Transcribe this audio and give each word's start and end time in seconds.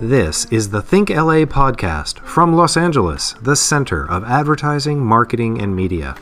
This 0.00 0.44
is 0.52 0.68
the 0.68 0.82
Think 0.82 1.08
LA 1.08 1.46
podcast 1.46 2.18
from 2.18 2.52
Los 2.52 2.76
Angeles, 2.76 3.32
the 3.40 3.56
center 3.56 4.06
of 4.06 4.22
advertising, 4.24 5.00
marketing, 5.00 5.62
and 5.62 5.74
media. 5.74 6.14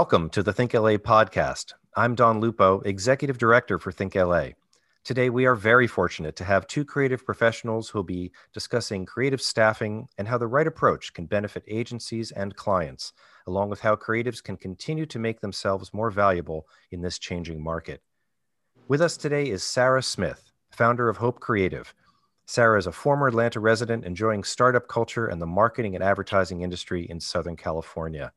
Welcome 0.00 0.30
to 0.30 0.42
the 0.42 0.50
Think 0.50 0.72
LA 0.72 0.96
podcast. 0.96 1.74
I'm 1.94 2.14
Don 2.14 2.40
Lupo, 2.40 2.80
Executive 2.86 3.36
Director 3.36 3.78
for 3.78 3.92
Think 3.92 4.14
LA. 4.14 4.52
Today, 5.04 5.28
we 5.28 5.44
are 5.44 5.54
very 5.54 5.86
fortunate 5.86 6.36
to 6.36 6.44
have 6.44 6.66
two 6.66 6.86
creative 6.86 7.22
professionals 7.22 7.90
who'll 7.90 8.02
be 8.02 8.32
discussing 8.54 9.04
creative 9.04 9.42
staffing 9.42 10.08
and 10.16 10.26
how 10.26 10.38
the 10.38 10.46
right 10.46 10.66
approach 10.66 11.12
can 11.12 11.26
benefit 11.26 11.64
agencies 11.68 12.30
and 12.30 12.56
clients, 12.56 13.12
along 13.46 13.68
with 13.68 13.80
how 13.80 13.94
creatives 13.94 14.42
can 14.42 14.56
continue 14.56 15.04
to 15.04 15.18
make 15.18 15.42
themselves 15.42 15.92
more 15.92 16.10
valuable 16.10 16.66
in 16.90 17.02
this 17.02 17.18
changing 17.18 17.62
market. 17.62 18.00
With 18.88 19.02
us 19.02 19.18
today 19.18 19.50
is 19.50 19.62
Sarah 19.62 20.02
Smith, 20.02 20.50
founder 20.70 21.10
of 21.10 21.18
Hope 21.18 21.40
Creative. 21.40 21.92
Sarah 22.46 22.78
is 22.78 22.86
a 22.86 22.92
former 22.92 23.28
Atlanta 23.28 23.60
resident 23.60 24.06
enjoying 24.06 24.44
startup 24.44 24.88
culture 24.88 25.26
and 25.26 25.42
the 25.42 25.46
marketing 25.46 25.94
and 25.94 26.02
advertising 26.02 26.62
industry 26.62 27.06
in 27.10 27.20
Southern 27.20 27.54
California. 27.54 28.32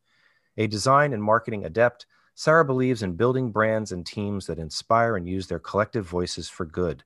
A 0.57 0.67
design 0.67 1.13
and 1.13 1.23
marketing 1.23 1.65
adept, 1.65 2.05
Sarah 2.35 2.65
believes 2.65 3.03
in 3.03 3.13
building 3.13 3.51
brands 3.51 3.91
and 3.91 4.05
teams 4.05 4.47
that 4.47 4.59
inspire 4.59 5.17
and 5.17 5.27
use 5.27 5.47
their 5.47 5.59
collective 5.59 6.05
voices 6.05 6.49
for 6.49 6.65
good. 6.65 7.03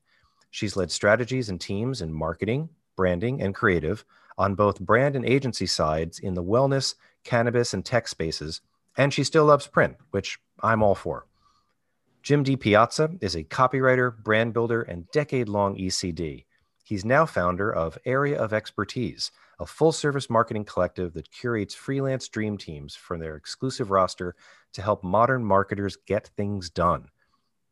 She's 0.52 0.76
led 0.76 0.92
strategies 0.92 1.50
and 1.50 1.60
teams 1.60 2.02
in 2.02 2.14
marketing, 2.14 2.70
branding, 2.96 3.42
and 3.42 3.54
creative 3.54 4.06
on 4.38 4.56
both 4.56 4.80
brand 4.80 5.16
and 5.16 5.26
agency 5.26 5.66
sides 5.66 6.20
in 6.20 6.34
the 6.34 6.44
wellness, 6.44 6.96
cannabis, 7.24 7.74
and 7.74 7.84
tech 7.84 8.08
spaces, 8.08 8.62
and 8.98 9.14
she 9.14 9.24
still 9.24 9.46
loves 9.46 9.68
print, 9.68 9.98
which 10.12 10.40
I'm 10.62 10.84
all 10.84 10.96
for. 10.96 11.26
Jim 12.24 12.44
D. 12.44 12.58
Piazza 12.58 13.12
is 13.22 13.36
a 13.36 13.44
copywriter, 13.44 14.16
brand 14.24 14.54
builder, 14.54 14.82
and 14.82 15.10
decade 15.12 15.48
long 15.48 15.78
ECD. 15.78 16.46
He's 16.88 17.04
now 17.04 17.26
founder 17.26 17.70
of 17.70 17.98
Area 18.06 18.40
of 18.42 18.54
Expertise, 18.54 19.30
a 19.60 19.66
full 19.66 19.92
service 19.92 20.30
marketing 20.30 20.64
collective 20.64 21.12
that 21.16 21.30
curates 21.30 21.76
freelance 21.76 22.30
dream 22.30 22.58
teams 22.58 22.96
from 22.96 23.20
their 23.20 23.36
exclusive 23.36 23.92
roster 23.92 24.38
to 24.72 24.82
help 24.82 25.04
modern 25.04 25.44
marketers 25.44 25.98
get 25.98 26.30
things 26.38 26.70
done. 26.70 27.10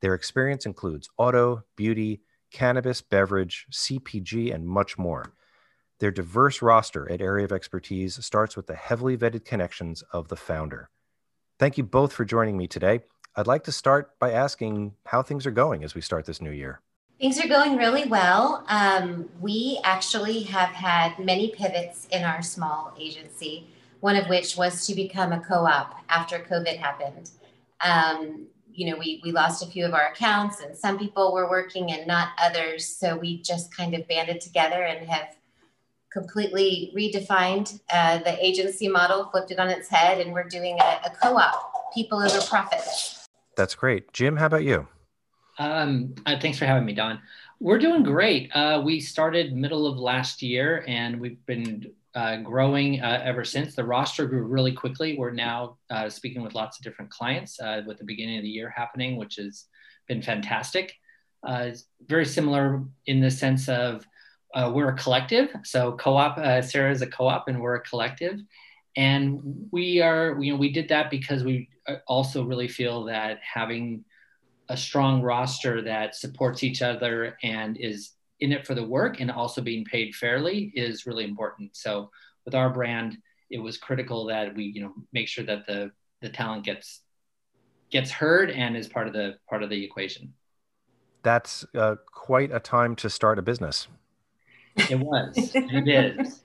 Their 0.02 0.16
experience 0.16 0.66
includes 0.66 1.08
auto, 1.16 1.64
beauty, 1.78 2.24
cannabis, 2.52 3.02
beverage, 3.02 3.68
CPG, 3.72 4.54
and 4.54 4.68
much 4.68 4.98
more. 4.98 5.32
Their 6.00 6.12
diverse 6.12 6.62
roster 6.62 7.10
at 7.10 7.22
Area 7.22 7.46
of 7.46 7.54
Expertise 7.54 8.22
starts 8.26 8.58
with 8.58 8.68
the 8.68 8.76
heavily 8.76 9.16
vetted 9.16 9.46
connections 9.46 10.04
of 10.12 10.28
the 10.28 10.36
founder. 10.36 10.90
Thank 11.58 11.78
you 11.78 11.86
both 11.86 12.12
for 12.12 12.26
joining 12.26 12.58
me 12.58 12.68
today. 12.68 13.00
I'd 13.34 13.48
like 13.48 13.64
to 13.64 13.72
start 13.72 14.20
by 14.20 14.34
asking 14.34 14.96
how 15.06 15.22
things 15.22 15.46
are 15.46 15.52
going 15.52 15.86
as 15.86 15.96
we 15.96 16.02
start 16.02 16.26
this 16.26 16.42
new 16.42 16.52
year. 16.52 16.82
Things 17.20 17.40
are 17.40 17.48
going 17.48 17.78
really 17.78 18.06
well. 18.06 18.66
Um, 18.68 19.30
we 19.40 19.80
actually 19.86 20.42
have 20.44 20.70
had 20.70 21.18
many 21.18 21.54
pivots 21.56 22.08
in 22.12 22.24
our 22.24 22.42
small 22.42 22.94
agency, 23.00 23.68
one 24.02 24.18
of 24.18 24.28
which 24.28 24.58
was 24.58 24.86
to 24.88 24.96
become 24.96 25.32
a 25.32 25.40
co 25.40 25.66
op 25.66 25.96
after 26.10 26.40
COVID 26.40 26.76
happened. 26.76 27.32
Um, 27.80 28.48
you 28.74 28.92
know, 28.92 28.98
we, 28.98 29.22
we 29.24 29.32
lost 29.32 29.64
a 29.64 29.68
few 29.68 29.86
of 29.86 29.94
our 29.94 30.08
accounts, 30.08 30.60
and 30.60 30.76
some 30.78 31.00
people 31.00 31.34
were 31.34 31.50
working 31.50 31.94
and 31.94 32.06
not 32.06 32.30
others. 32.38 32.86
So 32.86 33.16
we 33.16 33.42
just 33.42 33.74
kind 33.74 33.96
of 33.96 34.06
banded 34.10 34.42
together 34.42 34.84
and 34.84 35.08
have 35.08 35.38
completely 36.12 36.92
redefined 36.94 37.80
uh, 37.94 38.18
the 38.20 38.46
agency 38.46 38.90
model, 38.90 39.30
flipped 39.32 39.52
it 39.52 39.60
on 39.60 39.70
its 39.70 39.88
head, 39.88 40.20
and 40.20 40.34
we're 40.34 40.50
doing 40.50 40.78
a, 40.82 41.00
a 41.06 41.12
co 41.22 41.38
op, 41.38 41.94
people 41.94 42.22
over 42.22 42.42
profit. 42.42 42.82
That's 43.56 43.74
great. 43.74 44.12
Jim, 44.12 44.36
how 44.36 44.48
about 44.48 44.66
you? 44.66 44.90
Um, 45.58 46.16
uh, 46.26 46.40
thanks 46.40 46.58
for 46.58 46.66
having 46.66 46.86
me, 46.86 46.94
Don. 46.94 47.20
We're 47.60 47.80
doing 47.80 48.04
great. 48.04 48.52
Uh, 48.54 48.82
we 48.84 49.00
started 49.00 49.56
middle 49.56 49.88
of 49.88 49.98
last 49.98 50.42
year, 50.42 50.84
and 50.88 51.20
we've 51.20 51.44
been 51.46 51.92
uh, 52.14 52.38
growing 52.38 53.02
uh, 53.02 53.22
ever 53.24 53.46
since. 53.46 53.76
The 53.76 53.84
roster 53.86 54.26
grew 54.26 54.44
really 54.44 54.74
quickly. 54.74 55.18
We're 55.18 55.32
now 55.32 55.78
uh, 55.90 56.10
speaking 56.10 56.42
with 56.42 56.56
lots 56.56 56.78
of 56.78 56.84
different 56.84 57.12
clients 57.12 57.60
uh, 57.60 57.84
with 57.88 57.98
the 57.98 58.04
beginning 58.04 58.38
of 58.38 58.44
the 58.44 58.50
year 58.50 58.70
happening, 58.70 59.16
which 59.16 59.36
has 59.36 59.66
been 60.08 60.22
fantastic. 60.22 60.94
very 62.08 62.26
similar 62.26 62.84
in 63.06 63.22
the 63.22 63.32
sense 63.32 63.70
of 63.70 64.06
we're 64.74 64.90
a 64.90 64.98
collective. 64.98 65.50
So 65.64 65.94
co-op, 65.94 66.64
Sarah 66.66 66.92
is 66.92 67.02
a 67.02 67.08
co-op, 67.08 67.48
and 67.48 67.62
we're 67.62 67.76
a 67.76 67.82
collective. 67.82 68.42
And 68.98 69.68
we 69.72 70.02
are, 70.02 70.38
you 70.42 70.54
know, 70.54 70.60
we 70.60 70.72
did 70.72 70.90
that 70.90 71.10
because 71.10 71.44
we 71.44 71.70
also 72.08 72.44
really 72.44 72.70
feel 72.70 73.06
that 73.06 73.40
having 73.42 74.06
a 74.70 74.78
strong 74.78 75.22
roster 75.22 75.82
that 75.82 76.16
supports 76.16 76.64
each 76.64 76.82
other 76.82 77.38
and 77.44 77.78
is 77.78 78.12
in 78.40 78.52
it 78.52 78.66
for 78.66 78.76
the 78.76 78.84
work 78.84 79.22
and 79.22 79.32
also 79.32 79.62
being 79.62 79.86
paid 79.86 80.14
fairly 80.16 80.72
is 80.76 81.06
really 81.06 81.24
important. 81.24 81.76
So 81.76 82.10
with 82.44 82.56
our 82.56 82.70
brand, 82.70 83.18
it 83.50 83.60
was 83.60 83.78
critical 83.78 84.26
that 84.26 84.56
we, 84.56 84.66
you 84.66 84.82
know, 84.82 84.94
make 85.14 85.28
sure 85.28 85.46
that 85.46 85.66
the 85.68 85.92
the 86.22 86.30
talent 86.30 86.66
gets 86.66 87.02
gets 87.92 88.12
heard 88.12 88.50
and 88.50 88.76
is 88.76 88.88
part 88.88 89.08
of 89.08 89.14
the 89.14 89.38
part 89.50 89.64
of 89.64 89.70
the 89.70 89.84
equation. 89.84 90.34
That's 91.24 91.66
uh, 91.76 91.96
quite 92.06 92.52
a 92.52 92.60
time 92.60 92.96
to 92.98 93.10
start 93.10 93.40
a 93.40 93.42
business. 93.42 93.88
It 94.90 95.00
was. 95.00 95.52
it 95.56 95.88
is. 95.88 96.42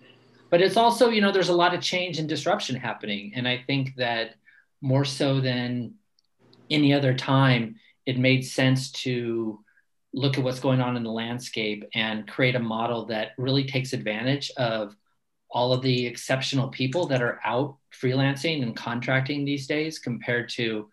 But 0.51 0.61
it's 0.61 0.77
also, 0.77 1.11
you 1.11 1.21
know, 1.21 1.33
there's 1.33 1.49
a 1.49 1.55
lot 1.55 1.75
of 1.75 1.81
change 1.81 2.19
and 2.19 2.29
disruption 2.29 2.77
happening, 2.77 3.33
and 3.35 3.47
I 3.47 3.63
think 3.67 3.95
that 3.97 4.35
more 4.81 5.05
so 5.05 5.41
than 5.41 5.95
any 6.71 6.93
other 6.95 7.15
time, 7.15 7.77
it 8.07 8.19
made 8.19 8.45
sense 8.45 8.91
to 8.91 9.63
look 10.13 10.39
at 10.39 10.45
what's 10.45 10.61
going 10.61 10.81
on 10.81 10.97
in 10.97 11.05
the 11.05 11.11
landscape 11.11 11.85
and 11.95 12.27
create 12.27 12.57
a 12.57 12.61
model 12.61 13.07
that 13.07 13.31
really 13.39 13.65
takes 13.65 13.93
advantage 13.93 14.51
of 14.57 14.95
all 15.51 15.73
of 15.73 15.83
the 15.83 16.07
exceptional 16.07 16.69
people 16.69 17.07
that 17.07 17.23
are 17.23 17.41
out 17.45 17.77
freelancing 17.93 18.63
and 18.63 18.77
contracting 18.77 19.45
these 19.45 19.67
days 19.67 19.99
compared 19.99 20.49
to 20.49 20.89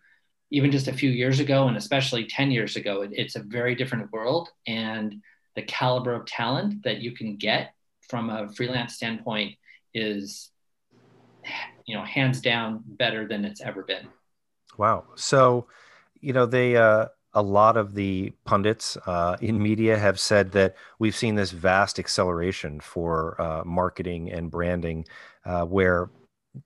even 0.50 0.70
just 0.70 0.88
a 0.88 0.92
few 0.92 1.10
years 1.10 1.40
ago 1.40 1.68
and 1.68 1.76
especially 1.76 2.26
10 2.26 2.50
years 2.50 2.76
ago. 2.76 3.02
It, 3.02 3.10
it's 3.12 3.36
a 3.36 3.42
very 3.42 3.74
different 3.74 4.12
world 4.12 4.48
and 4.66 5.14
the 5.54 5.62
caliber 5.62 6.14
of 6.14 6.26
talent 6.26 6.82
that 6.84 6.98
you 6.98 7.12
can 7.12 7.36
get 7.36 7.74
from 8.08 8.30
a 8.30 8.48
freelance 8.48 8.94
standpoint 8.94 9.56
is 9.94 10.50
you 11.86 11.96
know 11.96 12.04
hands 12.04 12.40
down 12.40 12.82
better 12.86 13.26
than 13.26 13.44
it's 13.44 13.60
ever 13.60 13.82
been. 13.82 14.06
Wow. 14.76 15.04
So 15.16 15.66
you 16.20 16.32
know, 16.32 16.46
they 16.46 16.76
uh, 16.76 17.06
a 17.34 17.42
lot 17.42 17.76
of 17.76 17.94
the 17.94 18.32
pundits 18.44 18.96
uh, 19.06 19.36
in 19.40 19.62
media 19.62 19.98
have 19.98 20.18
said 20.18 20.52
that 20.52 20.76
we've 20.98 21.16
seen 21.16 21.34
this 21.34 21.50
vast 21.50 21.98
acceleration 21.98 22.80
for 22.80 23.40
uh, 23.40 23.62
marketing 23.64 24.30
and 24.30 24.50
branding, 24.50 25.06
uh, 25.44 25.64
where 25.64 26.10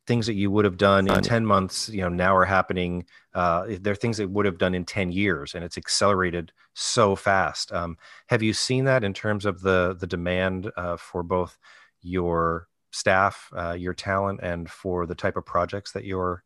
things 0.07 0.27
that 0.27 0.35
you 0.35 0.51
would 0.51 0.65
have 0.65 0.77
done 0.77 1.11
in 1.11 1.21
10 1.21 1.45
months 1.45 1.89
you 1.89 2.01
know 2.01 2.09
now 2.09 2.35
are 2.35 2.45
happening 2.45 3.05
uh, 3.35 3.67
they're 3.81 3.95
things 3.95 4.17
that 4.17 4.31
would 4.31 4.47
have 4.47 4.57
done 4.57 4.75
in 4.75 4.85
10 4.85 5.13
years 5.13 5.55
and 5.55 5.65
it's 5.65 5.77
accelerated 5.77 6.53
so 6.75 7.15
fast. 7.15 7.73
Um, 7.73 7.99
have 8.29 8.43
you 8.43 8.53
seen 8.53 8.85
that 8.85 9.05
in 9.05 9.13
terms 9.13 9.45
of 9.45 9.61
the 9.61 9.97
the 9.99 10.07
demand 10.07 10.71
uh, 10.77 10.97
for 10.97 11.23
both 11.23 11.59
your 12.01 12.69
staff 12.93 13.51
uh, 13.57 13.73
your 13.73 13.95
talent 13.95 14.41
and 14.43 14.71
for 14.71 15.07
the 15.07 15.15
type 15.15 15.37
of 15.37 15.45
projects 15.45 15.93
that 15.93 16.05
you're 16.05 16.43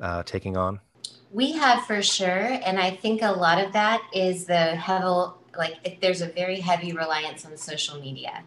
uh, 0.00 0.22
taking 0.22 0.56
on 0.56 0.80
we 1.30 1.52
have 1.52 1.86
for 1.86 2.02
sure, 2.02 2.58
and 2.64 2.78
I 2.78 2.90
think 2.90 3.22
a 3.22 3.32
lot 3.32 3.62
of 3.62 3.72
that 3.72 4.02
is 4.12 4.46
the 4.46 4.76
heavy, 4.76 5.32
like 5.56 5.98
there's 6.00 6.22
a 6.22 6.28
very 6.28 6.60
heavy 6.60 6.92
reliance 6.92 7.44
on 7.44 7.56
social 7.56 8.00
media, 8.00 8.42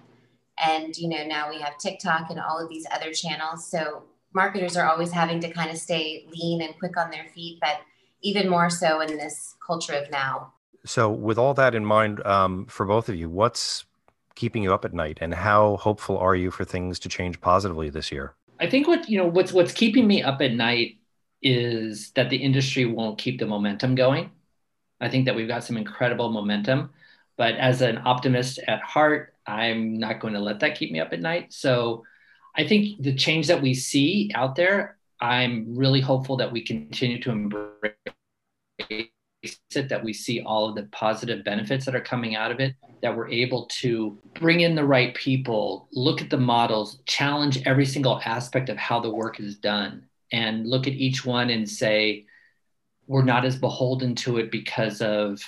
and 0.57 0.95
you 0.97 1.07
know 1.07 1.25
now 1.25 1.49
we 1.49 1.59
have 1.59 1.77
TikTok 1.77 2.29
and 2.29 2.39
all 2.39 2.59
of 2.59 2.69
these 2.69 2.85
other 2.91 3.11
channels. 3.11 3.65
So 3.69 4.03
marketers 4.33 4.77
are 4.77 4.89
always 4.89 5.11
having 5.11 5.39
to 5.41 5.51
kind 5.51 5.69
of 5.69 5.77
stay 5.77 6.25
lean 6.29 6.61
and 6.61 6.77
quick 6.79 6.97
on 6.97 7.11
their 7.11 7.25
feet, 7.33 7.59
but 7.61 7.81
even 8.21 8.49
more 8.49 8.69
so 8.69 9.01
in 9.01 9.17
this 9.17 9.55
culture 9.65 9.93
of 9.93 10.09
now. 10.11 10.53
So, 10.85 11.09
with 11.09 11.37
all 11.37 11.53
that 11.55 11.75
in 11.75 11.85
mind, 11.85 12.25
um, 12.25 12.65
for 12.67 12.85
both 12.85 13.09
of 13.09 13.15
you, 13.15 13.29
what's 13.29 13.85
keeping 14.35 14.63
you 14.63 14.73
up 14.73 14.85
at 14.85 14.93
night, 14.93 15.17
and 15.21 15.33
how 15.33 15.77
hopeful 15.77 16.17
are 16.17 16.35
you 16.35 16.51
for 16.51 16.63
things 16.63 16.99
to 16.99 17.09
change 17.09 17.41
positively 17.41 17.89
this 17.89 18.11
year? 18.11 18.35
I 18.59 18.69
think 18.69 18.87
what 18.87 19.09
you 19.09 19.17
know 19.17 19.27
what's 19.27 19.51
what's 19.51 19.73
keeping 19.73 20.07
me 20.07 20.23
up 20.23 20.41
at 20.41 20.53
night 20.53 20.98
is 21.41 22.11
that 22.11 22.29
the 22.29 22.37
industry 22.37 22.85
won't 22.85 23.17
keep 23.17 23.39
the 23.39 23.45
momentum 23.45 23.95
going. 23.95 24.31
I 24.99 25.09
think 25.09 25.25
that 25.25 25.35
we've 25.35 25.47
got 25.47 25.63
some 25.63 25.77
incredible 25.77 26.29
momentum, 26.29 26.91
but 27.37 27.55
as 27.55 27.81
an 27.81 28.01
optimist 28.05 28.59
at 28.67 28.81
heart, 28.81 29.33
I'm 29.47 29.97
not 29.97 30.19
going 30.19 30.33
to 30.33 30.39
let 30.39 30.59
that 30.59 30.75
keep 30.77 30.91
me 30.91 30.99
up 30.99 31.13
at 31.13 31.21
night. 31.21 31.53
So 31.53 32.03
I 32.55 32.67
think 32.67 33.01
the 33.01 33.15
change 33.15 33.47
that 33.47 33.61
we 33.61 33.73
see 33.73 34.31
out 34.35 34.55
there 34.55 34.97
I'm 35.21 35.75
really 35.75 36.01
hopeful 36.01 36.37
that 36.37 36.51
we 36.51 36.61
continue 36.61 37.19
to 37.21 37.31
embrace 37.31 37.93
it, 38.89 39.89
that 39.89 40.03
we 40.03 40.13
see 40.13 40.41
all 40.41 40.69
of 40.69 40.75
the 40.75 40.83
positive 40.91 41.43
benefits 41.43 41.85
that 41.85 41.95
are 41.95 42.01
coming 42.01 42.35
out 42.35 42.51
of 42.51 42.59
it, 42.59 42.75
that 43.01 43.15
we're 43.15 43.29
able 43.29 43.65
to 43.81 44.17
bring 44.39 44.61
in 44.61 44.75
the 44.75 44.83
right 44.83 45.13
people, 45.15 45.87
look 45.91 46.21
at 46.21 46.29
the 46.29 46.37
models, 46.37 46.99
challenge 47.05 47.61
every 47.65 47.85
single 47.85 48.21
aspect 48.23 48.69
of 48.69 48.77
how 48.77 48.99
the 48.99 49.09
work 49.09 49.39
is 49.39 49.57
done, 49.57 50.05
and 50.31 50.67
look 50.67 50.87
at 50.87 50.93
each 50.93 51.25
one 51.25 51.49
and 51.49 51.69
say, 51.69 52.25
we're 53.07 53.23
not 53.23 53.45
as 53.45 53.55
beholden 53.55 54.15
to 54.15 54.37
it 54.37 54.51
because 54.51 55.01
of 55.01 55.41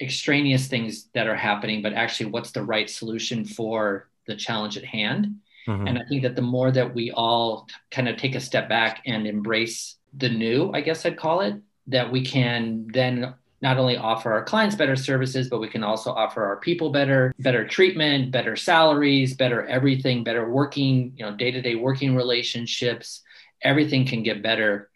extraneous 0.00 0.68
things 0.68 1.08
that 1.14 1.26
are 1.26 1.36
happening, 1.36 1.82
but 1.82 1.92
actually, 1.92 2.30
what's 2.30 2.50
the 2.50 2.62
right 2.62 2.88
solution 2.88 3.44
for 3.44 4.08
the 4.26 4.36
challenge 4.36 4.76
at 4.76 4.84
hand? 4.84 5.36
Mm-hmm. 5.66 5.86
And 5.86 5.98
I 5.98 6.02
think 6.08 6.22
that 6.22 6.36
the 6.36 6.42
more 6.42 6.70
that 6.70 6.94
we 6.94 7.10
all 7.10 7.66
kind 7.90 8.08
of 8.08 8.16
take 8.16 8.34
a 8.34 8.40
step 8.40 8.68
back 8.68 9.02
and 9.06 9.26
embrace 9.26 9.96
the 10.16 10.28
new, 10.28 10.72
I 10.72 10.80
guess 10.80 11.04
I'd 11.04 11.18
call 11.18 11.40
it, 11.40 11.54
that 11.88 12.10
we 12.10 12.24
can 12.24 12.86
then 12.92 13.34
not 13.60 13.76
only 13.76 13.96
offer 13.96 14.32
our 14.32 14.44
clients 14.44 14.76
better 14.76 14.94
services, 14.94 15.48
but 15.48 15.58
we 15.58 15.68
can 15.68 15.82
also 15.82 16.12
offer 16.12 16.44
our 16.44 16.58
people 16.58 16.90
better, 16.90 17.34
better 17.40 17.66
treatment, 17.66 18.30
better 18.30 18.54
salaries, 18.54 19.34
better 19.34 19.66
everything, 19.66 20.22
better 20.22 20.48
working, 20.48 21.12
you 21.16 21.24
know, 21.24 21.36
day-to-day 21.36 21.74
working 21.74 22.14
relationships. 22.14 23.22
Everything 23.62 24.06
can 24.06 24.22
get 24.22 24.42
better. 24.42 24.90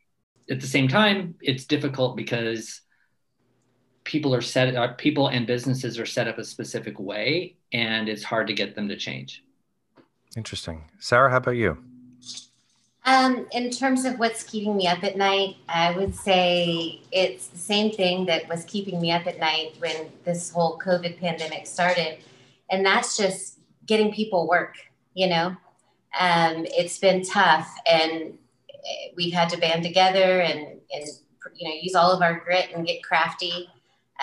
At 0.50 0.60
the 0.60 0.66
same 0.66 0.88
time, 0.88 1.34
it's 1.40 1.64
difficult 1.64 2.16
because 2.16 2.80
people 4.04 4.34
are 4.34 4.40
set 4.40 4.74
uh, 4.74 4.88
people 4.94 5.28
and 5.28 5.46
businesses 5.46 5.98
are 5.98 6.06
set 6.06 6.26
up 6.28 6.38
a 6.38 6.44
specific 6.44 6.98
way 6.98 7.56
and 7.72 8.08
it's 8.08 8.24
hard 8.24 8.46
to 8.48 8.52
get 8.52 8.74
them 8.74 8.88
to 8.88 8.96
change. 8.96 9.44
Interesting. 10.36 10.84
Sarah, 10.98 11.30
how 11.30 11.36
about 11.36 11.56
you? 11.56 11.78
Um, 13.04 13.46
in 13.50 13.70
terms 13.70 14.04
of 14.04 14.18
what's 14.18 14.44
keeping 14.44 14.76
me 14.76 14.86
up 14.86 15.02
at 15.02 15.16
night, 15.16 15.56
I 15.68 15.96
would 15.96 16.14
say 16.14 17.00
it's 17.10 17.48
the 17.48 17.58
same 17.58 17.90
thing 17.90 18.26
that 18.26 18.48
was 18.48 18.64
keeping 18.64 19.00
me 19.00 19.10
up 19.10 19.26
at 19.26 19.40
night 19.40 19.74
when 19.78 20.10
this 20.24 20.50
whole 20.50 20.78
COVID 20.78 21.18
pandemic 21.18 21.66
started. 21.66 22.18
And 22.70 22.86
that's 22.86 23.16
just 23.16 23.58
getting 23.86 24.12
people 24.12 24.48
work, 24.48 24.76
you 25.14 25.28
know? 25.28 25.56
Um, 26.18 26.66
it's 26.68 26.98
been 26.98 27.24
tough 27.24 27.68
and 27.90 28.38
we've 29.16 29.32
had 29.32 29.48
to 29.50 29.58
band 29.58 29.82
together 29.82 30.40
and, 30.40 30.80
and, 30.92 31.06
you 31.54 31.68
know, 31.68 31.74
use 31.80 31.94
all 31.94 32.12
of 32.12 32.22
our 32.22 32.40
grit 32.40 32.70
and 32.74 32.86
get 32.86 33.02
crafty. 33.02 33.68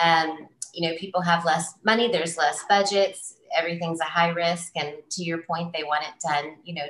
Um, 0.02 0.48
you 0.72 0.88
know, 0.88 0.96
people 0.96 1.20
have 1.20 1.44
less 1.44 1.74
money, 1.84 2.10
there's 2.10 2.36
less 2.36 2.64
budgets, 2.68 3.36
everything's 3.56 4.00
a 4.00 4.04
high 4.04 4.28
risk. 4.28 4.72
And 4.76 4.94
to 5.10 5.22
your 5.22 5.38
point, 5.38 5.72
they 5.72 5.84
want 5.84 6.04
it 6.04 6.20
done, 6.26 6.56
you 6.64 6.74
know, 6.74 6.86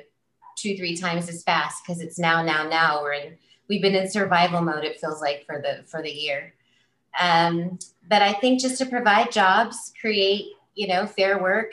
two, 0.57 0.77
three 0.77 0.97
times 0.97 1.29
as 1.29 1.43
fast 1.43 1.83
because 1.85 2.01
it's 2.01 2.19
now, 2.19 2.43
now, 2.43 2.69
now. 2.69 3.03
We're 3.03 3.15
in, 3.15 3.39
we've 3.69 3.83
been 3.83 3.95
in 3.95 4.11
survival 4.11 4.61
mode, 4.61 4.85
it 4.85 5.01
feels 5.01 5.21
like 5.21 5.45
for 5.47 5.63
the, 5.63 5.85
for 5.87 6.03
the 6.03 6.11
year. 6.11 6.55
Um, 7.19 7.79
but 8.09 8.23
I 8.23 8.33
think 8.35 8.61
just 8.61 8.79
to 8.79 8.87
provide 8.87 9.33
jobs, 9.33 9.93
create, 10.01 10.47
you 10.75 10.87
know, 10.87 11.07
fair 11.07 11.43
work, 11.43 11.73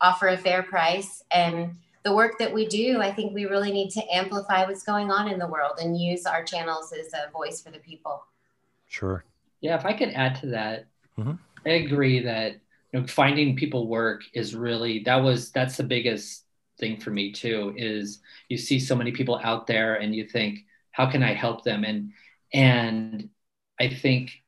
offer 0.00 0.28
a 0.28 0.36
fair 0.36 0.62
price 0.62 1.22
and 1.30 1.76
the 2.04 2.14
work 2.14 2.38
that 2.38 2.52
we 2.52 2.66
do, 2.66 3.00
I 3.00 3.12
think 3.12 3.34
we 3.34 3.46
really 3.46 3.72
need 3.72 3.90
to 3.92 4.14
amplify 4.14 4.66
what's 4.66 4.82
going 4.82 5.10
on 5.10 5.28
in 5.28 5.38
the 5.38 5.48
world 5.48 5.78
and 5.80 5.98
use 5.98 6.26
our 6.26 6.44
channels 6.44 6.92
as 6.92 7.12
a 7.14 7.30
voice 7.30 7.62
for 7.62 7.70
the 7.70 7.78
people. 7.78 8.24
Sure. 8.86 9.24
Yeah, 9.60 9.76
if 9.76 9.86
I 9.86 9.94
could 9.94 10.10
add 10.10 10.36
to 10.42 10.48
that, 10.48 10.86
mm-hmm. 11.18 11.32
I 11.64 11.70
agree 11.70 12.20
that 12.20 12.60
you 12.92 13.00
know, 13.00 13.06
finding 13.06 13.56
people 13.56 13.88
work 13.88 14.22
is 14.34 14.54
really 14.54 15.00
that 15.00 15.16
was 15.16 15.50
that's 15.50 15.76
the 15.76 15.82
biggest 15.82 16.44
thing 16.78 17.00
for 17.00 17.10
me 17.10 17.32
too 17.32 17.74
is 17.76 18.20
you 18.48 18.56
see 18.56 18.78
so 18.78 18.94
many 18.94 19.10
people 19.10 19.40
out 19.42 19.66
there 19.66 19.96
and 19.96 20.14
you 20.14 20.24
think 20.26 20.60
how 20.92 21.10
can 21.10 21.22
i 21.22 21.32
help 21.32 21.64
them 21.64 21.84
and 21.84 22.12
and 22.52 23.28
i 23.80 23.88
think 23.88 24.42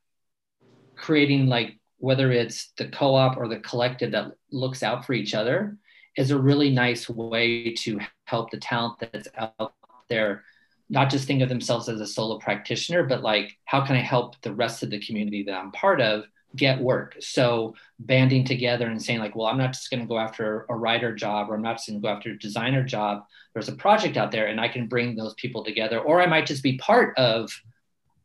creating 0.95 1.47
like 1.47 1.77
whether 1.99 2.31
it's 2.31 2.71
the 2.77 2.87
co-op 2.87 3.37
or 3.37 3.47
the 3.47 3.59
collective 3.59 4.11
that 4.11 4.31
looks 4.51 4.83
out 4.83 5.05
for 5.05 5.13
each 5.13 5.33
other 5.33 5.77
is 6.17 6.31
a 6.31 6.39
really 6.39 6.69
nice 6.69 7.07
way 7.07 7.73
to 7.73 7.99
help 8.25 8.51
the 8.51 8.57
talent 8.57 8.95
that's 8.99 9.27
out 9.37 9.73
there 10.09 10.43
not 10.89 11.09
just 11.09 11.27
think 11.27 11.41
of 11.41 11.49
themselves 11.49 11.89
as 11.89 11.99
a 11.99 12.07
solo 12.07 12.39
practitioner 12.39 13.03
but 13.03 13.21
like 13.21 13.57
how 13.65 13.85
can 13.85 13.95
i 13.95 14.01
help 14.01 14.39
the 14.41 14.53
rest 14.53 14.83
of 14.83 14.89
the 14.89 14.99
community 14.99 15.43
that 15.43 15.55
i'm 15.55 15.71
part 15.71 16.01
of 16.01 16.23
get 16.55 16.79
work. 16.81 17.15
So 17.19 17.75
banding 17.99 18.45
together 18.45 18.87
and 18.87 19.01
saying 19.01 19.19
like, 19.19 19.35
well, 19.35 19.47
I'm 19.47 19.57
not 19.57 19.73
just 19.73 19.89
going 19.89 20.01
to 20.01 20.07
go 20.07 20.17
after 20.17 20.65
a 20.69 20.75
writer 20.75 21.13
job 21.13 21.49
or 21.49 21.55
I'm 21.55 21.61
not 21.61 21.77
just 21.77 21.87
going 21.87 22.01
to 22.01 22.05
go 22.05 22.13
after 22.13 22.31
a 22.31 22.39
designer 22.39 22.83
job. 22.83 23.23
There's 23.53 23.69
a 23.69 23.75
project 23.75 24.17
out 24.17 24.31
there 24.31 24.47
and 24.47 24.59
I 24.59 24.67
can 24.67 24.87
bring 24.87 25.15
those 25.15 25.33
people 25.35 25.63
together, 25.63 25.99
or 25.99 26.21
I 26.21 26.25
might 26.25 26.45
just 26.45 26.63
be 26.63 26.77
part 26.77 27.17
of 27.17 27.51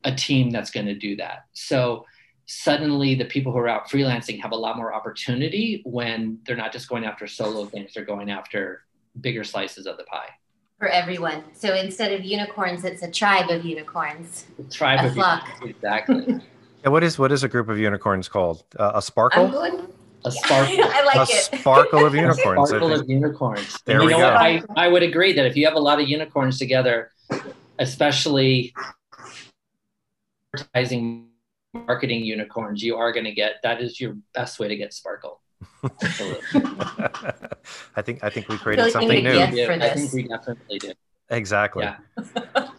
a 0.05 0.15
team 0.15 0.51
that's 0.51 0.71
going 0.71 0.87
to 0.87 0.95
do 0.95 1.17
that. 1.17 1.47
So 1.53 2.07
suddenly 2.47 3.15
the 3.15 3.25
people 3.25 3.53
who 3.53 3.59
are 3.59 3.69
out 3.69 3.89
freelancing 3.89 4.41
have 4.41 4.53
a 4.53 4.57
lot 4.57 4.77
more 4.77 4.93
opportunity 4.93 5.83
when 5.85 6.39
they're 6.47 6.57
not 6.57 6.73
just 6.73 6.89
going 6.89 7.05
after 7.05 7.27
solo 7.27 7.65
things, 7.67 7.95
they're 7.95 8.05
going 8.05 8.31
after 8.31 8.85
bigger 9.21 9.45
slices 9.45 9.87
of 9.87 9.97
the 9.97 10.05
pie. 10.05 10.29
For 10.79 10.89
everyone. 10.89 11.45
So 11.55 11.75
instead 11.75 12.13
of 12.13 12.25
unicorns, 12.25 12.85
it's 12.85 13.03
a 13.03 13.11
tribe 13.11 13.51
of 13.51 13.65
unicorns. 13.65 14.47
A 14.59 14.65
tribe 14.65 15.05
a 15.05 15.09
of 15.09 15.15
flock. 15.15 15.45
unicorns. 15.47 15.71
Exactly. 15.71 16.41
Yeah, 16.85 16.89
what 16.89 17.05
is 17.05 17.17
what 17.17 17.31
is 17.31 17.45
a 17.45 17.49
group 17.49 17.69
of 17.69 17.79
unicorns 17.79 18.29
called? 18.29 18.65
Uh, 18.77 18.91
a 18.97 19.01
sparkle? 19.01 19.47
Going, 19.49 19.87
a 20.25 20.33
sparkle. 20.33 20.79
I 20.83 21.05
like 21.05 21.29
a 21.29 21.33
it. 21.33 21.61
sparkle 21.61 22.05
of 22.05 22.13
unicorns. 22.27 22.73
a 22.73 22.77
sparkle 22.77 22.93
of 22.93 23.09
unicorns. 23.09 23.79
There 23.85 24.01
and 24.01 24.07
we 24.07 24.15
go. 24.15 24.29
I, 24.29 24.63
I 24.77 24.89
would 24.89 25.05
agree 25.05 25.33
that 25.33 25.47
if 25.47 25.57
you 25.57 25.65
have 25.65 25.75
a 25.75 25.81
lot 25.81 26.01
of 26.01 26.09
unicorns 26.09 26.59
together, 26.59 27.13
especially 27.79 28.75
advertising 30.55 31.29
marketing 31.75 32.25
unicorns, 32.25 32.83
you 32.83 32.97
are 32.97 33.13
going 33.13 33.25
to 33.25 33.33
get 33.33 33.57
that 33.63 33.81
is 33.81 34.01
your 34.01 34.17
best 34.35 34.59
way 34.59 34.69
to 34.69 34.77
get 34.77 34.93
sparkle. 34.93 35.41
I 35.85 35.89
think 38.03 38.25
I 38.25 38.31
think 38.31 38.49
we 38.49 38.59
created 38.59 38.91
something 38.93 39.23
new. 39.23 39.39
I 39.39 39.95
think 39.95 40.13
we 40.13 40.25
definitely 40.25 40.79
did. 40.79 40.97
Exactly. 41.31 41.85
Yeah. 41.85 42.69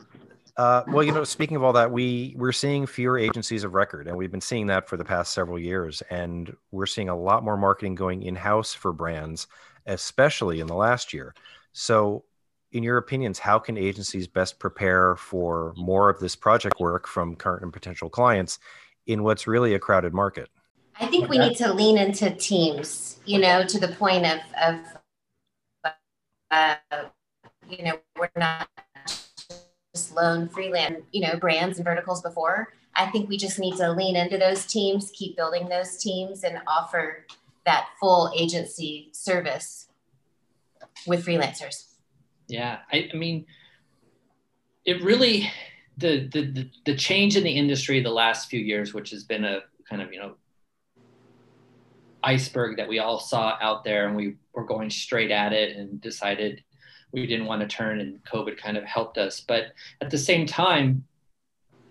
Uh, 0.55 0.83
well, 0.89 1.03
you 1.03 1.11
know, 1.11 1.23
speaking 1.23 1.57
of 1.57 1.63
all 1.63 1.73
that, 1.73 1.89
we 1.89 2.35
we're 2.37 2.51
seeing 2.51 2.85
fewer 2.85 3.17
agencies 3.17 3.63
of 3.63 3.73
record, 3.73 4.07
and 4.07 4.15
we've 4.15 4.29
been 4.29 4.39
seeing 4.39 4.67
that 4.67 4.87
for 4.87 4.97
the 4.97 5.03
past 5.03 5.33
several 5.33 5.57
years. 5.57 6.03
And 6.11 6.55
we're 6.69 6.85
seeing 6.85 7.09
a 7.09 7.17
lot 7.17 7.43
more 7.43 7.57
marketing 7.57 7.95
going 7.95 8.21
in 8.21 8.35
house 8.35 8.71
for 8.71 8.93
brands, 8.93 9.47
especially 9.87 10.59
in 10.59 10.67
the 10.67 10.75
last 10.75 11.11
year. 11.11 11.33
So, 11.71 12.25
in 12.71 12.83
your 12.83 12.97
opinions, 12.97 13.39
how 13.39 13.57
can 13.57 13.79
agencies 13.79 14.27
best 14.27 14.59
prepare 14.59 15.15
for 15.15 15.73
more 15.75 16.07
of 16.07 16.19
this 16.19 16.35
project 16.35 16.79
work 16.79 17.07
from 17.07 17.35
current 17.35 17.63
and 17.63 17.73
potential 17.73 18.11
clients 18.11 18.59
in 19.07 19.23
what's 19.23 19.47
really 19.47 19.73
a 19.73 19.79
crowded 19.79 20.13
market? 20.13 20.49
I 20.99 21.07
think 21.07 21.29
we 21.29 21.37
need 21.37 21.57
to 21.57 21.73
lean 21.73 21.97
into 21.97 22.29
teams. 22.31 23.19
You 23.25 23.39
know, 23.39 23.63
to 23.65 23.79
the 23.79 23.89
point 23.89 24.25
of 24.25 24.39
of 24.61 24.79
uh, 26.51 26.75
you 27.69 27.83
know, 27.83 27.99
we're 28.17 28.29
not 28.35 28.67
just 29.95 30.15
lone 30.15 30.47
freelance, 30.49 31.03
you 31.11 31.21
know, 31.21 31.37
brands 31.37 31.77
and 31.77 31.85
verticals 31.85 32.21
before. 32.21 32.73
I 32.95 33.07
think 33.07 33.27
we 33.27 33.37
just 33.37 33.59
need 33.59 33.77
to 33.77 33.91
lean 33.91 34.15
into 34.15 34.37
those 34.37 34.65
teams, 34.65 35.11
keep 35.15 35.35
building 35.35 35.67
those 35.67 35.97
teams, 35.97 36.43
and 36.43 36.59
offer 36.67 37.25
that 37.65 37.87
full 37.99 38.31
agency 38.37 39.09
service 39.13 39.87
with 41.07 41.25
freelancers. 41.25 41.93
Yeah, 42.47 42.79
I, 42.91 43.09
I 43.11 43.17
mean, 43.17 43.45
it 44.85 45.03
really 45.03 45.49
the, 45.97 46.27
the 46.27 46.69
the 46.85 46.95
change 46.95 47.37
in 47.37 47.43
the 47.43 47.51
industry 47.51 48.01
the 48.01 48.09
last 48.09 48.49
few 48.49 48.59
years, 48.59 48.93
which 48.93 49.11
has 49.11 49.23
been 49.23 49.43
a 49.43 49.59
kind 49.89 50.01
of 50.01 50.11
you 50.11 50.19
know 50.19 50.35
iceberg 52.23 52.77
that 52.77 52.87
we 52.87 52.99
all 52.99 53.19
saw 53.19 53.57
out 53.61 53.83
there, 53.83 54.07
and 54.07 54.15
we 54.15 54.35
were 54.53 54.65
going 54.65 54.89
straight 54.89 55.31
at 55.31 55.53
it 55.53 55.75
and 55.75 56.01
decided 56.01 56.63
we 57.11 57.27
didn't 57.27 57.45
want 57.45 57.61
to 57.61 57.67
turn 57.67 57.99
and 58.01 58.23
covid 58.25 58.57
kind 58.57 58.77
of 58.77 58.83
helped 58.83 59.17
us. 59.17 59.41
But 59.41 59.67
at 60.01 60.09
the 60.09 60.17
same 60.17 60.45
time 60.45 61.05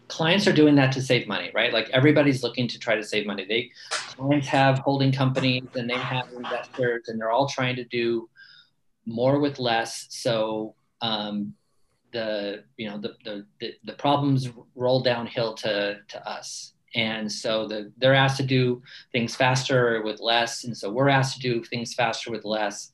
clients 0.09 0.47
are 0.47 0.53
doing 0.53 0.75
that 0.75 0.93
to 0.93 1.01
save 1.01 1.27
money 1.27 1.51
right? 1.55 1.73
Like 1.73 1.89
everybody's 1.91 2.43
looking 2.43 2.69
to 2.69 2.79
try 2.79 2.97
to 2.97 3.03
save 3.03 3.27
money. 3.27 3.47
They 3.47 3.71
clients 3.91 4.47
have 4.49 4.79
holding 4.81 5.11
companies 5.11 5.65
and 5.75 5.89
they 5.89 5.97
have 5.97 6.31
investors 6.37 7.05
and 7.09 7.19
they're 7.19 7.31
all 7.31 7.49
trying 7.49 7.77
to 7.77 7.85
do 7.85 8.29
more 9.07 9.39
with 9.39 9.59
less. 9.59 10.07
So 10.11 10.75
um, 11.01 11.55
the 12.13 12.65
you 12.77 12.89
know 12.89 12.99
the, 12.99 13.15
the, 13.25 13.47
the 13.61 13.75
the 13.85 13.93
problems 13.95 14.51
roll 14.75 15.01
downhill 15.01 15.55
to 15.55 15.99
to 16.09 16.29
us 16.29 16.75
and 16.95 17.31
so 17.31 17.67
the, 17.67 17.91
they're 17.97 18.15
asked 18.15 18.37
to 18.37 18.43
do 18.43 18.83
things 19.13 19.35
faster 19.35 20.03
with 20.03 20.21
less 20.21 20.65
and 20.65 20.77
so 20.77 20.91
we're 20.91 21.09
asked 21.09 21.41
to 21.41 21.41
do 21.41 21.65
things 21.65 21.95
faster 21.95 22.31
with 22.31 22.45
less 22.45 22.93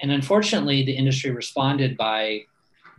and 0.00 0.10
unfortunately, 0.10 0.84
the 0.84 0.92
industry 0.92 1.30
responded 1.30 1.96
by 1.96 2.42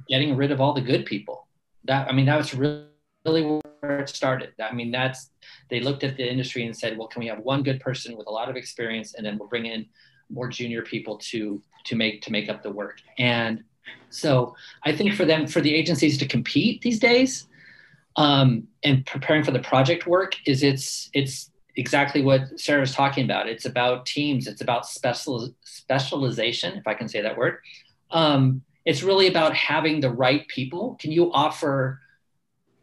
getting 0.08 0.36
rid 0.36 0.52
of 0.52 0.60
all 0.60 0.74
the 0.74 0.82
good 0.82 1.06
people. 1.06 1.48
That 1.86 2.08
I 2.10 2.12
mean, 2.12 2.26
that 2.26 2.38
was 2.38 2.54
really, 2.54 2.86
really 3.26 3.44
where 3.44 4.00
it 4.00 4.10
started. 4.10 4.54
I 4.62 4.74
mean, 4.74 4.92
that's 4.92 5.32
they 5.70 5.80
looked 5.80 6.04
at 6.04 6.18
the 6.18 6.30
industry 6.30 6.66
and 6.66 6.76
said, 6.76 6.98
well, 6.98 7.08
can 7.08 7.22
we 7.22 7.28
have 7.28 7.40
one 7.40 7.64
good 7.64 7.80
person 7.80 8.18
with 8.18 8.28
a 8.28 8.32
lot 8.32 8.50
of 8.50 8.56
experience, 8.56 9.14
and 9.14 9.26
then 9.26 9.38
we'll 9.38 9.48
bring 9.48 9.66
in 9.66 9.86
more 10.30 10.50
junior 10.50 10.82
people 10.82 11.18
to 11.18 11.62
to 11.86 11.96
make 11.96 12.22
to 12.24 12.32
make 12.32 12.50
up 12.50 12.62
the 12.62 12.72
work. 12.72 13.00
And 13.18 13.64
So 14.10 14.56
I 14.84 14.92
think 14.92 15.14
for 15.14 15.26
them, 15.26 15.48
for 15.48 15.62
the 15.62 15.74
agencies 15.74 16.18
to 16.18 16.28
compete 16.28 16.82
these 16.82 17.00
days, 17.00 17.48
um, 18.16 18.68
and 18.84 19.06
preparing 19.06 19.44
for 19.44 19.52
the 19.52 19.60
project 19.60 20.08
work 20.08 20.36
is 20.46 20.64
it's 20.64 21.10
it's 21.14 21.52
exactly 21.76 22.22
what 22.22 22.60
Sarah's 22.60 22.94
talking 22.94 23.24
about. 23.24 23.48
It's 23.48 23.66
about 23.66 24.06
teams. 24.06 24.48
It's 24.48 24.62
about 24.62 24.86
special 24.86 25.54
specialization, 25.64 26.78
if 26.78 26.88
I 26.88 26.94
can 26.94 27.08
say 27.08 27.22
that 27.22 27.38
word. 27.38 27.60
Um, 28.12 28.64
it's 28.86 29.04
really 29.04 29.28
about 29.28 29.56
having 29.56 30.00
the 30.00 30.10
right 30.10 30.48
people. 30.48 30.98
Can 31.00 31.12
you 31.12 31.32
offer 31.32 32.02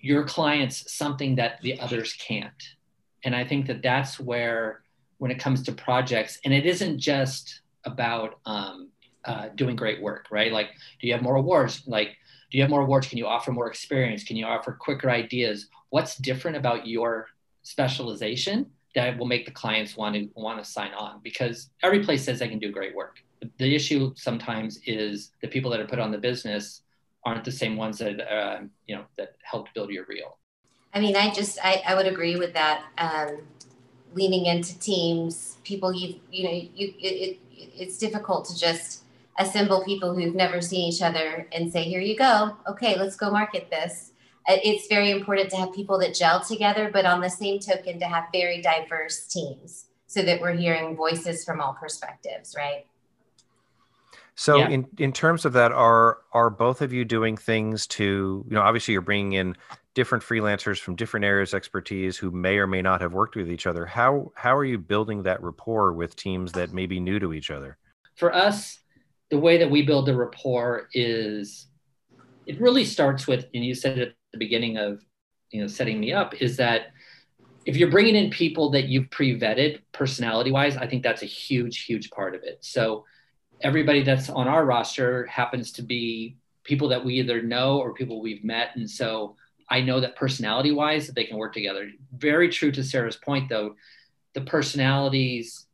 your 0.00 0.24
clients 0.24 0.92
something 0.92 1.36
that 1.36 1.60
the 1.62 1.80
others 1.80 2.12
can't? 2.14 2.62
And 3.24 3.34
I 3.34 3.44
think 3.44 3.66
that 3.66 3.82
that's 3.82 4.20
where, 4.20 4.82
when 5.18 5.30
it 5.30 5.38
comes 5.38 5.62
to 5.64 5.72
projects, 5.72 6.38
and 6.44 6.54
it 6.54 6.64
isn't 6.64 6.98
just 6.98 7.62
about 7.84 8.38
um, 8.46 8.90
uh, 9.26 9.48
doing 9.54 9.76
great 9.76 10.00
work, 10.00 10.26
right? 10.30 10.52
Like, 10.52 10.70
do 11.00 11.06
you 11.06 11.12
have 11.12 11.22
more 11.22 11.36
awards? 11.36 11.82
Like, 11.86 12.16
do 12.50 12.58
you 12.58 12.62
have 12.62 12.70
more 12.70 12.82
awards? 12.82 13.08
Can 13.08 13.18
you 13.18 13.26
offer 13.26 13.52
more 13.52 13.68
experience? 13.68 14.24
Can 14.24 14.36
you 14.36 14.46
offer 14.46 14.72
quicker 14.72 15.10
ideas? 15.10 15.68
What's 15.90 16.16
different 16.16 16.56
about 16.56 16.86
your 16.86 17.26
specialization 17.62 18.66
that 18.94 19.18
will 19.18 19.26
make 19.26 19.44
the 19.44 19.50
clients 19.50 19.96
want 19.96 20.14
to 20.14 20.28
want 20.34 20.62
to 20.62 20.70
sign 20.70 20.92
on? 20.94 21.20
Because 21.22 21.70
every 21.82 22.04
place 22.04 22.24
says 22.24 22.38
they 22.38 22.48
can 22.48 22.58
do 22.58 22.70
great 22.70 22.94
work. 22.94 23.16
The 23.58 23.74
issue 23.74 24.12
sometimes 24.16 24.80
is 24.86 25.32
the 25.42 25.48
people 25.48 25.70
that 25.72 25.80
are 25.80 25.86
put 25.86 25.98
on 25.98 26.10
the 26.10 26.18
business 26.18 26.82
aren't 27.24 27.44
the 27.44 27.52
same 27.52 27.76
ones 27.76 27.98
that 27.98 28.20
uh, 28.32 28.60
you 28.86 28.94
know 28.94 29.04
that 29.16 29.36
helped 29.42 29.74
build 29.74 29.90
your 29.90 30.04
reel. 30.08 30.38
I 30.94 31.00
mean, 31.00 31.16
I 31.16 31.32
just 31.32 31.58
I, 31.62 31.82
I 31.86 31.94
would 31.94 32.06
agree 32.06 32.36
with 32.36 32.54
that. 32.54 32.84
Um, 32.96 33.38
leaning 34.14 34.46
into 34.46 34.78
teams, 34.78 35.58
people 35.64 35.92
you 35.92 36.20
you 36.30 36.44
know 36.44 36.52
you 36.52 36.94
it, 37.00 37.06
it 37.06 37.38
it's 37.76 37.98
difficult 37.98 38.46
to 38.46 38.56
just 38.56 39.02
assemble 39.38 39.84
people 39.84 40.14
who've 40.14 40.34
never 40.34 40.60
seen 40.60 40.92
each 40.92 41.02
other 41.02 41.48
and 41.52 41.70
say, 41.70 41.84
here 41.84 42.00
you 42.00 42.16
go. 42.16 42.56
Okay, 42.68 42.98
let's 42.98 43.16
go 43.16 43.30
market 43.30 43.68
this. 43.70 44.12
Uh, 44.48 44.56
it's 44.62 44.86
very 44.86 45.10
important 45.10 45.50
to 45.50 45.56
have 45.56 45.72
people 45.72 45.98
that 45.98 46.14
gel 46.14 46.40
together, 46.40 46.90
but 46.92 47.04
on 47.04 47.20
the 47.20 47.28
same 47.28 47.58
token, 47.58 47.98
to 47.98 48.06
have 48.06 48.24
very 48.32 48.62
diverse 48.62 49.26
teams 49.26 49.86
so 50.06 50.22
that 50.22 50.40
we're 50.40 50.52
hearing 50.52 50.96
voices 50.96 51.44
from 51.44 51.60
all 51.60 51.74
perspectives, 51.74 52.54
right? 52.56 52.86
So 54.36 54.58
yeah. 54.58 54.68
in, 54.68 54.86
in 54.98 55.12
terms 55.12 55.44
of 55.44 55.54
that, 55.54 55.72
are 55.72 56.18
are 56.32 56.50
both 56.50 56.82
of 56.82 56.92
you 56.92 57.04
doing 57.04 57.36
things 57.36 57.86
to, 57.88 58.44
you 58.48 58.54
know, 58.54 58.60
obviously 58.60 58.92
you're 58.92 59.00
bringing 59.00 59.32
in 59.32 59.56
different 59.94 60.22
freelancers 60.22 60.78
from 60.78 60.94
different 60.94 61.24
areas 61.24 61.54
of 61.54 61.56
expertise 61.56 62.18
who 62.18 62.30
may 62.30 62.58
or 62.58 62.66
may 62.66 62.82
not 62.82 63.00
have 63.00 63.14
worked 63.14 63.34
with 63.34 63.50
each 63.50 63.66
other. 63.66 63.86
How 63.86 64.30
how 64.34 64.54
are 64.54 64.64
you 64.64 64.78
building 64.78 65.22
that 65.22 65.42
rapport 65.42 65.94
with 65.94 66.14
teams 66.16 66.52
that 66.52 66.72
may 66.72 66.84
be 66.84 67.00
new 67.00 67.18
to 67.18 67.32
each 67.32 67.50
other? 67.50 67.78
For 68.14 68.32
us, 68.32 68.80
the 69.30 69.38
way 69.38 69.58
that 69.58 69.70
we 69.70 69.82
build 69.82 70.06
the 70.06 70.16
rapport 70.16 70.88
is 70.92 71.66
it 72.46 72.60
really 72.60 72.84
starts 72.84 73.26
with 73.26 73.46
and 73.54 73.64
you 73.64 73.74
said 73.74 73.98
at 73.98 74.14
the 74.32 74.38
beginning 74.38 74.76
of 74.76 75.02
you 75.50 75.60
know 75.60 75.66
setting 75.66 75.98
me 76.00 76.12
up 76.12 76.40
is 76.40 76.56
that 76.56 76.88
if 77.64 77.76
you're 77.76 77.90
bringing 77.90 78.14
in 78.14 78.30
people 78.30 78.70
that 78.70 78.84
you've 78.84 79.10
pre-vetted 79.10 79.80
personality 79.92 80.52
wise 80.52 80.76
i 80.76 80.86
think 80.86 81.02
that's 81.02 81.22
a 81.22 81.26
huge 81.26 81.84
huge 81.84 82.10
part 82.10 82.34
of 82.34 82.42
it. 82.42 82.58
So 82.60 83.04
everybody 83.62 84.02
that's 84.02 84.28
on 84.28 84.48
our 84.48 84.64
roster 84.64 85.26
happens 85.26 85.72
to 85.72 85.82
be 85.82 86.36
people 86.62 86.88
that 86.88 87.04
we 87.04 87.14
either 87.14 87.42
know 87.42 87.78
or 87.78 87.94
people 87.94 88.20
we've 88.20 88.44
met. 88.44 88.70
And 88.76 88.88
so 88.88 89.36
i 89.68 89.80
know 89.80 90.00
that 90.00 90.16
personality 90.16 90.70
wise 90.70 91.06
that 91.06 91.14
they 91.14 91.24
can 91.24 91.36
work 91.36 91.52
together. 91.52 91.90
Very 92.16 92.48
true 92.48 92.70
to 92.72 92.84
sarah's 92.84 93.16
point 93.16 93.48
though 93.48 93.74
the 94.34 94.42
personalities 94.42 95.65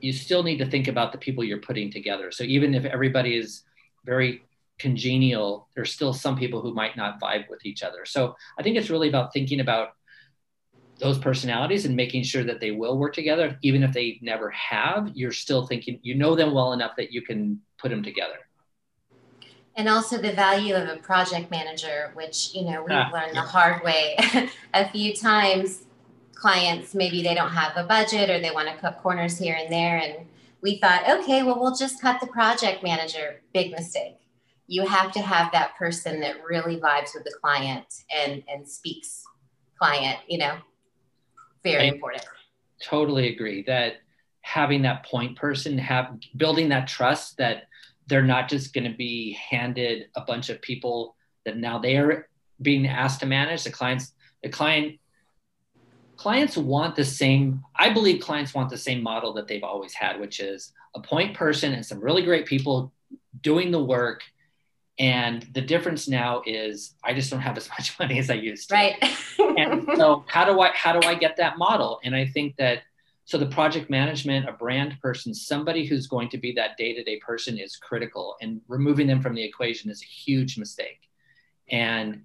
you 0.00 0.12
still 0.12 0.42
need 0.42 0.58
to 0.58 0.66
think 0.66 0.88
about 0.88 1.12
the 1.12 1.18
people 1.18 1.44
you're 1.44 1.58
putting 1.58 1.90
together. 1.90 2.30
So 2.30 2.44
even 2.44 2.74
if 2.74 2.84
everybody 2.84 3.36
is 3.36 3.62
very 4.04 4.42
congenial, 4.78 5.68
there's 5.74 5.92
still 5.92 6.12
some 6.12 6.36
people 6.36 6.60
who 6.60 6.74
might 6.74 6.96
not 6.96 7.20
vibe 7.20 7.48
with 7.48 7.64
each 7.66 7.82
other. 7.82 8.04
So 8.04 8.34
I 8.58 8.62
think 8.62 8.76
it's 8.76 8.90
really 8.90 9.08
about 9.08 9.32
thinking 9.32 9.60
about 9.60 9.90
those 10.98 11.18
personalities 11.18 11.86
and 11.86 11.96
making 11.96 12.22
sure 12.22 12.44
that 12.44 12.60
they 12.60 12.70
will 12.70 12.98
work 12.98 13.14
together, 13.14 13.58
even 13.62 13.82
if 13.82 13.92
they 13.92 14.18
never 14.22 14.50
have. 14.50 15.10
You're 15.14 15.32
still 15.32 15.66
thinking 15.66 15.98
you 16.02 16.14
know 16.14 16.34
them 16.34 16.52
well 16.52 16.72
enough 16.72 16.92
that 16.96 17.12
you 17.12 17.22
can 17.22 17.60
put 17.78 17.90
them 17.90 18.02
together. 18.02 18.36
And 19.76 19.88
also 19.88 20.18
the 20.18 20.32
value 20.32 20.74
of 20.74 20.88
a 20.88 20.96
project 20.96 21.50
manager, 21.50 22.10
which 22.14 22.54
you 22.54 22.64
know 22.64 22.82
we've 22.82 22.90
ah, 22.90 23.10
learned 23.12 23.34
yeah. 23.34 23.42
the 23.42 23.48
hard 23.48 23.82
way 23.82 24.16
a 24.74 24.88
few 24.90 25.14
times 25.14 25.84
clients 26.40 26.94
maybe 26.94 27.22
they 27.22 27.34
don't 27.34 27.50
have 27.50 27.72
a 27.76 27.84
budget 27.84 28.30
or 28.30 28.40
they 28.40 28.50
want 28.50 28.66
to 28.66 28.74
cut 28.76 28.98
corners 29.02 29.36
here 29.38 29.56
and 29.60 29.70
there 29.70 29.98
and 29.98 30.26
we 30.62 30.78
thought 30.78 31.08
okay 31.08 31.42
well 31.42 31.60
we'll 31.60 31.74
just 31.74 32.00
cut 32.00 32.20
the 32.20 32.26
project 32.26 32.82
manager. 32.82 33.42
Big 33.52 33.70
mistake. 33.72 34.16
You 34.66 34.86
have 34.86 35.12
to 35.12 35.20
have 35.20 35.52
that 35.52 35.76
person 35.76 36.20
that 36.20 36.36
really 36.48 36.76
vibes 36.76 37.14
with 37.14 37.24
the 37.24 37.34
client 37.42 37.86
and 38.16 38.42
and 38.52 38.66
speaks 38.66 39.24
client 39.78 40.18
you 40.28 40.38
know? 40.38 40.56
Very 41.62 41.84
I 41.84 41.86
important. 41.92 42.24
totally 42.82 43.32
agree 43.34 43.62
that 43.64 43.96
having 44.40 44.80
that 44.82 45.04
point 45.04 45.36
person 45.36 45.76
have 45.76 46.16
building 46.38 46.70
that 46.70 46.88
trust 46.88 47.36
that 47.36 47.64
they're 48.06 48.22
not 48.22 48.48
just 48.48 48.72
going 48.72 48.90
to 48.90 48.96
be 48.96 49.32
handed 49.50 50.06
a 50.16 50.22
bunch 50.22 50.48
of 50.48 50.60
people 50.62 51.14
that 51.44 51.58
now 51.58 51.78
they 51.78 51.96
are 51.98 52.28
being 52.62 52.86
asked 52.86 53.20
to 53.20 53.26
manage. 53.26 53.64
The 53.64 53.70
clients 53.70 54.14
the 54.42 54.48
client 54.48 54.98
clients 56.20 56.56
want 56.56 56.94
the 56.94 57.04
same 57.04 57.62
i 57.76 57.88
believe 57.88 58.20
clients 58.20 58.52
want 58.52 58.68
the 58.68 58.76
same 58.76 59.02
model 59.02 59.32
that 59.32 59.46
they've 59.48 59.64
always 59.72 59.94
had 59.94 60.20
which 60.20 60.38
is 60.38 60.72
a 60.94 61.00
point 61.00 61.34
person 61.34 61.72
and 61.72 61.84
some 61.84 62.00
really 62.00 62.22
great 62.22 62.46
people 62.46 62.92
doing 63.42 63.70
the 63.70 63.82
work. 63.82 64.22
And 64.98 65.46
the 65.54 65.62
difference 65.62 66.08
now 66.08 66.42
is 66.46 66.94
i 67.02 67.14
just 67.14 67.30
don't 67.30 67.40
have 67.40 67.56
as 67.56 67.68
much 67.78 67.98
money 67.98 68.18
as 68.18 68.30
i 68.30 68.34
used 68.34 68.68
to. 68.68 68.74
Right. 68.74 68.96
And 69.38 69.88
so 69.96 70.24
how 70.28 70.44
do 70.44 70.60
i 70.60 70.70
how 70.74 70.98
do 70.98 71.06
i 71.06 71.14
get 71.14 71.36
that 71.38 71.58
model? 71.58 72.00
And 72.04 72.14
i 72.14 72.26
think 72.26 72.56
that 72.56 72.82
so 73.24 73.38
the 73.38 73.46
project 73.46 73.88
management 73.90 74.48
a 74.48 74.52
brand 74.52 74.98
person 75.00 75.32
somebody 75.32 75.86
who's 75.86 76.06
going 76.06 76.28
to 76.30 76.38
be 76.38 76.52
that 76.52 76.76
day-to-day 76.76 77.20
person 77.20 77.58
is 77.58 77.76
critical 77.76 78.36
and 78.42 78.60
removing 78.68 79.06
them 79.06 79.22
from 79.22 79.34
the 79.34 79.44
equation 79.44 79.90
is 79.90 80.02
a 80.02 80.06
huge 80.06 80.58
mistake. 80.58 81.00
And 81.70 82.24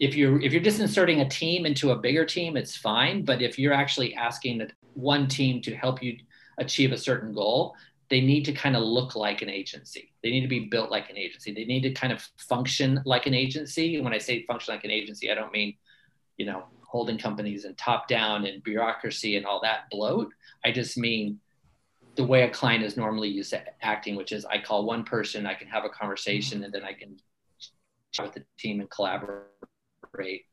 if 0.00 0.14
you're 0.14 0.40
if 0.40 0.52
you're 0.52 0.62
just 0.62 0.80
inserting 0.80 1.20
a 1.20 1.28
team 1.28 1.66
into 1.66 1.90
a 1.92 1.96
bigger 1.96 2.24
team 2.24 2.56
it's 2.56 2.76
fine. 2.76 3.24
But 3.24 3.42
if 3.42 3.58
you're 3.58 3.72
actually 3.72 4.14
asking 4.14 4.58
that 4.58 4.72
one 4.94 5.28
team 5.28 5.60
to 5.62 5.74
help 5.74 6.02
you 6.02 6.18
achieve 6.58 6.92
a 6.92 6.98
certain 6.98 7.32
goal 7.32 7.74
they 8.10 8.20
need 8.20 8.44
to 8.44 8.52
kind 8.52 8.76
of 8.76 8.82
look 8.82 9.16
like 9.16 9.40
an 9.40 9.48
agency. 9.48 10.12
They 10.22 10.30
need 10.30 10.42
to 10.42 10.48
be 10.48 10.66
built 10.66 10.90
like 10.90 11.08
an 11.08 11.16
agency. 11.16 11.54
They 11.54 11.64
need 11.64 11.80
to 11.82 11.90
kind 11.90 12.12
of 12.12 12.20
function 12.36 13.02
like 13.06 13.26
an 13.26 13.34
agency. 13.34 13.96
And 13.96 14.04
when 14.04 14.12
i 14.12 14.18
say 14.18 14.44
function 14.46 14.74
like 14.74 14.84
an 14.84 14.90
agency 14.90 15.30
i 15.30 15.34
don't 15.34 15.52
mean 15.52 15.74
you 16.36 16.46
know 16.46 16.64
holding 16.82 17.18
companies 17.18 17.64
and 17.64 17.76
top 17.76 18.06
down 18.06 18.44
and 18.46 18.62
bureaucracy 18.62 19.36
and 19.36 19.44
all 19.46 19.60
that 19.62 19.90
bloat. 19.90 20.32
I 20.64 20.70
just 20.70 20.96
mean 20.96 21.40
the 22.14 22.24
way 22.24 22.42
a 22.42 22.50
client 22.50 22.84
is 22.84 22.96
normally 22.96 23.28
used 23.28 23.50
to 23.50 23.62
acting 23.82 24.14
which 24.16 24.32
is 24.32 24.44
i 24.44 24.58
call 24.58 24.84
one 24.84 25.04
person 25.04 25.46
i 25.46 25.54
can 25.54 25.66
have 25.66 25.84
a 25.84 25.88
conversation 25.88 26.62
and 26.62 26.72
then 26.72 26.84
i 26.84 26.92
can 26.92 27.16
chat 28.12 28.26
with 28.26 28.34
the 28.34 28.44
team 28.58 28.80
and 28.80 28.90
collaborate 28.90 29.42
great. 30.14 30.46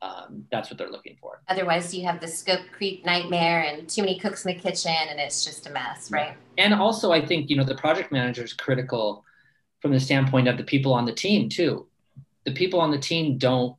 Um, 0.00 0.46
that's 0.50 0.68
what 0.68 0.78
they're 0.78 0.90
looking 0.90 1.16
for. 1.20 1.42
Otherwise, 1.48 1.94
you 1.94 2.04
have 2.04 2.20
the 2.20 2.26
scope 2.26 2.62
creep 2.76 3.06
nightmare 3.06 3.62
and 3.62 3.88
too 3.88 4.02
many 4.02 4.18
cooks 4.18 4.44
in 4.44 4.54
the 4.54 4.60
kitchen, 4.60 4.90
and 5.08 5.20
it's 5.20 5.44
just 5.44 5.68
a 5.68 5.70
mess, 5.70 6.10
right? 6.10 6.36
And 6.58 6.74
also, 6.74 7.12
I 7.12 7.24
think 7.24 7.48
you 7.48 7.56
know 7.56 7.64
the 7.64 7.76
project 7.76 8.10
manager 8.10 8.42
is 8.42 8.52
critical 8.52 9.24
from 9.80 9.92
the 9.92 10.00
standpoint 10.00 10.48
of 10.48 10.56
the 10.56 10.64
people 10.64 10.92
on 10.92 11.04
the 11.04 11.12
team 11.12 11.48
too. 11.48 11.86
The 12.44 12.52
people 12.52 12.80
on 12.80 12.90
the 12.90 12.98
team 12.98 13.38
don't 13.38 13.76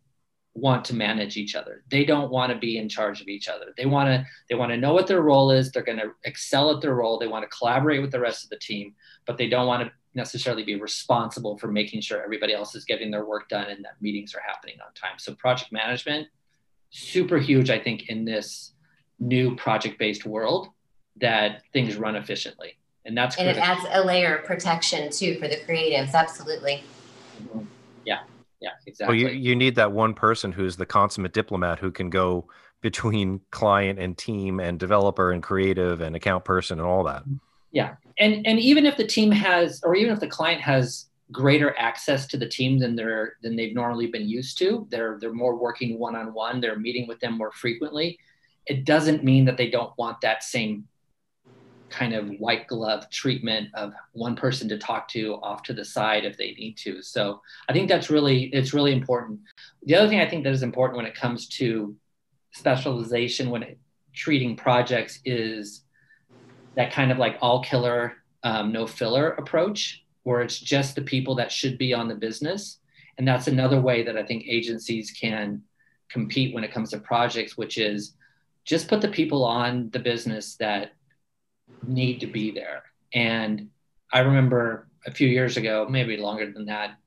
want 0.53 0.85
to 0.85 0.95
manage 0.95 1.35
each 1.35 1.55
other. 1.55 1.83
They 1.89 2.05
don't 2.05 2.31
want 2.31 2.53
to 2.53 2.57
be 2.57 2.77
in 2.77 2.87
charge 2.87 3.21
of 3.21 3.27
each 3.27 3.47
other. 3.49 3.73
They 3.75 3.85
want 3.85 4.07
to 4.07 4.25
they 4.49 4.55
want 4.55 4.71
to 4.71 4.77
know 4.77 4.93
what 4.93 5.07
their 5.07 5.21
role 5.21 5.51
is. 5.51 5.71
They're 5.71 5.83
going 5.83 5.97
to 5.97 6.11
excel 6.23 6.71
at 6.71 6.81
their 6.81 6.95
role. 6.95 7.19
They 7.19 7.27
want 7.27 7.43
to 7.43 7.57
collaborate 7.57 8.01
with 8.01 8.11
the 8.11 8.19
rest 8.19 8.43
of 8.43 8.49
the 8.49 8.59
team, 8.59 8.93
but 9.25 9.37
they 9.37 9.49
don't 9.49 9.67
want 9.67 9.83
to 9.83 9.91
necessarily 10.15 10.63
be 10.63 10.75
responsible 10.75 11.57
for 11.57 11.67
making 11.67 12.01
sure 12.01 12.23
everybody 12.23 12.53
else 12.53 12.75
is 12.75 12.85
getting 12.85 13.09
their 13.11 13.25
work 13.25 13.49
done 13.49 13.69
and 13.69 13.83
that 13.83 14.01
meetings 14.01 14.35
are 14.35 14.41
happening 14.45 14.75
on 14.85 14.93
time. 14.93 15.17
So 15.17 15.33
project 15.35 15.71
management, 15.71 16.27
super 16.91 17.37
huge, 17.37 17.69
I 17.69 17.79
think, 17.79 18.09
in 18.09 18.25
this 18.25 18.73
new 19.19 19.55
project-based 19.55 20.25
world 20.25 20.69
that 21.17 21.63
things 21.73 21.95
run 21.95 22.15
efficiently. 22.15 22.77
And 23.05 23.17
that's 23.17 23.37
and 23.37 23.45
critical. 23.45 23.63
it 23.63 23.77
adds 23.77 23.85
a 23.91 24.05
layer 24.05 24.37
of 24.37 24.45
protection 24.45 25.09
too 25.11 25.35
for 25.39 25.47
the 25.47 25.57
creatives. 25.57 26.13
Absolutely. 26.13 26.83
Mm-hmm. 27.41 27.65
Yeah. 28.05 28.19
Yeah, 28.61 28.69
exactly. 28.85 29.23
Well, 29.23 29.33
you, 29.33 29.37
you 29.37 29.55
need 29.55 29.75
that 29.75 29.91
one 29.91 30.13
person 30.13 30.51
who's 30.51 30.77
the 30.77 30.85
consummate 30.85 31.33
diplomat 31.33 31.79
who 31.79 31.91
can 31.91 32.09
go 32.09 32.47
between 32.81 33.41
client 33.51 33.99
and 33.99 34.17
team 34.17 34.59
and 34.59 34.79
developer 34.79 35.31
and 35.31 35.43
creative 35.43 36.01
and 36.01 36.15
account 36.15 36.45
person 36.45 36.79
and 36.79 36.87
all 36.87 37.03
that. 37.03 37.23
Yeah, 37.71 37.95
and 38.19 38.45
and 38.45 38.59
even 38.59 38.85
if 38.85 38.97
the 38.97 39.07
team 39.07 39.31
has, 39.31 39.81
or 39.83 39.95
even 39.95 40.13
if 40.13 40.19
the 40.19 40.27
client 40.27 40.61
has 40.61 41.07
greater 41.31 41.77
access 41.79 42.27
to 42.27 42.37
the 42.37 42.47
team 42.47 42.79
than 42.79 42.95
they're 42.95 43.37
than 43.41 43.55
they've 43.55 43.75
normally 43.75 44.07
been 44.07 44.27
used 44.27 44.57
to, 44.59 44.87
they're 44.89 45.17
they're 45.19 45.33
more 45.33 45.55
working 45.55 45.99
one 45.99 46.15
on 46.15 46.33
one. 46.33 46.61
They're 46.61 46.79
meeting 46.79 47.07
with 47.07 47.19
them 47.19 47.37
more 47.37 47.51
frequently. 47.51 48.19
It 48.65 48.85
doesn't 48.85 49.23
mean 49.23 49.45
that 49.45 49.57
they 49.57 49.69
don't 49.69 49.91
want 49.97 50.21
that 50.21 50.43
same 50.43 50.87
kind 51.89 52.13
of 52.13 52.27
white 52.39 52.67
glove 52.67 53.07
treatment 53.11 53.69
of 53.75 53.93
one 54.13 54.35
person 54.35 54.67
to 54.67 54.79
talk 54.79 55.07
to 55.07 55.35
off 55.43 55.61
to 55.61 55.73
the 55.73 55.85
side 55.85 56.25
if 56.25 56.37
they 56.37 56.51
need 56.53 56.75
to. 56.75 57.01
So 57.03 57.39
I 57.69 57.73
think 57.73 57.87
that's 57.87 58.09
really 58.09 58.45
it's 58.45 58.73
really 58.73 58.93
important. 58.93 59.39
The 59.83 59.95
other 59.95 60.09
thing 60.09 60.19
I 60.19 60.29
think 60.29 60.43
that 60.43 60.53
is 60.53 60.63
important 60.63 60.97
when 60.97 61.05
it 61.05 61.15
comes 61.15 61.47
to 61.59 61.95
specialization 62.53 63.49
when 63.49 63.63
it, 63.63 63.79
treating 64.13 64.55
projects 64.55 65.19
is 65.25 65.82
that 66.75 66.91
kind 66.91 67.11
of 67.11 67.17
like 67.17 67.37
all 67.41 67.63
killer 67.63 68.13
um, 68.43 68.71
no 68.71 68.85
filler 68.85 69.31
approach 69.31 70.03
where 70.23 70.41
it's 70.41 70.59
just 70.59 70.95
the 70.95 71.01
people 71.01 71.35
that 71.35 71.51
should 71.51 71.77
be 71.77 71.93
on 71.93 72.07
the 72.07 72.15
business 72.15 72.79
and 73.17 73.27
that's 73.27 73.47
another 73.47 73.79
way 73.79 74.03
that 74.03 74.17
i 74.17 74.23
think 74.23 74.43
agencies 74.47 75.11
can 75.11 75.61
compete 76.09 76.53
when 76.53 76.63
it 76.63 76.71
comes 76.71 76.89
to 76.89 76.97
projects 76.99 77.57
which 77.57 77.77
is 77.77 78.15
just 78.65 78.87
put 78.87 79.01
the 79.01 79.07
people 79.07 79.43
on 79.43 79.89
the 79.91 79.99
business 79.99 80.55
that 80.55 80.93
need 81.85 82.19
to 82.21 82.27
be 82.27 82.51
there. 82.51 82.83
And 83.13 83.69
I 84.11 84.19
remember 84.19 84.87
a 85.05 85.11
few 85.11 85.27
years 85.27 85.57
ago, 85.57 85.87
maybe 85.89 86.17
longer 86.17 86.51
than 86.51 86.65
that, 86.65 86.97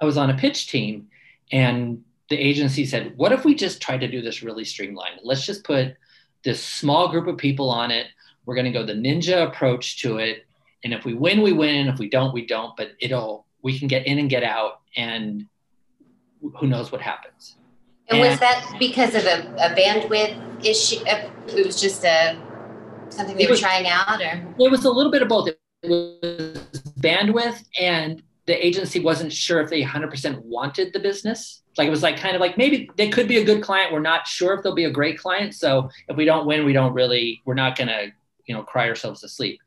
I 0.00 0.04
was 0.04 0.16
on 0.16 0.30
a 0.30 0.36
pitch 0.36 0.68
team 0.68 1.08
and 1.52 2.02
the 2.30 2.36
agency 2.36 2.86
said, 2.86 3.16
What 3.16 3.32
if 3.32 3.44
we 3.44 3.54
just 3.54 3.82
try 3.82 3.98
to 3.98 4.08
do 4.08 4.22
this 4.22 4.42
really 4.42 4.64
streamlined? 4.64 5.20
Let's 5.22 5.46
just 5.46 5.64
put 5.64 5.96
this 6.44 6.62
small 6.62 7.08
group 7.08 7.26
of 7.26 7.36
people 7.36 7.70
on 7.70 7.90
it. 7.90 8.06
We're 8.46 8.54
going 8.54 8.66
to 8.66 8.72
go 8.72 8.84
the 8.84 8.94
ninja 8.94 9.46
approach 9.46 10.02
to 10.02 10.18
it. 10.18 10.46
And 10.82 10.92
if 10.92 11.04
we 11.04 11.14
win, 11.14 11.42
we 11.42 11.52
win. 11.52 11.88
If 11.88 11.98
we 11.98 12.08
don't, 12.08 12.34
we 12.34 12.46
don't. 12.46 12.76
But 12.76 12.92
it'll, 13.00 13.46
we 13.62 13.78
can 13.78 13.88
get 13.88 14.06
in 14.06 14.18
and 14.18 14.28
get 14.28 14.42
out. 14.42 14.80
And 14.96 15.46
who 16.58 16.66
knows 16.66 16.92
what 16.92 17.00
happens. 17.00 17.56
And, 18.08 18.20
and 18.20 18.28
was 18.28 18.38
that 18.40 18.76
because 18.78 19.14
of 19.14 19.24
a, 19.24 19.54
a 19.56 19.74
bandwidth 19.74 20.64
issue? 20.64 21.02
Uh, 21.06 21.30
it 21.48 21.64
was 21.64 21.80
just 21.80 22.04
a 22.04 22.38
something 23.08 23.36
they 23.36 23.46
were 23.46 23.56
trying 23.56 23.86
out, 23.86 24.20
or 24.20 24.42
it 24.58 24.70
was 24.70 24.84
a 24.84 24.90
little 24.90 25.12
bit 25.12 25.22
of 25.22 25.28
both. 25.28 25.48
It 25.48 25.58
was 25.88 26.58
bandwidth, 27.00 27.64
and 27.80 28.22
the 28.46 28.66
agency 28.66 29.00
wasn't 29.00 29.32
sure 29.32 29.60
if 29.60 29.70
they 29.70 29.82
100% 29.82 30.42
wanted 30.42 30.92
the 30.92 30.98
business. 30.98 31.62
Like 31.78 31.88
it 31.88 31.90
was 31.90 32.02
like 32.02 32.18
kind 32.18 32.34
of 32.34 32.40
like 32.40 32.58
maybe 32.58 32.90
they 32.96 33.08
could 33.08 33.26
be 33.26 33.38
a 33.38 33.44
good 33.44 33.62
client. 33.62 33.92
We're 33.92 34.00
not 34.00 34.26
sure 34.26 34.54
if 34.54 34.62
they'll 34.62 34.74
be 34.74 34.84
a 34.84 34.90
great 34.90 35.18
client. 35.18 35.54
So 35.54 35.88
if 36.08 36.16
we 36.16 36.24
don't 36.24 36.46
win, 36.46 36.64
we 36.64 36.72
don't 36.72 36.92
really. 36.92 37.42
We're 37.44 37.54
not 37.54 37.76
gonna 37.76 38.12
you 38.46 38.54
know 38.54 38.62
cry 38.62 38.88
ourselves 38.88 39.20
to 39.20 39.28
sleep. 39.28 39.60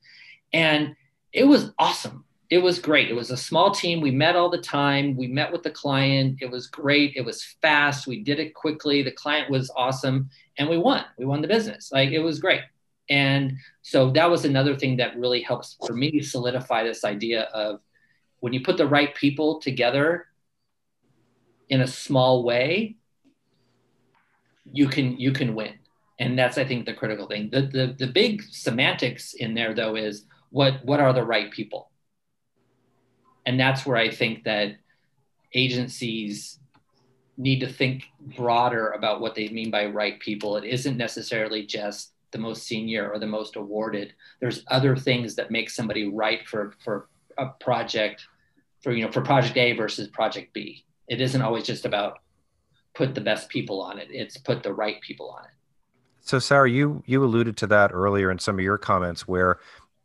And 0.53 0.95
it 1.33 1.45
was 1.45 1.71
awesome. 1.77 2.25
It 2.49 2.59
was 2.59 2.79
great. 2.79 3.09
It 3.09 3.13
was 3.13 3.31
a 3.31 3.37
small 3.37 3.71
team. 3.71 3.99
We 3.99 4.11
met 4.11 4.37
all 4.37 4.49
the 4.49 4.57
time. 4.57 5.17
We 5.17 5.27
met 5.27 5.51
with 5.51 5.63
the 5.63 5.71
client. 5.71 6.37
It 6.41 6.49
was 6.49 6.67
great. 6.67 7.13
It 7.17 7.25
was 7.25 7.43
fast. 7.61 8.07
We 8.07 8.23
did 8.23 8.39
it 8.39 8.53
quickly. 8.53 9.03
The 9.03 9.11
client 9.11 9.49
was 9.49 9.69
awesome, 9.75 10.29
and 10.57 10.69
we 10.69 10.77
won. 10.77 11.03
We 11.17 11.25
won 11.25 11.41
the 11.41 11.47
business. 11.47 11.91
Like 11.91 12.11
it 12.11 12.19
was 12.19 12.39
great. 12.39 12.61
And 13.09 13.57
so 13.81 14.11
that 14.11 14.29
was 14.29 14.45
another 14.45 14.75
thing 14.75 14.97
that 14.97 15.17
really 15.17 15.41
helps 15.41 15.77
for 15.85 15.93
me 15.93 16.21
solidify 16.21 16.83
this 16.83 17.03
idea 17.05 17.43
of 17.53 17.79
when 18.39 18.53
you 18.53 18.61
put 18.61 18.77
the 18.77 18.87
right 18.87 19.13
people 19.15 19.59
together 19.59 20.27
in 21.69 21.81
a 21.81 21.87
small 21.87 22.43
way, 22.43 22.95
you 24.71 24.87
can 24.87 25.17
you 25.17 25.31
can 25.31 25.55
win. 25.55 25.76
And 26.19 26.37
that's 26.37 26.57
I 26.57 26.65
think 26.65 26.85
the 26.85 26.93
critical 26.93 27.27
thing. 27.27 27.49
The 27.51 27.61
the, 27.61 27.95
the 27.97 28.07
big 28.07 28.43
semantics 28.43 29.33
in 29.33 29.53
there 29.53 29.73
though 29.73 29.95
is 29.95 30.25
what 30.49 30.83
what 30.85 30.99
are 30.99 31.13
the 31.13 31.23
right 31.23 31.51
people? 31.51 31.91
And 33.45 33.59
that's 33.59 33.85
where 33.85 33.97
I 33.97 34.09
think 34.09 34.43
that 34.43 34.75
agencies 35.53 36.59
need 37.37 37.59
to 37.59 37.71
think 37.71 38.05
broader 38.35 38.89
about 38.89 39.21
what 39.21 39.35
they 39.35 39.47
mean 39.49 39.69
by 39.69 39.85
right 39.85 40.19
people. 40.19 40.57
It 40.57 40.65
isn't 40.65 40.97
necessarily 40.97 41.65
just 41.65 42.13
the 42.31 42.39
most 42.39 42.63
senior 42.63 43.09
or 43.09 43.19
the 43.19 43.27
most 43.27 43.55
awarded. 43.55 44.13
There's 44.41 44.63
other 44.67 44.95
things 44.95 45.35
that 45.35 45.51
make 45.51 45.69
somebody 45.69 46.07
right 46.07 46.45
for 46.47 46.73
for 46.83 47.07
a 47.37 47.47
project, 47.59 48.25
for 48.81 48.91
you 48.91 49.05
know, 49.05 49.11
for 49.11 49.21
project 49.21 49.57
A 49.57 49.73
versus 49.73 50.07
project 50.07 50.53
B. 50.53 50.83
It 51.07 51.21
isn't 51.21 51.41
always 51.41 51.63
just 51.63 51.85
about 51.85 52.19
put 52.95 53.13
the 53.13 53.21
best 53.21 53.49
people 53.49 53.81
on 53.81 53.99
it. 53.99 54.07
It's 54.09 54.37
put 54.37 54.63
the 54.63 54.73
right 54.73 54.99
people 55.01 55.29
on 55.29 55.45
it. 55.45 55.51
So, 56.27 56.39
Sarah, 56.39 56.69
you 56.69 57.01
you 57.05 57.23
alluded 57.23 57.55
to 57.57 57.67
that 57.67 57.91
earlier 57.93 58.29
in 58.29 58.37
some 58.37 58.59
of 58.59 58.61
your 58.61 58.77
comments, 58.77 59.29
where 59.29 59.59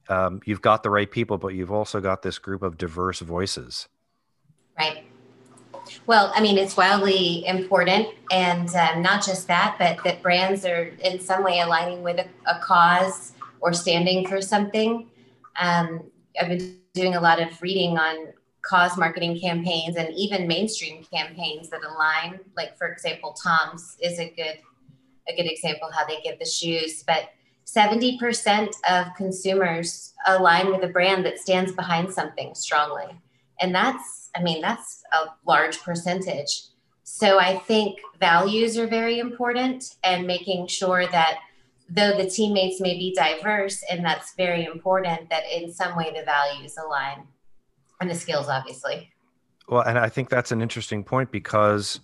um, 0.09 0.41
you've 0.45 0.63
got 0.63 0.85
the 0.85 0.91
right 0.91 1.11
people, 1.11 1.37
but 1.37 1.49
you've 1.49 1.73
also 1.73 2.01
got 2.01 2.23
this 2.23 2.39
group 2.39 2.63
of 2.63 2.79
diverse 2.79 3.19
voices. 3.19 3.89
Right. 4.79 5.05
Well, 6.07 6.33
I 6.33 6.41
mean, 6.41 6.59
it's 6.59 6.77
wildly 6.77 7.45
important, 7.45 8.07
and 8.31 8.73
um, 8.77 9.03
not 9.03 9.27
just 9.27 9.49
that, 9.49 9.75
but 9.81 10.05
that 10.05 10.23
brands 10.23 10.65
are 10.65 10.95
in 11.03 11.19
some 11.19 11.43
way 11.43 11.59
aligning 11.59 12.05
with 12.05 12.21
a, 12.21 12.29
a 12.49 12.61
cause 12.61 13.33
or 13.61 13.73
standing 13.73 14.25
for 14.29 14.41
something. 14.41 15.11
Um, 15.61 16.05
I've 16.41 16.47
been 16.47 16.79
doing 16.95 17.17
a 17.17 17.21
lot 17.21 17.43
of 17.43 17.61
reading 17.61 17.99
on 17.99 18.29
cause 18.65 18.97
marketing 18.97 19.41
campaigns 19.41 19.97
and 19.97 20.15
even 20.15 20.47
mainstream 20.47 21.03
campaigns 21.03 21.69
that 21.71 21.81
align. 21.83 22.39
Like, 22.57 22.79
for 22.79 22.87
example, 22.87 23.37
Tom's 23.43 23.97
is 24.01 24.21
a 24.21 24.33
good 24.37 24.61
a 25.29 25.37
good 25.37 25.51
example 25.51 25.91
how 25.93 26.07
they 26.07 26.21
give 26.21 26.39
the 26.39 26.45
shoes, 26.45 27.03
but 27.07 27.31
70% 27.67 28.69
of 28.89 29.07
consumers 29.17 30.13
align 30.27 30.71
with 30.71 30.83
a 30.83 30.89
brand 30.89 31.25
that 31.25 31.39
stands 31.39 31.73
behind 31.73 32.13
something 32.13 32.55
strongly. 32.55 33.17
And 33.61 33.75
that's 33.75 34.23
I 34.35 34.43
mean, 34.43 34.61
that's 34.61 35.03
a 35.13 35.27
large 35.47 35.81
percentage. 35.83 36.63
So 37.05 37.39
I 37.39 37.59
think 37.59 37.99
values 38.19 38.79
are 38.79 38.87
very 38.87 39.19
important 39.19 39.97
and 40.05 40.27
making 40.27 40.69
sure 40.69 41.07
that 41.09 41.39
though 41.89 42.17
the 42.17 42.29
teammates 42.29 42.81
may 42.81 42.95
be 42.95 43.15
diverse, 43.15 43.83
and 43.91 44.05
that's 44.05 44.35
very 44.35 44.65
important, 44.65 45.29
that 45.29 45.43
in 45.53 45.71
some 45.71 45.97
way 45.97 46.13
the 46.17 46.25
values 46.25 46.77
align 46.79 47.27
and 48.01 48.11
the 48.11 48.15
skills, 48.15 48.49
obviously. 48.49 49.11
Well, 49.69 49.83
and 49.83 49.99
I 49.99 50.09
think 50.09 50.31
that's 50.31 50.53
an 50.53 50.63
interesting 50.63 51.05
point 51.05 51.31
because 51.31 52.01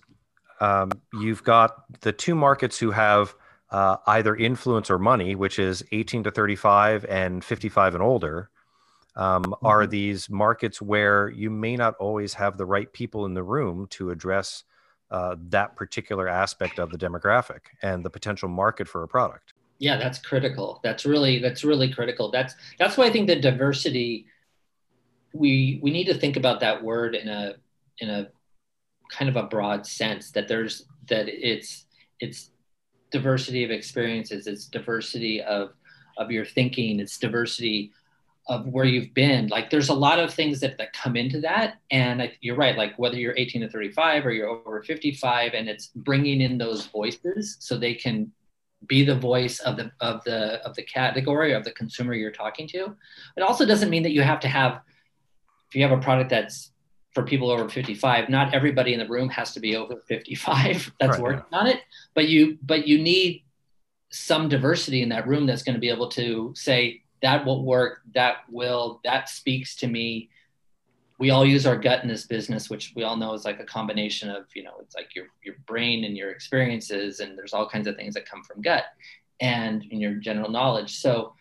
um, 0.59 0.91
you've 1.13 1.43
got 1.43 2.01
the 2.01 2.11
two 2.11 2.35
markets 2.35 2.77
who 2.77 2.91
have 2.91 3.35
uh, 3.71 3.97
either 4.07 4.35
influence 4.35 4.89
or 4.89 4.99
money, 4.99 5.35
which 5.35 5.59
is 5.59 5.83
18 5.91 6.23
to 6.23 6.31
35 6.31 7.05
and 7.05 7.43
55 7.43 7.95
and 7.95 8.03
older 8.03 8.49
um, 9.15 9.43
mm-hmm. 9.43 9.65
are 9.65 9.85
these 9.85 10.29
markets 10.29 10.81
where 10.81 11.29
you 11.29 11.49
may 11.49 11.75
not 11.75 11.95
always 11.95 12.33
have 12.33 12.57
the 12.57 12.65
right 12.65 12.91
people 12.91 13.25
in 13.25 13.33
the 13.33 13.43
room 13.43 13.87
to 13.91 14.11
address 14.11 14.63
uh, 15.11 15.35
that 15.49 15.75
particular 15.75 16.27
aspect 16.27 16.79
of 16.79 16.91
the 16.91 16.97
demographic 16.97 17.61
and 17.81 18.03
the 18.03 18.09
potential 18.09 18.47
market 18.47 18.87
for 18.87 19.03
a 19.03 19.07
product. 19.07 19.53
Yeah 19.79 19.97
that's 19.97 20.19
critical. 20.19 20.81
That's 20.83 21.05
really 21.05 21.39
that's 21.39 21.63
really 21.63 21.91
critical. 21.91 22.29
That's 22.31 22.53
that's 22.77 22.97
why 22.97 23.05
i 23.05 23.09
think 23.09 23.27
the 23.27 23.37
diversity 23.37 24.25
we 25.33 25.79
we 25.81 25.89
need 25.89 26.05
to 26.05 26.13
think 26.13 26.35
about 26.35 26.59
that 26.59 26.83
word 26.83 27.15
in 27.15 27.29
a 27.29 27.55
in 27.99 28.09
a 28.09 28.27
kind 29.09 29.29
of 29.29 29.35
a 29.35 29.43
broad 29.43 29.85
sense 29.85 30.31
that 30.31 30.47
there's 30.47 30.85
that 31.07 31.27
it's 31.27 31.85
it's 32.19 32.51
diversity 33.11 33.63
of 33.63 33.71
experiences 33.71 34.45
it's 34.45 34.65
diversity 34.65 35.41
of 35.41 35.71
of 36.17 36.31
your 36.31 36.45
thinking 36.45 36.99
it's 36.99 37.17
diversity 37.17 37.91
of 38.49 38.67
where 38.67 38.85
you've 38.85 39.13
been. 39.13 39.47
Like 39.47 39.69
there's 39.69 39.89
a 39.89 39.93
lot 39.93 40.19
of 40.19 40.33
things 40.33 40.59
that, 40.61 40.77
that 40.79 40.91
come 40.91 41.15
into 41.15 41.39
that. 41.41 41.75
And 41.91 42.29
you're 42.41 42.55
right 42.55 42.75
like 42.75 42.97
whether 42.97 43.15
you're 43.15 43.37
18 43.37 43.61
to 43.61 43.69
35 43.69 44.25
or 44.25 44.31
you're 44.31 44.49
over 44.49 44.81
55 44.81 45.53
and 45.53 45.69
it's 45.69 45.91
bringing 45.95 46.41
in 46.41 46.57
those 46.57 46.87
voices 46.87 47.57
so 47.59 47.77
they 47.77 47.93
can 47.93 48.31
be 48.87 49.05
the 49.05 49.15
voice 49.15 49.59
of 49.59 49.75
the 49.75 49.91
of 49.99 50.23
the 50.23 50.65
of 50.65 50.73
the 50.75 50.83
category 50.83 51.53
of 51.53 51.63
the 51.63 51.71
consumer 51.71 52.13
you're 52.13 52.31
talking 52.31 52.67
to. 52.69 52.95
It 53.37 53.41
also 53.41 53.65
doesn't 53.65 53.89
mean 53.89 54.03
that 54.03 54.13
you 54.13 54.23
have 54.23 54.39
to 54.39 54.47
have 54.47 54.81
if 55.69 55.75
you 55.75 55.83
have 55.83 55.97
a 55.97 56.01
product 56.01 56.31
that's 56.31 56.71
for 57.13 57.23
people 57.23 57.49
over 57.49 57.67
55 57.67 58.29
not 58.29 58.53
everybody 58.53 58.93
in 58.93 58.99
the 58.99 59.07
room 59.07 59.29
has 59.29 59.53
to 59.53 59.59
be 59.59 59.75
over 59.75 60.03
55 60.07 60.91
that's 60.99 61.13
right, 61.13 61.21
working 61.21 61.43
yeah. 61.51 61.59
on 61.59 61.67
it. 61.67 61.81
But 62.13 62.29
you 62.29 62.57
but 62.63 62.87
you 62.87 63.01
need 63.01 63.43
some 64.11 64.49
diversity 64.49 65.01
in 65.01 65.09
that 65.09 65.27
room 65.27 65.45
that's 65.45 65.63
going 65.63 65.75
to 65.75 65.79
be 65.79 65.89
able 65.89 66.09
to 66.09 66.51
say 66.55 67.01
that 67.21 67.45
will 67.45 67.63
work 67.63 68.01
that 68.13 68.37
will 68.49 69.01
that 69.03 69.29
speaks 69.29 69.75
to 69.77 69.87
me. 69.87 70.29
We 71.17 71.31
all 71.31 71.45
use 71.45 71.65
our 71.65 71.75
gut 71.75 72.01
in 72.03 72.09
this 72.09 72.25
business 72.25 72.69
which 72.69 72.93
we 72.95 73.03
all 73.03 73.17
know 73.17 73.33
is 73.33 73.45
like 73.45 73.59
a 73.59 73.65
combination 73.65 74.29
of 74.29 74.45
you 74.55 74.63
know 74.63 74.75
it's 74.81 74.95
like 74.95 75.15
your 75.15 75.25
your 75.43 75.55
brain 75.65 76.05
and 76.05 76.15
your 76.15 76.31
experiences 76.31 77.19
and 77.19 77.37
there's 77.37 77.53
all 77.53 77.67
kinds 77.67 77.87
of 77.87 77.95
things 77.95 78.13
that 78.13 78.29
come 78.29 78.43
from 78.43 78.61
gut 78.61 78.85
and 79.41 79.83
in 79.89 79.99
your 79.99 80.13
general 80.13 80.49
knowledge. 80.49 80.97
So 80.97 81.33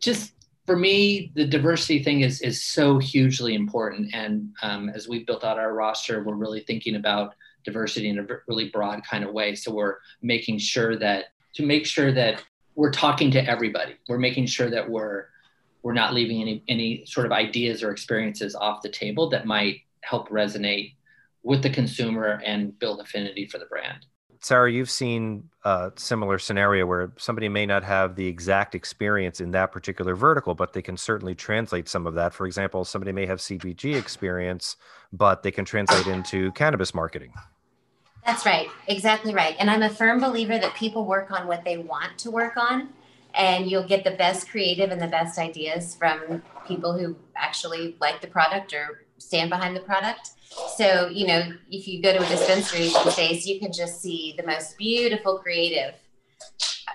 just 0.00 0.32
for 0.66 0.76
me 0.76 1.32
the 1.34 1.46
diversity 1.46 2.02
thing 2.02 2.20
is 2.20 2.40
is 2.40 2.64
so 2.64 2.98
hugely 2.98 3.54
important 3.54 4.08
and 4.14 4.52
um, 4.62 4.88
as 4.90 5.08
we've 5.08 5.26
built 5.26 5.44
out 5.44 5.58
our 5.58 5.74
roster 5.74 6.22
we're 6.22 6.34
really 6.34 6.60
thinking 6.60 6.96
about 6.96 7.34
diversity 7.64 8.08
in 8.08 8.18
a 8.18 8.26
really 8.48 8.68
broad 8.70 9.02
kind 9.04 9.24
of 9.24 9.32
way 9.32 9.54
so 9.54 9.72
we're 9.72 9.96
making 10.22 10.58
sure 10.58 10.96
that 10.96 11.26
to 11.54 11.64
make 11.64 11.86
sure 11.86 12.12
that 12.12 12.42
we're 12.74 12.90
talking 12.90 13.30
to 13.32 13.48
everybody. 13.48 13.96
We're 14.08 14.18
making 14.18 14.46
sure 14.46 14.70
that 14.70 14.88
we're 14.88 15.26
we're 15.82 15.92
not 15.92 16.14
leaving 16.14 16.40
any 16.40 16.62
any 16.68 17.04
sort 17.06 17.26
of 17.26 17.32
ideas 17.32 17.82
or 17.82 17.90
experiences 17.90 18.54
off 18.54 18.82
the 18.82 18.88
table 18.88 19.28
that 19.30 19.46
might 19.46 19.80
help 20.02 20.28
resonate 20.28 20.94
with 21.42 21.62
the 21.62 21.70
consumer 21.70 22.40
and 22.44 22.78
build 22.78 23.00
affinity 23.00 23.46
for 23.46 23.58
the 23.58 23.66
brand. 23.66 24.06
Sarah, 24.42 24.72
you've 24.72 24.90
seen 24.90 25.48
a 25.64 25.92
similar 25.94 26.36
scenario 26.36 26.84
where 26.84 27.12
somebody 27.16 27.48
may 27.48 27.64
not 27.64 27.84
have 27.84 28.16
the 28.16 28.26
exact 28.26 28.74
experience 28.74 29.40
in 29.40 29.52
that 29.52 29.70
particular 29.70 30.16
vertical, 30.16 30.52
but 30.52 30.72
they 30.72 30.82
can 30.82 30.96
certainly 30.96 31.32
translate 31.32 31.88
some 31.88 32.08
of 32.08 32.14
that. 32.14 32.34
For 32.34 32.44
example, 32.44 32.84
somebody 32.84 33.12
may 33.12 33.24
have 33.24 33.38
CPG 33.38 33.96
experience, 33.96 34.76
but 35.12 35.44
they 35.44 35.52
can 35.52 35.64
translate 35.64 36.08
into 36.08 36.50
cannabis 36.52 36.92
marketing. 36.92 37.32
That's 38.26 38.44
right, 38.44 38.68
exactly 38.88 39.32
right. 39.32 39.54
And 39.60 39.70
I'm 39.70 39.82
a 39.82 39.90
firm 39.90 40.20
believer 40.20 40.58
that 40.58 40.74
people 40.74 41.04
work 41.04 41.30
on 41.30 41.46
what 41.46 41.64
they 41.64 41.78
want 41.78 42.18
to 42.18 42.30
work 42.32 42.56
on, 42.56 42.88
and 43.34 43.70
you'll 43.70 43.86
get 43.86 44.02
the 44.02 44.10
best 44.10 44.50
creative 44.50 44.90
and 44.90 45.00
the 45.00 45.06
best 45.06 45.38
ideas 45.38 45.94
from 45.94 46.42
people 46.66 46.98
who 46.98 47.14
actually 47.36 47.96
like 48.00 48.20
the 48.20 48.26
product 48.26 48.72
or 48.72 49.04
stand 49.18 49.50
behind 49.50 49.76
the 49.76 49.80
product. 49.80 50.30
So, 50.76 51.08
you 51.08 51.26
know, 51.26 51.52
if 51.70 51.86
you 51.86 52.02
go 52.02 52.12
to 52.12 52.24
a 52.24 52.28
dispensary 52.28 52.88
these 52.88 53.16
days, 53.16 53.46
you 53.46 53.60
can 53.60 53.72
just 53.72 54.00
see 54.00 54.34
the 54.36 54.46
most 54.46 54.76
beautiful 54.78 55.38
creative, 55.38 55.94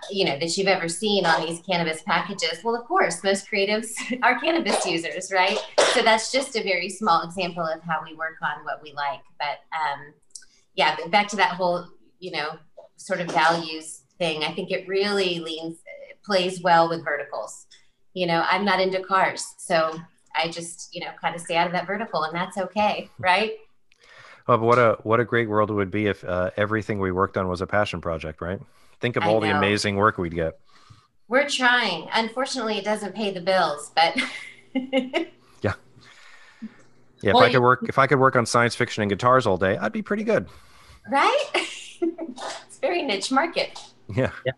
you 0.09 0.25
know, 0.25 0.37
that 0.39 0.57
you've 0.57 0.67
ever 0.67 0.87
seen 0.87 1.25
on 1.25 1.45
these 1.45 1.59
cannabis 1.61 2.01
packages. 2.03 2.63
Well, 2.63 2.75
of 2.75 2.85
course, 2.85 3.23
most 3.23 3.49
creatives 3.49 3.91
are 4.23 4.39
cannabis 4.39 4.85
users, 4.85 5.31
right? 5.31 5.57
So 5.93 6.01
that's 6.01 6.31
just 6.31 6.55
a 6.55 6.63
very 6.63 6.89
small 6.89 7.23
example 7.23 7.63
of 7.63 7.81
how 7.81 8.03
we 8.03 8.15
work 8.15 8.37
on 8.41 8.63
what 8.63 8.81
we 8.81 8.93
like. 8.93 9.21
But 9.39 9.59
um, 9.73 10.13
yeah, 10.75 10.95
back 11.09 11.27
to 11.29 11.35
that 11.37 11.51
whole, 11.51 11.85
you 12.19 12.31
know, 12.31 12.57
sort 12.97 13.21
of 13.21 13.31
values 13.31 14.03
thing. 14.17 14.43
I 14.43 14.53
think 14.53 14.71
it 14.71 14.87
really 14.87 15.39
leans 15.39 15.77
plays 16.23 16.61
well 16.61 16.89
with 16.89 17.03
verticals. 17.03 17.65
You 18.13 18.27
know, 18.27 18.43
I'm 18.49 18.65
not 18.65 18.81
into 18.81 19.01
cars, 19.01 19.45
so 19.57 19.97
I 20.37 20.49
just, 20.49 20.93
you 20.93 21.01
know, 21.01 21.11
kind 21.19 21.35
of 21.35 21.41
stay 21.41 21.55
out 21.55 21.67
of 21.67 21.73
that 21.73 21.87
vertical, 21.87 22.23
and 22.23 22.35
that's 22.35 22.57
okay, 22.57 23.09
right? 23.19 23.53
Well, 24.47 24.59
what 24.59 24.79
a 24.79 24.97
what 25.03 25.19
a 25.19 25.25
great 25.25 25.49
world 25.49 25.69
it 25.69 25.73
would 25.73 25.91
be 25.91 26.07
if 26.07 26.23
uh, 26.23 26.51
everything 26.55 26.99
we 26.99 27.11
worked 27.11 27.37
on 27.37 27.47
was 27.47 27.61
a 27.61 27.67
passion 27.67 27.99
project, 27.99 28.41
right? 28.41 28.59
Think 28.99 29.15
of 29.15 29.23
all 29.23 29.39
the 29.39 29.55
amazing 29.55 29.95
work 29.95 30.17
we'd 30.17 30.33
get. 30.33 30.59
We're 31.27 31.47
trying. 31.49 32.07
Unfortunately, 32.13 32.77
it 32.77 32.85
doesn't 32.85 33.13
pay 33.13 33.31
the 33.31 33.41
bills, 33.41 33.91
but 33.93 34.17
yeah, 34.73 35.73
yeah. 37.21 37.33
Well, 37.33 37.43
if 37.43 37.49
I 37.49 37.51
could 37.51 37.61
work, 37.61 37.85
if 37.89 37.99
I 37.99 38.07
could 38.07 38.19
work 38.19 38.35
on 38.35 38.45
science 38.45 38.75
fiction 38.75 39.03
and 39.03 39.09
guitars 39.09 39.45
all 39.45 39.57
day, 39.57 39.77
I'd 39.77 39.91
be 39.91 40.01
pretty 40.01 40.23
good. 40.23 40.47
Right? 41.09 41.45
it's 42.01 42.77
very 42.79 43.03
niche 43.03 43.31
market. 43.31 43.79
Yeah. 44.15 44.31
Yeah. 44.45 44.53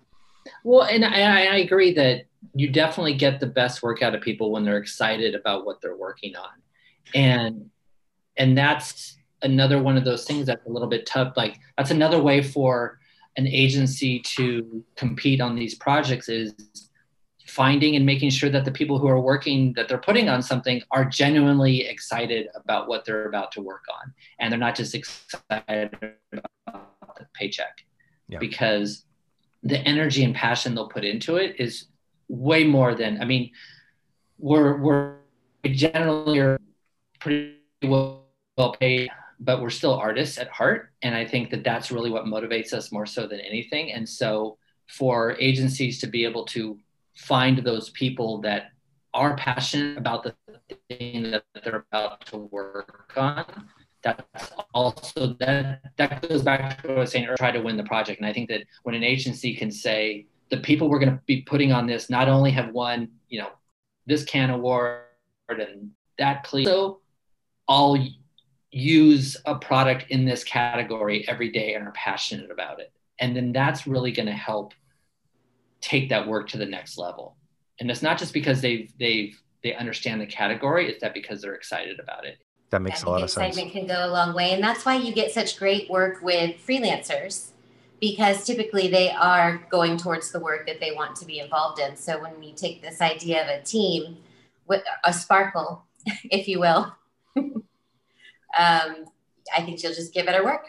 Well, 0.63 0.83
and 0.83 1.05
I, 1.05 1.45
I 1.45 1.55
agree 1.57 1.93
that 1.93 2.25
you 2.55 2.69
definitely 2.69 3.13
get 3.13 3.39
the 3.39 3.47
best 3.47 3.83
work 3.83 4.01
out 4.01 4.15
of 4.15 4.21
people 4.21 4.51
when 4.51 4.63
they're 4.63 4.77
excited 4.77 5.35
about 5.35 5.65
what 5.65 5.81
they're 5.81 5.97
working 5.97 6.35
on. 6.35 6.49
And 7.13 7.69
and 8.37 8.57
that's 8.57 9.17
another 9.41 9.81
one 9.81 9.97
of 9.97 10.05
those 10.05 10.25
things 10.25 10.45
that's 10.45 10.65
a 10.65 10.69
little 10.69 10.87
bit 10.87 11.05
tough 11.05 11.33
like 11.37 11.57
that's 11.77 11.91
another 11.91 12.21
way 12.21 12.41
for 12.41 12.99
an 13.37 13.47
agency 13.47 14.19
to 14.19 14.83
compete 14.97 15.39
on 15.39 15.55
these 15.55 15.75
projects 15.75 16.27
is 16.27 16.53
finding 17.47 17.95
and 17.95 18.05
making 18.05 18.29
sure 18.29 18.49
that 18.49 18.65
the 18.65 18.71
people 18.71 18.99
who 18.99 19.07
are 19.07 19.19
working 19.19 19.73
that 19.73 19.87
they're 19.87 19.97
putting 19.97 20.29
on 20.29 20.41
something 20.41 20.81
are 20.91 21.05
genuinely 21.05 21.81
excited 21.81 22.47
about 22.55 22.87
what 22.87 23.05
they're 23.05 23.25
about 23.25 23.51
to 23.51 23.61
work 23.61 23.83
on. 23.89 24.13
And 24.39 24.51
they're 24.51 24.59
not 24.59 24.75
just 24.75 24.93
excited 24.93 26.13
about 26.31 27.17
the 27.17 27.25
paycheck. 27.33 27.85
Yeah. 28.27 28.37
because 28.37 29.05
the 29.63 29.79
energy 29.79 30.23
and 30.23 30.35
passion 30.35 30.75
they'll 30.75 30.87
put 30.87 31.03
into 31.03 31.37
it 31.37 31.55
is 31.57 31.87
way 32.29 32.63
more 32.63 32.95
than 32.95 33.21
I 33.21 33.25
mean, 33.25 33.51
we're 34.37 34.77
we're 34.77 35.15
generally 35.65 36.39
are 36.39 36.59
pretty 37.19 37.57
well, 37.83 38.27
well 38.57 38.73
paid, 38.73 39.09
but 39.39 39.61
we're 39.61 39.69
still 39.69 39.95
artists 39.95 40.37
at 40.37 40.47
heart, 40.49 40.91
and 41.01 41.15
I 41.15 41.25
think 41.25 41.49
that 41.49 41.63
that's 41.63 41.91
really 41.91 42.09
what 42.09 42.25
motivates 42.25 42.71
us 42.71 42.91
more 42.91 43.05
so 43.05 43.27
than 43.27 43.39
anything. 43.41 43.91
And 43.91 44.07
so, 44.07 44.57
for 44.87 45.35
agencies 45.39 45.99
to 45.99 46.07
be 46.07 46.23
able 46.23 46.45
to 46.45 46.77
find 47.15 47.57
those 47.59 47.89
people 47.89 48.39
that 48.41 48.71
are 49.13 49.35
passionate 49.35 49.97
about 49.97 50.23
the 50.23 50.35
thing 50.87 51.31
that 51.31 51.43
they're 51.63 51.85
about 51.91 52.25
to 52.27 52.37
work 52.37 53.11
on 53.17 53.67
that's 54.01 54.53
also 54.73 55.35
that 55.39 55.81
that 55.97 56.27
goes 56.27 56.41
back 56.41 56.81
to 56.81 56.87
what 56.87 56.97
I 56.97 56.99
was 57.01 57.11
saying 57.11 57.25
earlier, 57.25 57.37
try 57.37 57.51
to 57.51 57.61
win 57.61 57.77
the 57.77 57.83
project. 57.83 58.19
And 58.19 58.27
I 58.27 58.33
think 58.33 58.49
that 58.49 58.63
when 58.83 58.95
an 58.95 59.03
agency 59.03 59.55
can 59.55 59.71
say, 59.71 60.25
the 60.49 60.57
people 60.57 60.89
we're 60.89 60.99
going 60.99 61.11
to 61.11 61.21
be 61.25 61.41
putting 61.41 61.71
on 61.71 61.87
this 61.87 62.09
not 62.09 62.27
only 62.27 62.51
have 62.51 62.71
won, 62.71 63.09
you 63.27 63.39
know, 63.39 63.49
this 64.05 64.23
Cannes 64.23 64.51
award 64.51 65.01
and 65.49 65.91
that 66.17 66.43
clean, 66.43 66.65
so 66.65 66.99
all 67.67 67.97
use 68.71 69.37
a 69.45 69.55
product 69.55 70.05
in 70.09 70.25
this 70.25 70.43
category 70.43 71.27
every 71.27 71.49
day 71.51 71.75
and 71.75 71.87
are 71.87 71.91
passionate 71.91 72.51
about 72.51 72.79
it. 72.79 72.91
And 73.19 73.35
then 73.35 73.51
that's 73.51 73.85
really 73.87 74.11
going 74.11 74.27
to 74.27 74.33
help 74.33 74.73
take 75.81 76.09
that 76.09 76.27
work 76.27 76.49
to 76.49 76.57
the 76.57 76.65
next 76.65 76.97
level. 76.97 77.35
And 77.79 77.89
it's 77.89 78.01
not 78.01 78.17
just 78.17 78.33
because 78.33 78.61
they've 78.61 78.91
they've 78.99 79.39
they 79.63 79.75
understand 79.75 80.21
the 80.21 80.25
category, 80.25 80.89
it's 80.89 81.01
that 81.01 81.13
because 81.13 81.41
they're 81.41 81.55
excited 81.55 81.99
about 81.99 82.25
it. 82.25 82.39
That 82.71 82.81
makes 82.81 83.03
a 83.03 83.09
lot 83.09 83.23
of 83.23 83.29
sense. 83.29 83.57
Excitement 83.57 83.73
can 83.73 83.87
go 83.87 84.05
a 84.05 84.11
long 84.11 84.33
way. 84.33 84.51
And 84.51 84.63
that's 84.63 84.85
why 84.85 84.95
you 84.95 85.11
get 85.11 85.31
such 85.31 85.57
great 85.57 85.89
work 85.89 86.21
with 86.21 86.55
freelancers 86.65 87.51
because 87.99 88.45
typically 88.45 88.87
they 88.87 89.11
are 89.11 89.65
going 89.69 89.97
towards 89.97 90.31
the 90.31 90.39
work 90.39 90.65
that 90.67 90.79
they 90.79 90.91
want 90.91 91.15
to 91.17 91.25
be 91.25 91.39
involved 91.39 91.79
in. 91.79 91.95
So 91.95 92.21
when 92.21 92.39
we 92.39 92.53
take 92.53 92.81
this 92.81 93.01
idea 93.01 93.43
of 93.43 93.61
a 93.61 93.63
team 93.63 94.17
with 94.67 94.83
a 95.03 95.13
sparkle, 95.13 95.83
if 96.25 96.47
you 96.47 96.59
will, 96.59 96.95
um, 97.37 97.63
I 98.57 99.63
think 99.63 99.81
you'll 99.83 99.93
just 99.93 100.13
get 100.13 100.25
better 100.25 100.43
work. 100.43 100.65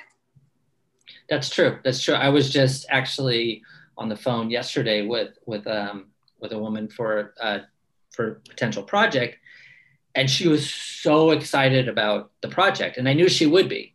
That's 1.29 1.49
true. 1.49 1.79
That's 1.85 2.03
true. 2.03 2.15
I 2.15 2.29
was 2.29 2.51
just 2.51 2.87
actually 2.91 3.63
on 3.97 4.09
the 4.09 4.17
phone 4.17 4.51
yesterday 4.51 5.07
with 5.07 5.39
with 5.47 5.67
um, 5.67 6.07
with 6.41 6.53
a 6.53 6.59
woman 6.59 6.89
for 6.89 7.35
uh, 7.41 7.61
for 8.11 8.41
potential 8.49 8.83
project, 8.83 9.37
and 10.15 10.29
she 10.29 10.49
was 10.49 10.73
so 10.73 11.31
excited 11.31 11.89
about 11.89 12.33
the 12.41 12.49
project, 12.49 12.97
and 12.97 13.09
I 13.09 13.13
knew 13.13 13.29
she 13.29 13.47
would 13.47 13.69
be 13.69 13.95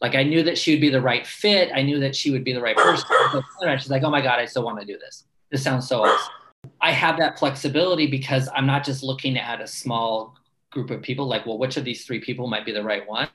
like 0.00 0.14
I 0.14 0.22
knew 0.22 0.42
that 0.42 0.58
she 0.58 0.72
would 0.72 0.80
be 0.80 0.90
the 0.90 1.00
right 1.00 1.26
fit. 1.26 1.70
I 1.74 1.82
knew 1.82 1.98
that 2.00 2.14
she 2.14 2.30
would 2.30 2.44
be 2.44 2.52
the 2.52 2.60
right 2.60 2.76
person. 2.76 3.08
she's 3.78 3.90
like, 3.90 4.02
oh 4.02 4.10
my 4.10 4.20
God, 4.20 4.38
I 4.38 4.44
still 4.44 4.64
want 4.64 4.78
to 4.80 4.86
do 4.86 4.98
this. 4.98 5.24
This 5.50 5.62
sounds 5.62 5.88
so 5.88 6.04
awesome. 6.04 6.32
I 6.80 6.92
have 6.92 7.18
that 7.18 7.38
flexibility 7.38 8.06
because 8.06 8.48
I'm 8.54 8.66
not 8.66 8.84
just 8.84 9.02
looking 9.02 9.38
at 9.38 9.60
a 9.60 9.66
small 9.66 10.36
group 10.70 10.90
of 10.90 11.00
people 11.00 11.26
like, 11.26 11.46
well, 11.46 11.58
which 11.58 11.76
of 11.76 11.84
these 11.84 12.04
three 12.04 12.20
people 12.20 12.46
might 12.48 12.66
be 12.66 12.72
the 12.72 12.82
right 12.82 13.06
one? 13.08 13.28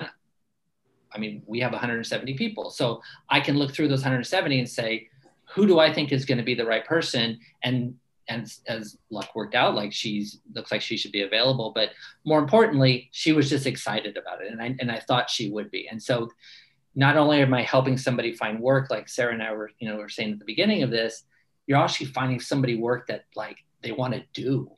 I 1.14 1.18
mean, 1.18 1.42
we 1.46 1.60
have 1.60 1.72
170 1.72 2.36
people. 2.36 2.70
So 2.70 3.02
I 3.30 3.40
can 3.40 3.58
look 3.58 3.74
through 3.74 3.88
those 3.88 4.02
170 4.02 4.60
and 4.60 4.70
say, 4.70 5.10
who 5.54 5.68
do 5.68 5.80
I 5.80 5.92
think 5.92 6.12
is 6.12 6.26
going 6.26 6.38
to 6.38 6.44
be 6.44 6.56
the 6.56 6.66
right 6.66 6.86
person? 6.86 7.40
And 7.64 7.96
and 8.28 8.52
as 8.68 8.98
luck 9.10 9.36
worked 9.36 9.56
out, 9.56 9.76
like 9.76 9.92
she's 9.92 10.40
looks 10.54 10.72
like 10.72 10.82
she 10.82 10.98
should 10.98 11.12
be 11.12 11.22
available. 11.22 11.72
But 11.74 11.90
more 12.26 12.40
importantly, 12.40 13.10
she 13.12 13.34
was 13.34 13.50
just 13.50 13.66
excited 13.66 14.18
about 14.18 14.42
it, 14.42 14.52
and 14.52 14.62
I 14.62 14.76
and 14.80 14.92
I 14.92 15.00
thought 15.00 15.30
she 15.30 15.50
would 15.50 15.72
be. 15.72 15.88
And 15.90 16.02
so, 16.02 16.30
not 16.96 17.18
only 17.18 17.42
am 17.42 17.54
I 17.54 17.64
helping 17.64 17.98
somebody 17.98 18.34
find 18.34 18.60
work, 18.60 18.90
like 18.90 19.10
Sarah 19.10 19.34
and 19.34 19.44
I 19.44 19.54
were, 19.54 19.72
you 19.80 19.90
know, 19.90 19.98
were 19.98 20.10
saying 20.10 20.34
at 20.34 20.40
the 20.40 20.46
beginning 20.46 20.84
of 20.84 20.92
this, 20.92 21.24
you're 21.68 21.80
actually 21.80 22.08
finding 22.08 22.40
somebody 22.40 22.76
work 22.76 23.08
that 23.08 23.26
like 23.36 23.58
they 23.84 23.92
want 23.92 24.14
to 24.14 24.24
do, 24.34 24.72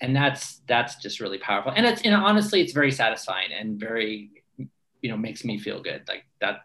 and 0.00 0.14
that's 0.14 0.60
that's 0.68 0.96
just 0.96 1.20
really 1.20 1.38
powerful. 1.38 1.72
And 1.74 1.86
it's 1.86 2.02
and 2.02 2.14
honestly, 2.14 2.60
it's 2.60 2.72
very 2.72 2.92
satisfying 2.92 3.52
and 3.52 3.78
very, 3.78 4.30
you 4.56 5.10
know, 5.10 5.16
makes 5.16 5.44
me 5.44 5.58
feel 5.58 5.82
good. 5.82 6.02
Like 6.08 6.24
that, 6.40 6.62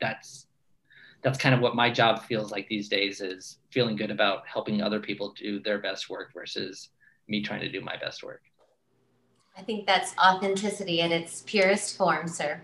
that's 0.00 0.46
that's 1.24 1.38
kind 1.38 1.54
of 1.54 1.60
what 1.62 1.74
my 1.74 1.90
job 1.90 2.22
feels 2.22 2.52
like 2.52 2.68
these 2.68 2.88
days 2.88 3.22
is 3.22 3.56
feeling 3.70 3.96
good 3.96 4.10
about 4.10 4.46
helping 4.46 4.82
other 4.82 5.00
people 5.00 5.32
do 5.32 5.58
their 5.58 5.78
best 5.78 6.10
work 6.10 6.32
versus 6.34 6.90
me 7.26 7.42
trying 7.42 7.60
to 7.60 7.70
do 7.70 7.80
my 7.80 7.96
best 7.96 8.22
work. 8.22 8.42
I 9.56 9.62
think 9.62 9.86
that's 9.86 10.14
authenticity 10.18 11.00
in 11.00 11.12
its 11.12 11.42
purest 11.46 11.96
form, 11.96 12.28
sir. 12.28 12.60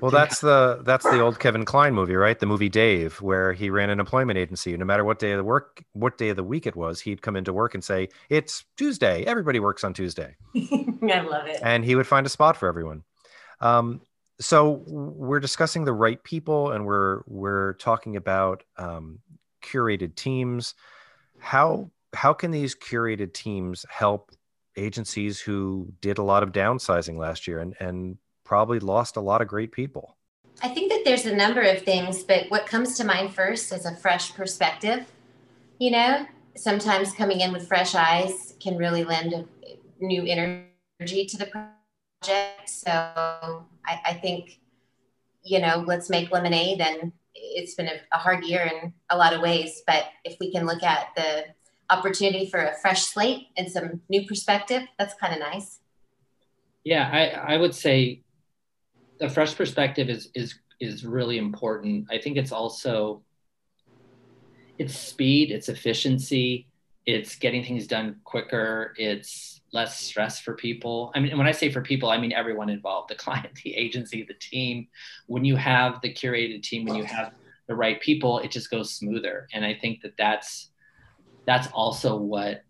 well, 0.00 0.10
that's 0.10 0.40
the 0.40 0.80
that's 0.84 1.04
the 1.04 1.20
old 1.20 1.38
Kevin 1.40 1.66
Kline 1.66 1.92
movie, 1.92 2.14
right? 2.14 2.38
The 2.38 2.46
movie 2.46 2.70
Dave, 2.70 3.20
where 3.20 3.52
he 3.52 3.68
ran 3.68 3.90
an 3.90 4.00
employment 4.00 4.38
agency. 4.38 4.74
No 4.74 4.86
matter 4.86 5.04
what 5.04 5.18
day 5.18 5.32
of 5.32 5.38
the 5.38 5.44
work, 5.44 5.84
what 5.92 6.16
day 6.16 6.30
of 6.30 6.36
the 6.36 6.44
week 6.44 6.66
it 6.66 6.76
was, 6.76 7.00
he'd 7.00 7.20
come 7.20 7.36
into 7.36 7.52
work 7.52 7.74
and 7.74 7.84
say, 7.84 8.08
"It's 8.30 8.64
Tuesday. 8.78 9.24
Everybody 9.24 9.60
works 9.60 9.84
on 9.84 9.92
Tuesday." 9.92 10.36
I 10.56 11.20
love 11.20 11.48
it. 11.48 11.60
And 11.62 11.84
he 11.84 11.96
would 11.96 12.06
find 12.06 12.24
a 12.24 12.30
spot 12.30 12.56
for 12.56 12.68
everyone. 12.68 13.02
Um, 13.60 14.00
so 14.42 14.82
we're 14.86 15.40
discussing 15.40 15.84
the 15.84 15.92
right 15.92 16.22
people 16.24 16.72
and 16.72 16.84
we're 16.84 17.22
we're 17.26 17.74
talking 17.74 18.16
about 18.16 18.62
um, 18.76 19.18
curated 19.62 20.14
teams. 20.14 20.74
How 21.38 21.90
how 22.14 22.32
can 22.32 22.50
these 22.50 22.74
curated 22.74 23.32
teams 23.32 23.86
help 23.88 24.32
agencies 24.76 25.40
who 25.40 25.92
did 26.00 26.18
a 26.18 26.22
lot 26.22 26.42
of 26.42 26.52
downsizing 26.52 27.16
last 27.16 27.46
year 27.46 27.60
and 27.60 27.74
and 27.80 28.18
probably 28.44 28.80
lost 28.80 29.16
a 29.16 29.20
lot 29.20 29.40
of 29.40 29.48
great 29.48 29.72
people? 29.72 30.16
I 30.62 30.68
think 30.68 30.92
that 30.92 31.02
there's 31.04 31.26
a 31.26 31.34
number 31.34 31.62
of 31.62 31.82
things 31.82 32.22
but 32.22 32.46
what 32.48 32.66
comes 32.66 32.96
to 32.98 33.04
mind 33.04 33.34
first 33.34 33.72
is 33.72 33.86
a 33.86 33.94
fresh 33.96 34.34
perspective. 34.34 35.06
You 35.78 35.90
know 35.90 36.26
sometimes 36.56 37.14
coming 37.14 37.40
in 37.40 37.52
with 37.52 37.66
fresh 37.66 37.94
eyes 37.94 38.54
can 38.60 38.76
really 38.76 39.04
lend 39.04 39.32
a 39.32 39.46
new 40.00 40.24
energy 40.26 41.26
to 41.26 41.36
the 41.38 41.46
project. 41.46 42.68
So 42.68 43.64
I, 43.86 44.00
I 44.06 44.14
think 44.14 44.58
you 45.44 45.60
know, 45.60 45.84
let's 45.86 46.08
make 46.08 46.30
lemonade. 46.30 46.80
And 46.80 47.12
it's 47.34 47.74
been 47.74 47.88
a, 47.88 48.00
a 48.12 48.18
hard 48.18 48.44
year 48.44 48.62
in 48.62 48.92
a 49.10 49.16
lot 49.16 49.32
of 49.32 49.40
ways. 49.40 49.82
But 49.86 50.04
if 50.24 50.36
we 50.40 50.52
can 50.52 50.66
look 50.66 50.82
at 50.82 51.08
the 51.16 51.44
opportunity 51.90 52.48
for 52.48 52.60
a 52.60 52.74
fresh 52.80 53.02
slate 53.02 53.48
and 53.56 53.70
some 53.70 54.00
new 54.08 54.26
perspective, 54.26 54.82
that's 54.98 55.14
kind 55.14 55.32
of 55.34 55.40
nice. 55.40 55.80
Yeah, 56.84 57.08
I, 57.12 57.54
I 57.54 57.56
would 57.56 57.74
say 57.74 58.22
the 59.18 59.28
fresh 59.28 59.54
perspective 59.54 60.08
is 60.08 60.30
is 60.34 60.58
is 60.80 61.04
really 61.04 61.38
important. 61.38 62.08
I 62.10 62.18
think 62.18 62.36
it's 62.36 62.50
also 62.50 63.22
it's 64.78 64.96
speed, 64.96 65.52
it's 65.52 65.68
efficiency, 65.68 66.66
it's 67.06 67.36
getting 67.36 67.62
things 67.62 67.86
done 67.86 68.16
quicker, 68.24 68.94
it's 68.96 69.60
less 69.72 69.98
stress 69.98 70.38
for 70.40 70.54
people. 70.54 71.10
I 71.14 71.20
mean, 71.20 71.36
when 71.36 71.46
I 71.46 71.52
say 71.52 71.70
for 71.70 71.80
people, 71.80 72.10
I 72.10 72.18
mean 72.18 72.32
everyone 72.32 72.68
involved, 72.68 73.10
the 73.10 73.14
client, 73.24 73.58
the 73.64 73.74
agency, 73.74 74.22
the 74.22 74.34
team. 74.34 74.88
When 75.26 75.44
you 75.44 75.56
have 75.56 76.00
the 76.00 76.12
curated 76.12 76.62
team, 76.62 76.84
when 76.84 76.96
you 76.96 77.04
have 77.04 77.32
the 77.68 77.74
right 77.74 78.00
people, 78.00 78.38
it 78.40 78.50
just 78.50 78.70
goes 78.70 78.92
smoother. 78.92 79.48
And 79.52 79.64
I 79.64 79.74
think 79.74 80.02
that 80.02 80.12
that's 80.18 80.70
that's 81.46 81.68
also 81.72 82.16
what 82.16 82.62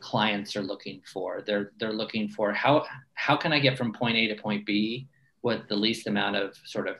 clients 0.00 0.56
are 0.56 0.62
looking 0.62 1.02
for. 1.12 1.42
They're 1.46 1.72
they're 1.78 1.92
looking 1.92 2.28
for 2.28 2.52
how 2.52 2.86
how 3.14 3.36
can 3.36 3.52
I 3.52 3.58
get 3.58 3.76
from 3.76 3.92
point 3.92 4.16
A 4.16 4.28
to 4.28 4.40
point 4.40 4.64
B 4.64 5.08
with 5.42 5.68
the 5.68 5.76
least 5.76 6.06
amount 6.06 6.36
of 6.36 6.56
sort 6.64 6.88
of 6.88 6.96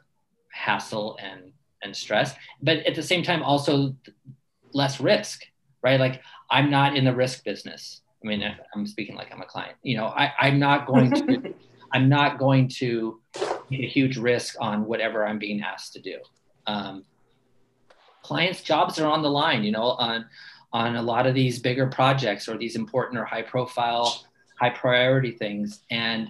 hassle 0.53 1.17
and 1.23 1.53
and 1.83 1.95
stress, 1.95 2.35
but 2.61 2.79
at 2.79 2.97
the 2.97 3.03
same 3.03 3.23
time 3.23 3.43
also 3.43 3.95
less 4.73 5.01
risk, 5.01 5.45
right? 5.83 6.01
Like 6.01 6.23
I'm 6.51 6.71
not 6.71 6.97
in 6.97 7.05
the 7.05 7.15
risk 7.15 7.45
business. 7.45 8.01
I 8.23 8.27
mean, 8.27 8.43
I'm 8.75 8.87
speaking 8.87 9.17
like 9.17 9.33
I'm 9.33 9.41
a 9.41 9.47
client. 9.47 9.77
You 9.83 9.97
know, 9.97 10.07
I, 10.07 10.33
I'm 10.41 10.59
not 10.59 10.87
going 10.93 11.11
to 11.11 11.55
I'm 11.93 12.09
not 12.09 12.39
going 12.39 12.69
to 12.69 13.21
take 13.35 13.81
a 13.81 13.87
huge 13.87 14.17
risk 14.17 14.57
on 14.61 14.85
whatever 14.85 15.27
I'm 15.27 15.39
being 15.39 15.63
asked 15.63 15.95
to 15.95 16.01
do. 16.01 16.19
Um, 16.67 17.05
clients' 18.23 18.63
jobs 18.63 18.99
are 18.99 19.07
on 19.07 19.23
the 19.23 19.31
line, 19.31 19.65
you 19.65 19.73
know, 19.73 19.91
on 19.93 20.27
on 20.73 20.97
a 20.97 21.03
lot 21.03 21.27
of 21.27 21.35
these 21.35 21.59
bigger 21.59 21.87
projects 21.87 22.49
or 22.49 22.59
these 22.59 22.77
important 22.77 23.19
or 23.19 23.25
high 23.25 23.43
profile, 23.43 24.27
high 24.61 24.71
priority 24.71 25.33
things. 25.33 25.81
And 25.91 26.29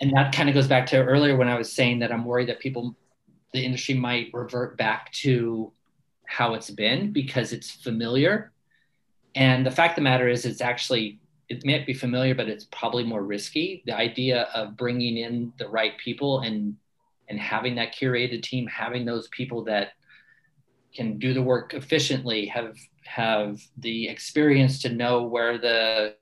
and 0.00 0.12
that 0.16 0.34
kind 0.34 0.48
of 0.48 0.54
goes 0.54 0.66
back 0.66 0.86
to 0.86 1.02
earlier 1.02 1.36
when 1.36 1.48
I 1.48 1.56
was 1.56 1.72
saying 1.72 2.00
that 2.00 2.12
I'm 2.12 2.24
worried 2.24 2.48
that 2.48 2.60
people 2.60 2.96
the 3.52 3.64
industry 3.64 3.94
might 3.94 4.30
revert 4.32 4.76
back 4.76 5.10
to 5.12 5.72
how 6.26 6.54
it's 6.54 6.70
been 6.70 7.12
because 7.12 7.52
it's 7.52 7.70
familiar. 7.70 8.52
And 9.34 9.64
the 9.64 9.70
fact 9.70 9.92
of 9.92 9.96
the 9.96 10.02
matter 10.02 10.28
is 10.28 10.44
it's 10.44 10.60
actually 10.60 11.20
it 11.48 11.64
may 11.64 11.82
be 11.84 11.92
familiar, 11.92 12.34
but 12.34 12.48
it's 12.48 12.66
probably 12.66 13.02
more 13.02 13.24
risky. 13.24 13.82
The 13.84 13.96
idea 13.96 14.42
of 14.54 14.76
bringing 14.76 15.16
in 15.18 15.52
the 15.58 15.68
right 15.68 15.98
people 15.98 16.40
and 16.40 16.76
and 17.28 17.38
having 17.38 17.76
that 17.76 17.94
curated 17.94 18.42
team, 18.42 18.66
having 18.66 19.04
those 19.04 19.28
people 19.28 19.64
that 19.64 19.92
can 20.94 21.18
do 21.18 21.32
the 21.32 21.42
work 21.42 21.74
efficiently, 21.74 22.46
have 22.46 22.76
have 23.04 23.60
the 23.78 24.08
experience 24.08 24.80
to 24.82 24.88
know 24.88 25.24
where 25.24 25.58
the 25.58 26.14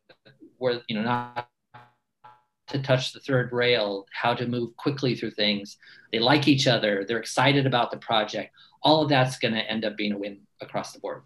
where 0.57 0.81
you 0.88 0.97
know 0.97 1.03
not 1.03 1.49
to 2.68 2.83
touch 2.83 3.12
the 3.12 3.21
third 3.21 3.53
rail, 3.53 4.07
how 4.12 4.35
to 4.35 4.47
move 4.47 4.77
quickly 4.77 5.14
through 5.14 5.31
things. 5.31 5.79
They 6.12 6.18
like 6.18 6.49
each 6.49 6.66
other. 6.66 7.05
They're 7.07 7.18
excited 7.18 7.66
about 7.66 7.90
the 7.90 7.97
project. 7.97 8.53
All 8.83 9.03
of 9.03 9.09
that's 9.09 9.38
going 9.38 9.55
to 9.55 9.71
end 9.71 9.85
up 9.85 9.97
being 9.97 10.12
a 10.12 10.18
win 10.18 10.40
across 10.61 10.92
the 10.92 11.01
board. 11.01 11.23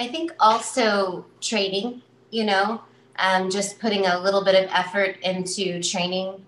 I 0.00 0.08
think 0.08 0.32
also 0.40 1.26
training, 1.42 2.00
you 2.30 2.44
know, 2.44 2.80
um, 3.18 3.50
just 3.50 3.78
putting 3.78 4.06
a 4.06 4.18
little 4.18 4.42
bit 4.42 4.54
of 4.54 4.70
effort 4.72 5.18
into 5.22 5.82
training 5.82 6.42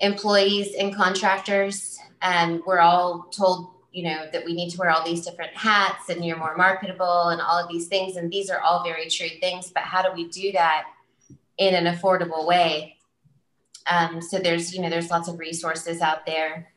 employees 0.00 0.74
and 0.78 0.94
contractors. 0.94 1.98
And 2.20 2.62
we're 2.66 2.80
all 2.80 3.28
told 3.32 3.70
you 3.92 4.04
know 4.04 4.28
that 4.32 4.44
we 4.44 4.54
need 4.54 4.70
to 4.70 4.78
wear 4.78 4.90
all 4.90 5.04
these 5.04 5.24
different 5.24 5.52
hats 5.56 6.10
and 6.10 6.24
you're 6.24 6.36
more 6.36 6.56
marketable 6.56 7.30
and 7.30 7.40
all 7.40 7.58
of 7.58 7.68
these 7.68 7.88
things 7.88 8.16
and 8.16 8.30
these 8.30 8.48
are 8.48 8.60
all 8.60 8.84
very 8.84 9.08
true 9.08 9.28
things 9.40 9.72
but 9.74 9.82
how 9.82 10.00
do 10.00 10.12
we 10.14 10.28
do 10.28 10.52
that 10.52 10.84
in 11.58 11.74
an 11.74 11.92
affordable 11.92 12.46
way 12.46 12.96
um, 13.88 14.22
so 14.22 14.38
there's 14.38 14.72
you 14.72 14.80
know 14.80 14.88
there's 14.88 15.10
lots 15.10 15.26
of 15.26 15.40
resources 15.40 16.00
out 16.00 16.24
there 16.24 16.68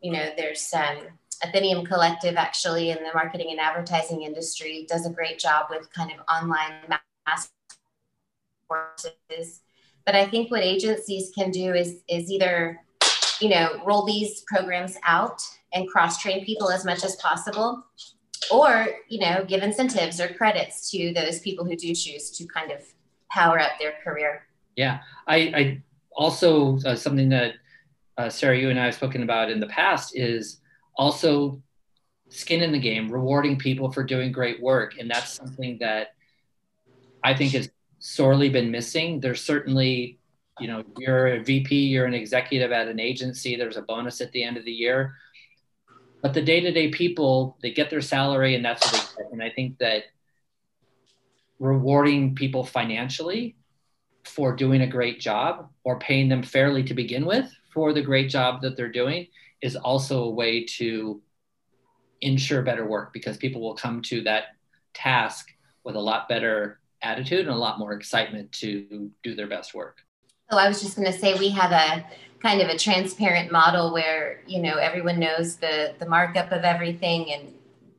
you 0.00 0.10
know 0.10 0.30
there's 0.38 0.72
um, 0.72 0.96
athenium 1.42 1.84
collective 1.84 2.36
actually 2.36 2.90
in 2.90 2.98
the 2.98 3.10
marketing 3.14 3.48
and 3.50 3.60
advertising 3.60 4.22
industry 4.22 4.86
does 4.88 5.06
a 5.06 5.10
great 5.10 5.38
job 5.38 5.66
with 5.70 5.92
kind 5.92 6.10
of 6.12 6.18
online 6.28 6.72
mass 6.88 7.50
courses. 8.68 9.60
But 10.06 10.14
i 10.14 10.26
think 10.26 10.50
what 10.50 10.62
agencies 10.62 11.30
can 11.36 11.50
do 11.50 11.74
is 11.74 12.02
is 12.08 12.30
either 12.30 12.80
you 13.40 13.48
know 13.48 13.80
roll 13.84 14.04
these 14.04 14.42
programs 14.46 14.96
out 15.04 15.42
and 15.72 15.88
cross 15.88 16.20
train 16.20 16.44
people 16.44 16.70
as 16.70 16.84
much 16.84 17.04
as 17.04 17.16
possible 17.16 17.84
or 18.50 18.88
you 19.08 19.20
know 19.20 19.44
give 19.46 19.62
incentives 19.62 20.20
or 20.20 20.28
credits 20.28 20.90
to 20.90 21.12
those 21.12 21.40
people 21.40 21.64
who 21.64 21.76
do 21.76 21.94
choose 21.94 22.30
to 22.30 22.46
kind 22.46 22.70
of 22.70 22.80
power 23.30 23.60
up 23.60 23.72
their 23.78 23.94
career. 24.02 24.42
Yeah 24.76 25.00
i, 25.26 25.36
I 25.36 25.82
also 26.12 26.78
uh, 26.80 26.96
something 26.96 27.28
that 27.28 27.54
uh, 28.18 28.28
sarah 28.28 28.58
you 28.58 28.70
and 28.70 28.80
i 28.80 28.86
have 28.86 28.94
spoken 28.94 29.22
about 29.22 29.50
in 29.50 29.60
the 29.60 29.66
past 29.66 30.16
is 30.16 30.59
also 31.00 31.62
skin 32.28 32.62
in 32.62 32.72
the 32.72 32.78
game 32.78 33.10
rewarding 33.10 33.56
people 33.56 33.90
for 33.90 34.04
doing 34.04 34.30
great 34.30 34.60
work. 34.62 34.98
And 34.98 35.10
that's 35.10 35.32
something 35.32 35.78
that 35.80 36.08
i 37.24 37.34
think 37.34 37.52
has 37.52 37.70
sorely 37.98 38.48
been 38.50 38.70
missing. 38.70 39.20
There's 39.20 39.42
certainly 39.42 40.18
you 40.60 40.68
know 40.68 40.84
you're 40.98 41.26
a 41.28 41.42
vp 41.42 41.74
you're 41.74 42.04
an 42.04 42.12
executive 42.12 42.70
at 42.70 42.86
an 42.86 43.00
agency 43.00 43.56
there's 43.56 43.78
a 43.78 43.82
bonus 43.82 44.20
at 44.20 44.30
the 44.32 44.44
end 44.44 44.56
of 44.58 44.64
the 44.64 44.72
year. 44.84 45.14
But 46.22 46.34
the 46.34 46.42
day-to-day 46.42 46.88
people 46.90 47.56
they 47.62 47.72
get 47.72 47.88
their 47.88 48.02
salary 48.02 48.54
and 48.54 48.64
that's 48.64 48.84
what 48.84 48.92
they 48.92 49.22
get. 49.22 49.32
And 49.32 49.42
i 49.42 49.50
think 49.56 49.78
that 49.78 50.02
rewarding 51.58 52.34
people 52.34 52.64
financially 52.64 53.56
for 54.24 54.54
doing 54.54 54.82
a 54.82 54.86
great 54.96 55.18
job 55.18 55.70
or 55.82 55.98
paying 55.98 56.28
them 56.28 56.42
fairly 56.42 56.82
to 56.84 56.94
begin 56.94 57.24
with 57.24 57.48
for 57.72 57.94
the 57.94 58.02
great 58.10 58.28
job 58.28 58.60
that 58.60 58.76
they're 58.76 58.98
doing 59.02 59.26
is 59.62 59.76
also 59.76 60.24
a 60.24 60.30
way 60.30 60.64
to 60.64 61.20
ensure 62.20 62.62
better 62.62 62.86
work 62.86 63.12
because 63.12 63.36
people 63.36 63.60
will 63.60 63.74
come 63.74 64.02
to 64.02 64.22
that 64.22 64.56
task 64.94 65.48
with 65.84 65.96
a 65.96 66.00
lot 66.00 66.28
better 66.28 66.80
attitude 67.02 67.40
and 67.40 67.50
a 67.50 67.56
lot 67.56 67.78
more 67.78 67.92
excitement 67.92 68.52
to 68.52 69.10
do 69.22 69.34
their 69.34 69.46
best 69.46 69.74
work. 69.74 69.98
Oh, 70.50 70.58
I 70.58 70.68
was 70.68 70.82
just 70.82 70.96
going 70.96 71.10
to 71.10 71.18
say 71.18 71.38
we 71.38 71.48
have 71.50 71.72
a 71.72 72.04
kind 72.42 72.60
of 72.60 72.68
a 72.68 72.78
transparent 72.78 73.52
model 73.52 73.92
where 73.92 74.42
you 74.46 74.60
know 74.60 74.76
everyone 74.76 75.18
knows 75.18 75.56
the 75.56 75.94
the 75.98 76.06
markup 76.06 76.50
of 76.52 76.64
everything 76.64 77.30
and 77.32 77.52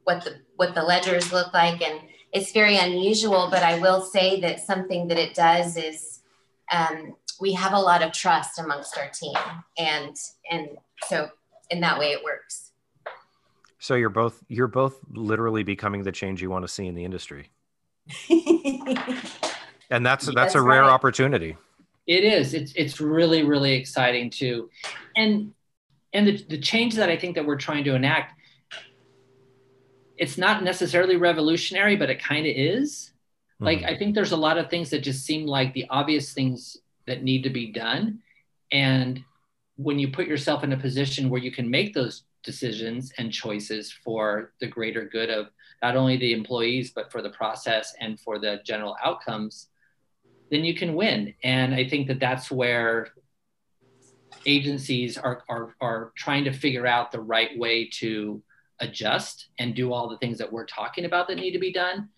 what 0.03 0.23
the 0.23 0.35
what 0.55 0.73
the 0.73 0.81
ledgers 0.81 1.31
look 1.31 1.53
like 1.53 1.81
and 1.81 2.01
it's 2.33 2.51
very 2.51 2.75
unusual 2.75 3.49
but 3.51 3.61
i 3.61 3.77
will 3.79 4.01
say 4.01 4.41
that 4.41 4.59
something 4.59 5.07
that 5.07 5.19
it 5.19 5.35
does 5.35 5.77
is 5.77 6.21
um, 6.71 7.15
we 7.39 7.53
have 7.53 7.73
a 7.73 7.79
lot 7.79 8.01
of 8.01 8.11
trust 8.11 8.57
amongst 8.57 8.97
our 8.97 9.09
team 9.09 9.35
and 9.77 10.15
and 10.49 10.69
so 11.07 11.29
in 11.71 11.79
that 11.79 11.97
way 11.97 12.11
it 12.11 12.23
works 12.23 12.71
so 13.79 13.95
you're 13.95 14.09
both 14.09 14.43
you're 14.47 14.67
both 14.67 14.99
literally 15.09 15.63
becoming 15.63 16.03
the 16.03 16.11
change 16.11 16.41
you 16.41 16.49
want 16.49 16.63
to 16.63 16.67
see 16.67 16.85
in 16.85 16.95
the 16.95 17.03
industry 17.03 17.49
and 19.89 20.05
that's 20.05 20.25
that's, 20.25 20.35
that's 20.35 20.55
a 20.55 20.61
rare 20.61 20.81
right. 20.81 20.89
opportunity 20.89 21.55
it 22.07 22.23
is. 22.23 22.53
It's 22.53 22.73
it's 22.73 22.99
really 22.99 23.43
really 23.43 23.73
exciting 23.73 24.29
too, 24.29 24.69
and 25.15 25.53
and 26.13 26.27
the 26.27 26.43
the 26.49 26.57
change 26.57 26.95
that 26.95 27.09
I 27.09 27.17
think 27.17 27.35
that 27.35 27.45
we're 27.45 27.57
trying 27.57 27.83
to 27.85 27.95
enact. 27.95 28.33
It's 30.17 30.37
not 30.37 30.63
necessarily 30.63 31.15
revolutionary, 31.15 31.95
but 31.95 32.09
it 32.09 32.21
kind 32.21 32.45
of 32.45 32.53
is. 32.55 33.11
Mm-hmm. 33.55 33.65
Like 33.65 33.83
I 33.83 33.97
think 33.97 34.13
there's 34.13 34.33
a 34.33 34.37
lot 34.37 34.57
of 34.57 34.69
things 34.69 34.89
that 34.89 34.99
just 34.99 35.25
seem 35.25 35.45
like 35.45 35.73
the 35.73 35.87
obvious 35.89 36.33
things 36.33 36.77
that 37.07 37.23
need 37.23 37.43
to 37.43 37.49
be 37.49 37.71
done, 37.71 38.19
and 38.71 39.23
when 39.83 39.99
you 39.99 40.09
put 40.09 40.27
yourself 40.27 40.63
in 40.63 40.73
a 40.73 40.77
position 40.77 41.29
where 41.29 41.41
you 41.41 41.51
can 41.51 41.69
make 41.69 41.93
those 41.93 42.23
decisions 42.43 43.11
and 43.17 43.31
choices 43.31 43.91
for 43.91 44.53
the 44.59 44.67
greater 44.67 45.05
good 45.05 45.29
of 45.29 45.47
not 45.81 45.95
only 45.95 46.17
the 46.17 46.33
employees 46.33 46.91
but 46.91 47.11
for 47.11 47.21
the 47.21 47.29
process 47.29 47.93
and 47.99 48.19
for 48.19 48.39
the 48.39 48.59
general 48.65 48.95
outcomes 49.03 49.69
then 50.51 50.65
you 50.65 50.75
can 50.75 50.93
win. 50.93 51.33
And 51.43 51.73
I 51.73 51.87
think 51.87 52.07
that 52.07 52.19
that's 52.19 52.51
where 52.51 53.07
agencies 54.45 55.17
are, 55.17 55.43
are, 55.49 55.75
are 55.79 56.11
trying 56.15 56.43
to 56.43 56.51
figure 56.51 56.85
out 56.85 57.11
the 57.11 57.21
right 57.21 57.57
way 57.57 57.89
to 57.93 58.43
adjust 58.79 59.47
and 59.59 59.73
do 59.73 59.93
all 59.93 60.09
the 60.09 60.17
things 60.17 60.37
that 60.39 60.51
we're 60.51 60.65
talking 60.65 61.05
about 61.05 61.27
that 61.27 61.35
need 61.37 61.51
to 61.51 61.59
be 61.59 61.71
done 61.71 62.09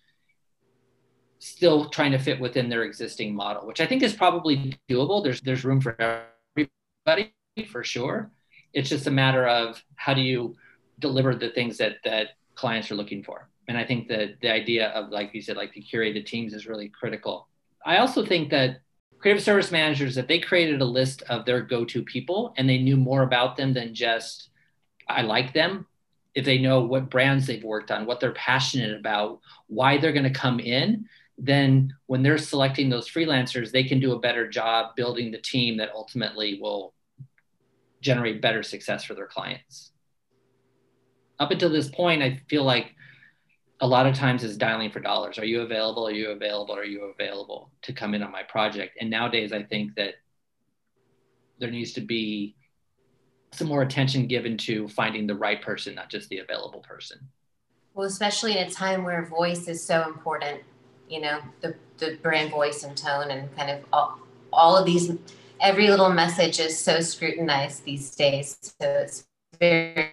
still 1.38 1.90
trying 1.90 2.10
to 2.10 2.18
fit 2.18 2.40
within 2.40 2.70
their 2.70 2.84
existing 2.84 3.34
model 3.34 3.66
which 3.66 3.78
i 3.82 3.84
think 3.84 4.02
is 4.02 4.14
probably 4.14 4.74
doable 4.88 5.22
there's 5.22 5.42
there's 5.42 5.62
room 5.62 5.78
for 5.78 5.94
everybody 6.00 7.34
for 7.68 7.84
sure 7.84 8.30
it's 8.72 8.88
just 8.88 9.06
a 9.06 9.10
matter 9.10 9.46
of 9.46 9.82
how 9.94 10.12
do 10.12 10.20
you 10.20 10.56
deliver 10.98 11.34
the 11.34 11.50
things 11.50 11.78
that 11.78 11.96
that 12.04 12.30
clients 12.54 12.90
are 12.90 12.96
looking 12.96 13.22
for 13.22 13.48
and 13.68 13.78
i 13.78 13.84
think 13.84 14.08
that 14.08 14.40
the 14.40 14.50
idea 14.50 14.88
of 14.88 15.10
like 15.10 15.32
you 15.32 15.40
said 15.40 15.56
like 15.56 15.72
the 15.72 15.82
curated 15.82 16.26
teams 16.26 16.52
is 16.52 16.66
really 16.66 16.88
critical 16.88 17.48
I 17.84 17.98
also 17.98 18.24
think 18.24 18.50
that 18.50 18.80
creative 19.18 19.42
service 19.42 19.70
managers 19.70 20.14
that 20.14 20.28
they 20.28 20.38
created 20.38 20.80
a 20.80 20.86
list 20.86 21.22
of 21.28 21.44
their 21.44 21.60
go-to 21.60 22.02
people 22.02 22.54
and 22.56 22.68
they 22.68 22.78
knew 22.78 22.96
more 22.96 23.22
about 23.22 23.56
them 23.56 23.72
than 23.72 23.94
just 23.94 24.50
I 25.08 25.22
like 25.22 25.52
them. 25.52 25.86
If 26.34 26.44
they 26.44 26.58
know 26.58 26.80
what 26.80 27.10
brands 27.10 27.46
they've 27.46 27.62
worked 27.62 27.90
on, 27.90 28.06
what 28.06 28.20
they're 28.20 28.32
passionate 28.32 28.98
about, 28.98 29.40
why 29.68 29.98
they're 29.98 30.12
going 30.12 30.24
to 30.24 30.30
come 30.30 30.58
in, 30.58 31.06
then 31.38 31.94
when 32.06 32.22
they're 32.22 32.38
selecting 32.38 32.88
those 32.88 33.08
freelancers, 33.08 33.70
they 33.70 33.84
can 33.84 34.00
do 34.00 34.12
a 34.12 34.18
better 34.18 34.48
job 34.48 34.96
building 34.96 35.30
the 35.30 35.38
team 35.38 35.76
that 35.76 35.92
ultimately 35.94 36.58
will 36.60 36.92
generate 38.04 38.42
better 38.42 38.62
success 38.62 39.02
for 39.02 39.14
their 39.14 39.26
clients. 39.26 39.90
Up 41.40 41.50
until 41.50 41.70
this 41.70 41.88
point, 41.88 42.22
I 42.22 42.40
feel 42.48 42.62
like 42.62 42.94
a 43.80 43.86
lot 43.86 44.06
of 44.06 44.14
times 44.14 44.44
is 44.44 44.56
dialing 44.56 44.90
for 44.90 45.00
dollars. 45.00 45.38
Are 45.38 45.44
you 45.44 45.62
available? 45.62 46.06
Are 46.06 46.12
you 46.12 46.30
available? 46.30 46.76
Are 46.76 46.84
you 46.84 47.04
available 47.04 47.72
to 47.82 47.92
come 47.92 48.14
in 48.14 48.22
on 48.22 48.30
my 48.30 48.44
project? 48.44 48.96
And 49.00 49.10
nowadays, 49.10 49.52
I 49.52 49.62
think 49.64 49.96
that 49.96 50.14
there 51.58 51.70
needs 51.70 51.92
to 51.94 52.00
be 52.00 52.54
some 53.52 53.68
more 53.68 53.82
attention 53.82 54.26
given 54.26 54.56
to 54.58 54.86
finding 54.88 55.26
the 55.26 55.34
right 55.34 55.60
person, 55.62 55.94
not 55.94 56.10
just 56.10 56.28
the 56.28 56.38
available 56.38 56.80
person. 56.80 57.18
Well, 57.94 58.06
especially 58.06 58.58
in 58.58 58.66
a 58.66 58.70
time 58.70 59.04
where 59.04 59.24
voice 59.24 59.66
is 59.68 59.82
so 59.82 60.06
important, 60.06 60.60
you 61.08 61.20
know, 61.20 61.40
the, 61.60 61.74
the 61.98 62.18
brand 62.22 62.50
voice 62.50 62.82
and 62.82 62.96
tone 62.96 63.30
and 63.30 63.54
kind 63.56 63.70
of 63.70 63.84
all, 63.92 64.18
all 64.52 64.76
of 64.76 64.84
these, 64.84 65.12
every 65.64 65.88
little 65.88 66.10
message 66.10 66.60
is 66.60 66.78
so 66.78 67.00
scrutinized 67.00 67.84
these 67.84 68.14
days. 68.14 68.72
So 68.78 68.86
it's 68.86 69.26
very 69.58 70.12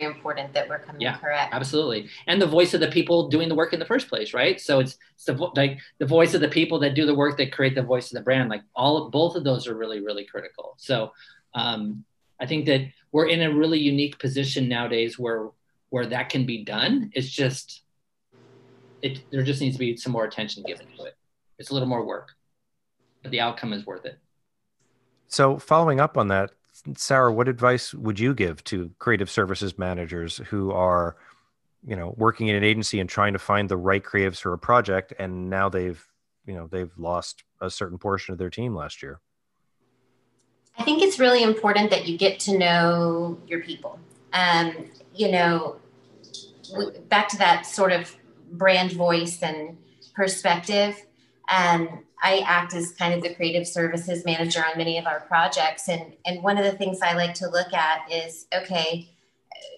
important 0.00 0.54
that 0.54 0.66
we're 0.66 0.78
coming 0.78 1.02
yeah, 1.02 1.18
correct. 1.18 1.52
Absolutely. 1.54 2.08
And 2.26 2.40
the 2.40 2.46
voice 2.46 2.72
of 2.72 2.80
the 2.80 2.88
people 2.88 3.28
doing 3.28 3.50
the 3.50 3.54
work 3.54 3.74
in 3.74 3.78
the 3.78 3.84
first 3.84 4.08
place, 4.08 4.32
right? 4.32 4.58
So 4.58 4.80
it's, 4.80 4.96
it's 5.14 5.24
the, 5.24 5.34
like 5.54 5.78
the 5.98 6.06
voice 6.06 6.32
of 6.32 6.40
the 6.40 6.48
people 6.48 6.78
that 6.80 6.94
do 6.94 7.04
the 7.04 7.14
work 7.14 7.36
that 7.36 7.52
create 7.52 7.74
the 7.74 7.82
voice 7.82 8.10
of 8.10 8.16
the 8.16 8.22
brand. 8.22 8.48
Like 8.48 8.62
all 8.74 9.10
both 9.10 9.36
of 9.36 9.44
those 9.44 9.68
are 9.68 9.74
really, 9.74 10.00
really 10.00 10.24
critical. 10.24 10.74
So 10.78 11.12
um, 11.54 12.04
I 12.40 12.46
think 12.46 12.64
that 12.66 12.88
we're 13.12 13.28
in 13.28 13.42
a 13.42 13.54
really 13.54 13.78
unique 13.78 14.18
position 14.18 14.68
nowadays 14.68 15.18
where 15.18 15.50
where 15.90 16.06
that 16.06 16.30
can 16.30 16.46
be 16.46 16.64
done. 16.64 17.10
It's 17.12 17.28
just 17.28 17.82
it 19.02 19.20
there 19.30 19.42
just 19.42 19.60
needs 19.60 19.74
to 19.74 19.78
be 19.78 19.96
some 19.98 20.12
more 20.12 20.24
attention 20.24 20.64
given 20.66 20.86
to 20.96 21.04
it. 21.04 21.14
It's 21.58 21.68
a 21.68 21.74
little 21.74 21.88
more 21.88 22.06
work, 22.06 22.30
but 23.22 23.30
the 23.30 23.40
outcome 23.40 23.74
is 23.74 23.84
worth 23.84 24.06
it. 24.06 24.18
So 25.32 25.56
following 25.56 25.98
up 25.98 26.18
on 26.18 26.28
that, 26.28 26.50
Sarah, 26.94 27.32
what 27.32 27.48
advice 27.48 27.94
would 27.94 28.20
you 28.20 28.34
give 28.34 28.62
to 28.64 28.90
creative 28.98 29.30
services 29.30 29.78
managers 29.78 30.36
who 30.48 30.72
are, 30.72 31.16
you 31.86 31.96
know, 31.96 32.12
working 32.18 32.48
in 32.48 32.56
an 32.56 32.62
agency 32.62 33.00
and 33.00 33.08
trying 33.08 33.32
to 33.32 33.38
find 33.38 33.66
the 33.66 33.78
right 33.78 34.04
creatives 34.04 34.42
for 34.42 34.52
a 34.52 34.58
project 34.58 35.14
and 35.18 35.48
now 35.48 35.70
they've, 35.70 36.06
you 36.44 36.52
know, 36.52 36.66
they've 36.66 36.92
lost 36.98 37.44
a 37.62 37.70
certain 37.70 37.96
portion 37.96 38.32
of 38.32 38.38
their 38.38 38.50
team 38.50 38.74
last 38.74 39.02
year? 39.02 39.20
I 40.76 40.82
think 40.84 41.02
it's 41.02 41.18
really 41.18 41.42
important 41.42 41.88
that 41.92 42.06
you 42.06 42.18
get 42.18 42.38
to 42.40 42.58
know 42.58 43.40
your 43.46 43.62
people. 43.62 43.98
Um, 44.34 44.90
you 45.14 45.32
know, 45.32 45.76
back 47.08 47.28
to 47.28 47.38
that 47.38 47.64
sort 47.64 47.92
of 47.92 48.14
brand 48.50 48.92
voice 48.92 49.42
and 49.42 49.78
perspective. 50.14 51.06
And 51.48 51.88
I 52.22 52.38
act 52.46 52.74
as 52.74 52.92
kind 52.92 53.12
of 53.12 53.22
the 53.22 53.34
creative 53.34 53.66
services 53.66 54.24
manager 54.24 54.64
on 54.64 54.78
many 54.78 54.96
of 54.98 55.06
our 55.06 55.20
projects. 55.20 55.88
And, 55.88 56.14
and 56.24 56.42
one 56.42 56.56
of 56.56 56.64
the 56.64 56.78
things 56.78 57.00
I 57.02 57.14
like 57.14 57.34
to 57.34 57.48
look 57.48 57.72
at 57.72 58.10
is 58.10 58.46
okay, 58.54 59.10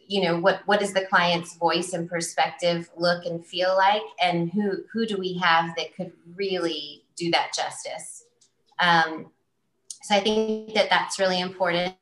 you 0.07 0.23
know, 0.23 0.39
what, 0.39 0.61
what 0.67 0.81
does 0.81 0.93
the 0.93 1.07
client's 1.07 1.57
voice 1.57 1.95
and 1.95 2.09
perspective 2.09 2.91
look 2.97 3.25
and 3.25 3.45
feel 3.45 3.75
like? 3.77 4.03
And 4.23 4.53
who, 4.53 4.85
who 4.93 5.07
do 5.07 5.17
we 5.17 5.39
have 5.39 5.75
that 5.77 5.97
could 5.97 6.13
really 6.37 7.05
do 7.17 7.31
that 7.31 7.55
justice? 7.55 8.25
Um, 8.79 9.31
so 10.03 10.15
I 10.15 10.21
think 10.21 10.75
that 10.75 10.91
that's 10.91 11.19
really 11.19 11.41
important. 11.41 11.97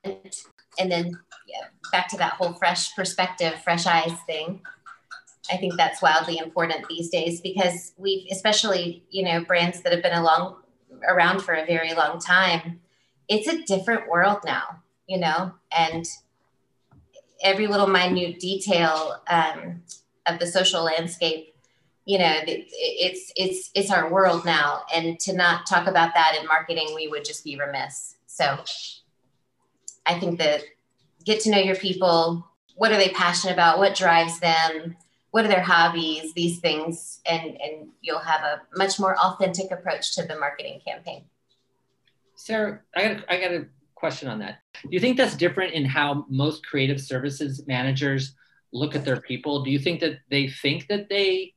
And 0.78 0.90
then 0.90 1.16
yeah, 1.46 1.66
back 1.92 2.08
to 2.08 2.16
that 2.16 2.32
whole 2.32 2.54
fresh 2.54 2.94
perspective, 2.96 3.54
fresh 3.62 3.86
eyes 3.86 4.16
thing. 4.26 4.60
I 5.50 5.56
think 5.56 5.76
that's 5.76 6.00
wildly 6.00 6.38
important 6.38 6.86
these 6.88 7.10
days 7.10 7.40
because 7.40 7.92
we've, 7.96 8.26
especially 8.30 9.04
you 9.10 9.24
know, 9.24 9.44
brands 9.44 9.82
that 9.82 9.92
have 9.92 10.02
been 10.02 10.16
along 10.16 10.56
around 11.08 11.40
for 11.40 11.54
a 11.54 11.66
very 11.66 11.94
long 11.94 12.20
time. 12.20 12.80
It's 13.28 13.48
a 13.48 13.62
different 13.62 14.08
world 14.08 14.38
now, 14.44 14.82
you 15.06 15.18
know, 15.18 15.52
and 15.76 16.06
every 17.42 17.66
little 17.66 17.88
minute 17.88 18.38
detail 18.38 19.20
um, 19.28 19.82
of 20.26 20.38
the 20.38 20.46
social 20.46 20.84
landscape 20.84 21.48
you 22.04 22.18
know 22.18 22.40
it's 22.46 23.32
it's 23.36 23.70
it's 23.74 23.90
our 23.90 24.10
world 24.12 24.44
now. 24.44 24.82
And 24.92 25.20
to 25.20 25.32
not 25.32 25.66
talk 25.66 25.86
about 25.86 26.14
that 26.14 26.36
in 26.38 26.46
marketing 26.46 26.88
we 26.94 27.06
would 27.08 27.24
just 27.24 27.44
be 27.44 27.56
remiss. 27.56 28.16
So 28.26 28.58
i 30.04 30.18
think 30.18 30.38
that 30.40 30.62
get 31.24 31.38
to 31.40 31.50
know 31.50 31.58
your 31.58 31.76
people 31.76 32.44
what 32.74 32.90
are 32.90 32.96
they 32.96 33.10
passionate 33.10 33.52
about? 33.52 33.78
What 33.78 33.94
drives 33.94 34.40
them 34.40 34.96
what 35.32 35.44
are 35.44 35.48
their 35.48 35.62
hobbies 35.62 36.32
these 36.34 36.60
things 36.60 37.20
and 37.26 37.42
and 37.60 37.88
you'll 38.00 38.20
have 38.20 38.42
a 38.42 38.62
much 38.76 39.00
more 39.00 39.18
authentic 39.18 39.70
approach 39.72 40.14
to 40.14 40.22
the 40.22 40.38
marketing 40.38 40.80
campaign. 40.86 41.24
Sarah 42.36 42.80
i 42.94 43.08
got 43.08 43.24
i 43.28 43.40
got 43.40 43.52
a 43.52 43.66
question 44.02 44.28
on 44.28 44.40
that. 44.40 44.58
Do 44.82 44.88
you 44.90 45.00
think 45.00 45.16
that's 45.16 45.36
different 45.36 45.74
in 45.74 45.84
how 45.84 46.26
most 46.28 46.66
creative 46.66 47.00
services 47.00 47.64
managers 47.68 48.34
look 48.72 48.96
at 48.96 49.04
their 49.04 49.20
people? 49.20 49.62
Do 49.62 49.70
you 49.70 49.78
think 49.78 50.00
that 50.00 50.18
they 50.28 50.48
think 50.48 50.88
that 50.88 51.08
they 51.08 51.54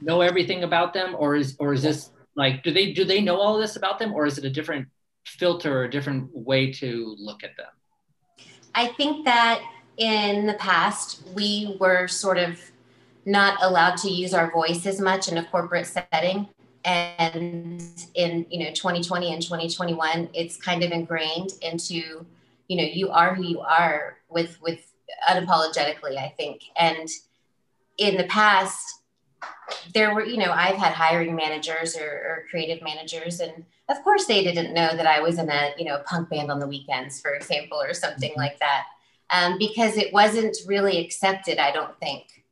know 0.00 0.20
everything 0.20 0.64
about 0.64 0.92
them 0.92 1.14
or 1.16 1.36
is 1.36 1.56
or 1.58 1.72
is 1.72 1.82
this 1.82 2.10
like 2.34 2.62
do 2.62 2.70
they 2.72 2.92
do 2.92 3.04
they 3.04 3.20
know 3.20 3.36
all 3.36 3.56
this 3.56 3.76
about 3.76 3.98
them 3.98 4.12
or 4.12 4.26
is 4.26 4.36
it 4.36 4.44
a 4.44 4.50
different 4.50 4.88
filter 5.24 5.78
or 5.78 5.84
a 5.84 5.90
different 5.90 6.28
way 6.34 6.72
to 6.72 7.14
look 7.18 7.44
at 7.44 7.56
them? 7.56 7.72
I 8.74 8.88
think 8.88 9.24
that 9.24 9.62
in 9.96 10.46
the 10.46 10.54
past 10.54 11.22
we 11.34 11.76
were 11.78 12.08
sort 12.08 12.38
of 12.38 12.58
not 13.24 13.62
allowed 13.62 13.96
to 13.96 14.10
use 14.10 14.34
our 14.34 14.50
voice 14.50 14.86
as 14.86 15.00
much 15.00 15.28
in 15.28 15.38
a 15.38 15.44
corporate 15.44 15.86
setting. 15.86 16.48
And 16.84 17.80
in 18.14 18.44
you 18.50 18.64
know 18.64 18.72
2020 18.72 19.32
and 19.32 19.40
2021 19.40 20.30
it's 20.34 20.56
kind 20.56 20.82
of 20.82 20.90
ingrained 20.90 21.52
into 21.62 22.26
you 22.66 22.76
know 22.76 22.82
you 22.82 23.08
are 23.10 23.36
who 23.36 23.44
you 23.44 23.60
are 23.60 24.18
with 24.28 24.60
with 24.60 24.92
unapologetically 25.28 26.16
i 26.16 26.34
think. 26.36 26.62
And 26.76 27.08
in 27.98 28.16
the 28.16 28.24
past 28.24 29.02
there 29.94 30.14
were, 30.14 30.24
you 30.24 30.36
know, 30.36 30.52
I've 30.52 30.76
had 30.76 30.92
hiring 30.92 31.34
managers 31.34 31.96
or, 31.96 32.04
or, 32.04 32.44
creative 32.50 32.82
managers, 32.82 33.40
and 33.40 33.64
of 33.88 34.02
course 34.04 34.26
they 34.26 34.42
didn't 34.42 34.72
know 34.72 34.96
that 34.96 35.06
I 35.06 35.20
was 35.20 35.38
in 35.38 35.50
a, 35.50 35.72
you 35.78 35.84
know, 35.84 36.00
punk 36.06 36.30
band 36.30 36.50
on 36.50 36.60
the 36.60 36.66
weekends, 36.66 37.20
for 37.20 37.34
example, 37.34 37.80
or 37.80 37.94
something 37.94 38.30
mm-hmm. 38.30 38.40
like 38.40 38.58
that, 38.60 38.84
um, 39.32 39.58
because 39.58 39.96
it 39.96 40.12
wasn't 40.12 40.56
really 40.66 40.98
accepted, 40.98 41.58
I 41.58 41.72
don't 41.72 41.98
think, 41.98 42.44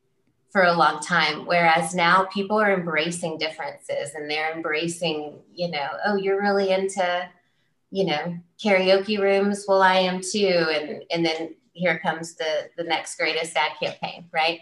for 0.51 0.63
a 0.63 0.73
long 0.73 0.99
time. 0.99 1.45
Whereas 1.45 1.93
now 1.93 2.25
people 2.25 2.59
are 2.59 2.73
embracing 2.73 3.37
differences 3.37 4.15
and 4.15 4.29
they're 4.29 4.51
embracing, 4.51 5.39
you 5.53 5.69
know, 5.69 5.87
oh, 6.05 6.15
you're 6.15 6.41
really 6.41 6.71
into, 6.71 7.29
you 7.91 8.05
know, 8.05 8.37
karaoke 8.61 9.19
rooms. 9.19 9.65
Well, 9.67 9.81
I 9.81 9.95
am 9.95 10.21
too, 10.21 10.67
and 10.71 11.03
and 11.11 11.25
then 11.25 11.55
here 11.73 11.99
comes 11.99 12.35
the 12.35 12.69
the 12.77 12.83
next 12.83 13.17
greatest 13.17 13.55
ad 13.55 13.73
campaign, 13.81 14.25
right? 14.31 14.59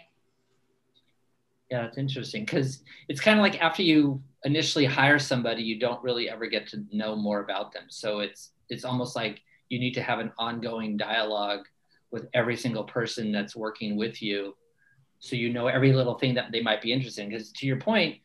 Yeah, 1.70 1.86
it's 1.86 1.98
interesting 1.98 2.44
because 2.44 2.82
it's 3.08 3.20
kind 3.20 3.38
of 3.38 3.42
like 3.42 3.62
after 3.62 3.82
you 3.82 4.20
initially 4.44 4.84
hire 4.84 5.18
somebody, 5.18 5.62
you 5.62 5.78
don't 5.78 6.02
really 6.02 6.28
ever 6.28 6.46
get 6.46 6.66
to 6.68 6.84
know 6.92 7.14
more 7.14 7.40
about 7.40 7.72
them. 7.72 7.84
So 7.88 8.20
it's 8.20 8.50
it's 8.68 8.84
almost 8.84 9.16
like 9.16 9.40
you 9.68 9.78
need 9.78 9.94
to 9.94 10.02
have 10.02 10.18
an 10.18 10.32
ongoing 10.36 10.96
dialogue 10.96 11.66
with 12.10 12.28
every 12.34 12.56
single 12.56 12.84
person 12.84 13.32
that's 13.32 13.56
working 13.56 13.96
with 13.96 14.22
you, 14.22 14.56
so 15.18 15.36
you 15.36 15.52
know 15.52 15.66
every 15.66 15.92
little 15.92 16.18
thing 16.18 16.34
that 16.34 16.52
they 16.52 16.62
might 16.62 16.82
be 16.82 16.92
interested 16.92 17.22
in. 17.22 17.28
Because 17.30 17.52
to 17.52 17.66
your 17.66 17.78
point, 17.78 18.18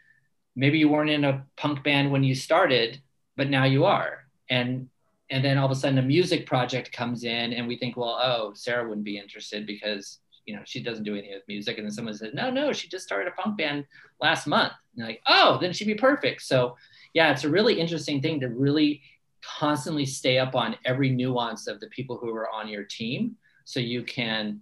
maybe 0.55 0.77
you 0.77 0.89
weren't 0.89 1.09
in 1.09 1.25
a 1.25 1.45
punk 1.57 1.83
band 1.83 2.11
when 2.11 2.23
you 2.23 2.35
started, 2.35 3.01
but 3.35 3.49
now 3.49 3.65
you 3.65 3.85
are, 3.85 4.25
and 4.49 4.89
and 5.29 5.43
then 5.43 5.57
all 5.57 5.65
of 5.65 5.71
a 5.71 5.75
sudden 5.75 5.97
a 5.97 6.03
music 6.03 6.45
project 6.45 6.91
comes 6.91 7.23
in, 7.23 7.53
and 7.53 7.67
we 7.67 7.77
think, 7.77 7.97
well, 7.97 8.19
oh, 8.21 8.53
Sarah 8.53 8.87
wouldn't 8.87 9.05
be 9.05 9.17
interested 9.17 9.65
because 9.65 10.19
you 10.45 10.55
know, 10.55 10.61
she 10.63 10.81
doesn't 10.81 11.03
do 11.03 11.13
anything 11.13 11.33
with 11.33 11.47
music. 11.47 11.77
And 11.77 11.85
then 11.85 11.91
someone 11.91 12.13
says, 12.13 12.33
no, 12.33 12.49
no, 12.49 12.71
she 12.71 12.87
just 12.87 13.03
started 13.03 13.27
a 13.27 13.41
punk 13.41 13.57
band 13.57 13.85
last 14.21 14.45
month. 14.47 14.73
And 14.95 15.07
like, 15.07 15.21
oh, 15.27 15.57
then 15.59 15.73
she'd 15.73 15.87
be 15.87 15.95
perfect. 15.95 16.43
So 16.43 16.77
yeah, 17.13 17.31
it's 17.31 17.43
a 17.43 17.49
really 17.49 17.79
interesting 17.79 18.21
thing 18.21 18.39
to 18.41 18.47
really 18.47 19.01
constantly 19.41 20.05
stay 20.05 20.37
up 20.37 20.55
on 20.55 20.75
every 20.85 21.09
nuance 21.09 21.67
of 21.67 21.79
the 21.79 21.87
people 21.87 22.17
who 22.17 22.29
are 22.35 22.49
on 22.49 22.67
your 22.67 22.83
team 22.83 23.35
so 23.65 23.79
you 23.79 24.03
can 24.03 24.61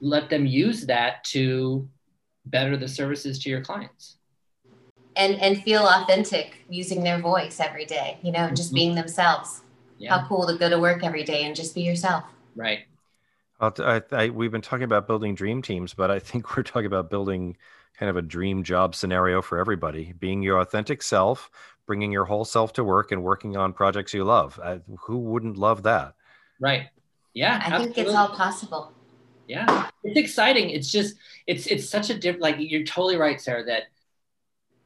let 0.00 0.30
them 0.30 0.46
use 0.46 0.86
that 0.86 1.22
to 1.24 1.86
better 2.46 2.76
the 2.76 2.88
services 2.88 3.38
to 3.40 3.50
your 3.50 3.60
clients 3.60 4.16
and 5.16 5.34
and 5.40 5.62
feel 5.62 5.86
authentic 5.86 6.64
using 6.70 7.04
their 7.04 7.18
voice 7.18 7.60
every 7.60 7.84
day 7.84 8.18
you 8.22 8.32
know 8.32 8.48
just 8.50 8.68
mm-hmm. 8.68 8.76
being 8.76 8.94
themselves 8.94 9.62
yeah. 9.98 10.16
how 10.16 10.26
cool 10.26 10.46
to 10.46 10.56
go 10.56 10.70
to 10.70 10.78
work 10.78 11.04
every 11.04 11.22
day 11.22 11.44
and 11.44 11.54
just 11.54 11.74
be 11.74 11.82
yourself 11.82 12.24
right 12.56 12.80
I, 13.60 14.02
I, 14.12 14.28
we've 14.30 14.50
been 14.50 14.62
talking 14.62 14.84
about 14.84 15.06
building 15.06 15.34
dream 15.34 15.60
teams, 15.60 15.92
but 15.92 16.10
I 16.10 16.18
think 16.18 16.56
we're 16.56 16.62
talking 16.62 16.86
about 16.86 17.10
building 17.10 17.56
kind 17.98 18.08
of 18.08 18.16
a 18.16 18.22
dream 18.22 18.62
job 18.62 18.94
scenario 18.94 19.42
for 19.42 19.58
everybody. 19.58 20.14
Being 20.18 20.42
your 20.42 20.60
authentic 20.60 21.02
self, 21.02 21.50
bringing 21.86 22.10
your 22.10 22.24
whole 22.24 22.44
self 22.44 22.72
to 22.74 22.84
work 22.84 23.12
and 23.12 23.22
working 23.22 23.56
on 23.56 23.72
projects 23.72 24.14
you 24.14 24.24
love. 24.24 24.58
I, 24.62 24.80
who 25.00 25.18
wouldn't 25.18 25.58
love 25.58 25.82
that? 25.82 26.14
Right. 26.58 26.88
Yeah. 27.34 27.54
I 27.62 27.66
absolutely. 27.66 27.94
think 27.94 28.06
it's 28.08 28.16
all 28.16 28.28
possible. 28.28 28.92
Yeah. 29.46 29.88
It's 30.04 30.18
exciting. 30.18 30.70
It's 30.70 30.90
just, 30.90 31.16
it's, 31.46 31.66
it's 31.66 31.88
such 31.88 32.10
a 32.10 32.14
different, 32.14 32.42
like 32.42 32.56
you're 32.58 32.84
totally 32.84 33.16
right, 33.16 33.40
Sarah, 33.40 33.64
that 33.64 33.84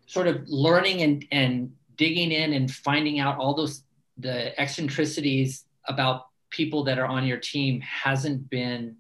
sort 0.07 0.27
of 0.27 0.43
learning 0.47 1.03
and, 1.03 1.27
and 1.31 1.73
digging 1.97 2.33
in 2.33 2.53
and 2.53 2.71
finding 2.71 3.19
out 3.19 3.39
all 3.39 3.55
those, 3.55 3.83
the 4.19 4.59
eccentricities 4.61 5.65
about 5.87 6.27
people 6.51 6.85
that 6.85 6.99
are 6.99 7.07
on 7.07 7.27
your 7.27 7.39
team 7.39 7.81
hasn't 7.81 8.49
been 8.49 8.97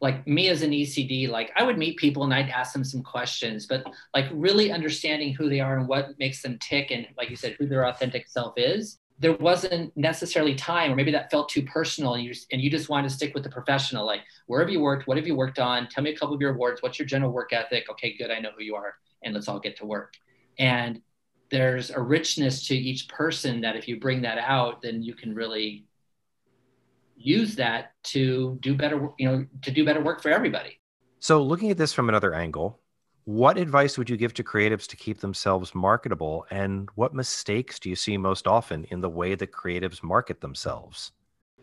like 0.00 0.26
me 0.26 0.48
as 0.48 0.60
an 0.60 0.70
ECD, 0.70 1.30
like 1.30 1.50
I 1.56 1.62
would 1.62 1.78
meet 1.78 1.96
people 1.96 2.24
and 2.24 2.34
I'd 2.34 2.50
ask 2.50 2.74
them 2.74 2.84
some 2.84 3.02
questions, 3.02 3.66
but 3.66 3.84
like 4.12 4.26
really 4.32 4.70
understanding 4.70 5.32
who 5.32 5.48
they 5.48 5.60
are 5.60 5.78
and 5.78 5.88
what 5.88 6.18
makes 6.18 6.42
them 6.42 6.58
tick 6.60 6.90
and 6.90 7.06
like 7.16 7.30
you 7.30 7.36
said, 7.36 7.56
who 7.58 7.66
their 7.66 7.86
authentic 7.86 8.28
self 8.28 8.52
is. 8.58 8.98
There 9.24 9.32
wasn't 9.32 9.96
necessarily 9.96 10.54
time, 10.54 10.92
or 10.92 10.96
maybe 10.96 11.10
that 11.12 11.30
felt 11.30 11.48
too 11.48 11.62
personal, 11.62 12.12
and 12.12 12.22
you 12.22 12.34
just, 12.34 12.46
and 12.52 12.60
you 12.60 12.68
just 12.68 12.90
wanted 12.90 13.08
to 13.08 13.14
stick 13.14 13.32
with 13.32 13.42
the 13.42 13.48
professional. 13.48 14.04
Like, 14.04 14.20
where 14.48 14.60
have 14.60 14.68
you 14.68 14.80
worked? 14.80 15.06
What 15.06 15.16
have 15.16 15.26
you 15.26 15.34
worked 15.34 15.58
on? 15.58 15.88
Tell 15.88 16.04
me 16.04 16.10
a 16.10 16.16
couple 16.16 16.34
of 16.34 16.42
your 16.42 16.52
awards. 16.52 16.82
What's 16.82 16.98
your 16.98 17.06
general 17.06 17.32
work 17.32 17.54
ethic? 17.54 17.88
Okay, 17.88 18.14
good. 18.18 18.30
I 18.30 18.38
know 18.38 18.50
who 18.54 18.62
you 18.62 18.74
are, 18.74 18.96
and 19.22 19.32
let's 19.32 19.48
all 19.48 19.58
get 19.58 19.78
to 19.78 19.86
work. 19.86 20.12
And 20.58 21.00
there's 21.50 21.88
a 21.88 22.02
richness 22.02 22.66
to 22.68 22.76
each 22.76 23.08
person 23.08 23.62
that 23.62 23.76
if 23.76 23.88
you 23.88 23.98
bring 23.98 24.20
that 24.20 24.36
out, 24.36 24.82
then 24.82 25.02
you 25.02 25.14
can 25.14 25.34
really 25.34 25.86
use 27.16 27.56
that 27.56 27.92
to 28.02 28.58
do 28.60 28.74
better, 28.74 29.08
you 29.18 29.26
know, 29.26 29.46
to 29.62 29.70
do 29.70 29.86
better 29.86 30.02
work 30.02 30.20
for 30.20 30.28
everybody. 30.28 30.78
So, 31.20 31.42
looking 31.42 31.70
at 31.70 31.78
this 31.78 31.94
from 31.94 32.10
another 32.10 32.34
angle, 32.34 32.78
what 33.24 33.56
advice 33.56 33.96
would 33.96 34.10
you 34.10 34.16
give 34.16 34.34
to 34.34 34.44
creatives 34.44 34.86
to 34.88 34.96
keep 34.96 35.20
themselves 35.20 35.74
marketable? 35.74 36.46
And 36.50 36.88
what 36.94 37.14
mistakes 37.14 37.78
do 37.78 37.88
you 37.88 37.96
see 37.96 38.18
most 38.18 38.46
often 38.46 38.84
in 38.90 39.00
the 39.00 39.08
way 39.08 39.34
that 39.34 39.52
creatives 39.52 40.02
market 40.02 40.40
themselves? 40.40 41.12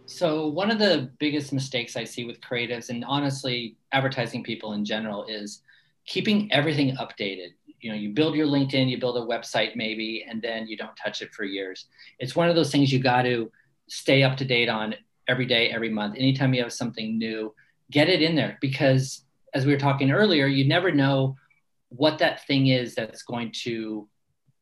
So, 0.07 0.47
one 0.47 0.71
of 0.71 0.79
the 0.79 1.11
biggest 1.19 1.53
mistakes 1.53 1.95
I 1.95 2.03
see 2.03 2.25
with 2.25 2.41
creatives 2.41 2.89
and 2.89 3.05
honestly 3.05 3.77
advertising 3.91 4.43
people 4.43 4.73
in 4.73 4.83
general 4.83 5.25
is 5.25 5.61
keeping 6.05 6.51
everything 6.51 6.95
updated. 6.97 7.49
You 7.79 7.91
know, 7.91 7.97
you 7.97 8.09
build 8.09 8.35
your 8.35 8.47
LinkedIn, 8.47 8.89
you 8.89 8.99
build 8.99 9.17
a 9.17 9.21
website 9.21 9.75
maybe, 9.75 10.25
and 10.27 10.41
then 10.41 10.67
you 10.67 10.75
don't 10.75 10.95
touch 10.95 11.21
it 11.21 11.33
for 11.33 11.43
years. 11.43 11.85
It's 12.19 12.35
one 12.35 12.49
of 12.49 12.55
those 12.55 12.71
things 12.71 12.91
you 12.91 12.99
got 12.99 13.23
to 13.23 13.51
stay 13.87 14.23
up 14.23 14.37
to 14.37 14.45
date 14.45 14.69
on 14.69 14.95
every 15.27 15.45
day, 15.45 15.69
every 15.69 15.89
month. 15.89 16.15
Anytime 16.17 16.53
you 16.53 16.63
have 16.63 16.73
something 16.73 17.17
new, 17.17 17.53
get 17.91 18.09
it 18.09 18.21
in 18.21 18.35
there 18.35 18.57
because 18.61 19.23
as 19.53 19.65
we 19.65 19.73
were 19.73 19.79
talking 19.79 20.11
earlier, 20.11 20.47
you 20.47 20.67
never 20.67 20.91
know 20.91 21.35
what 21.91 22.17
that 22.19 22.45
thing 22.47 22.67
is 22.67 22.95
that's 22.95 23.23
going 23.23 23.51
to 23.63 24.07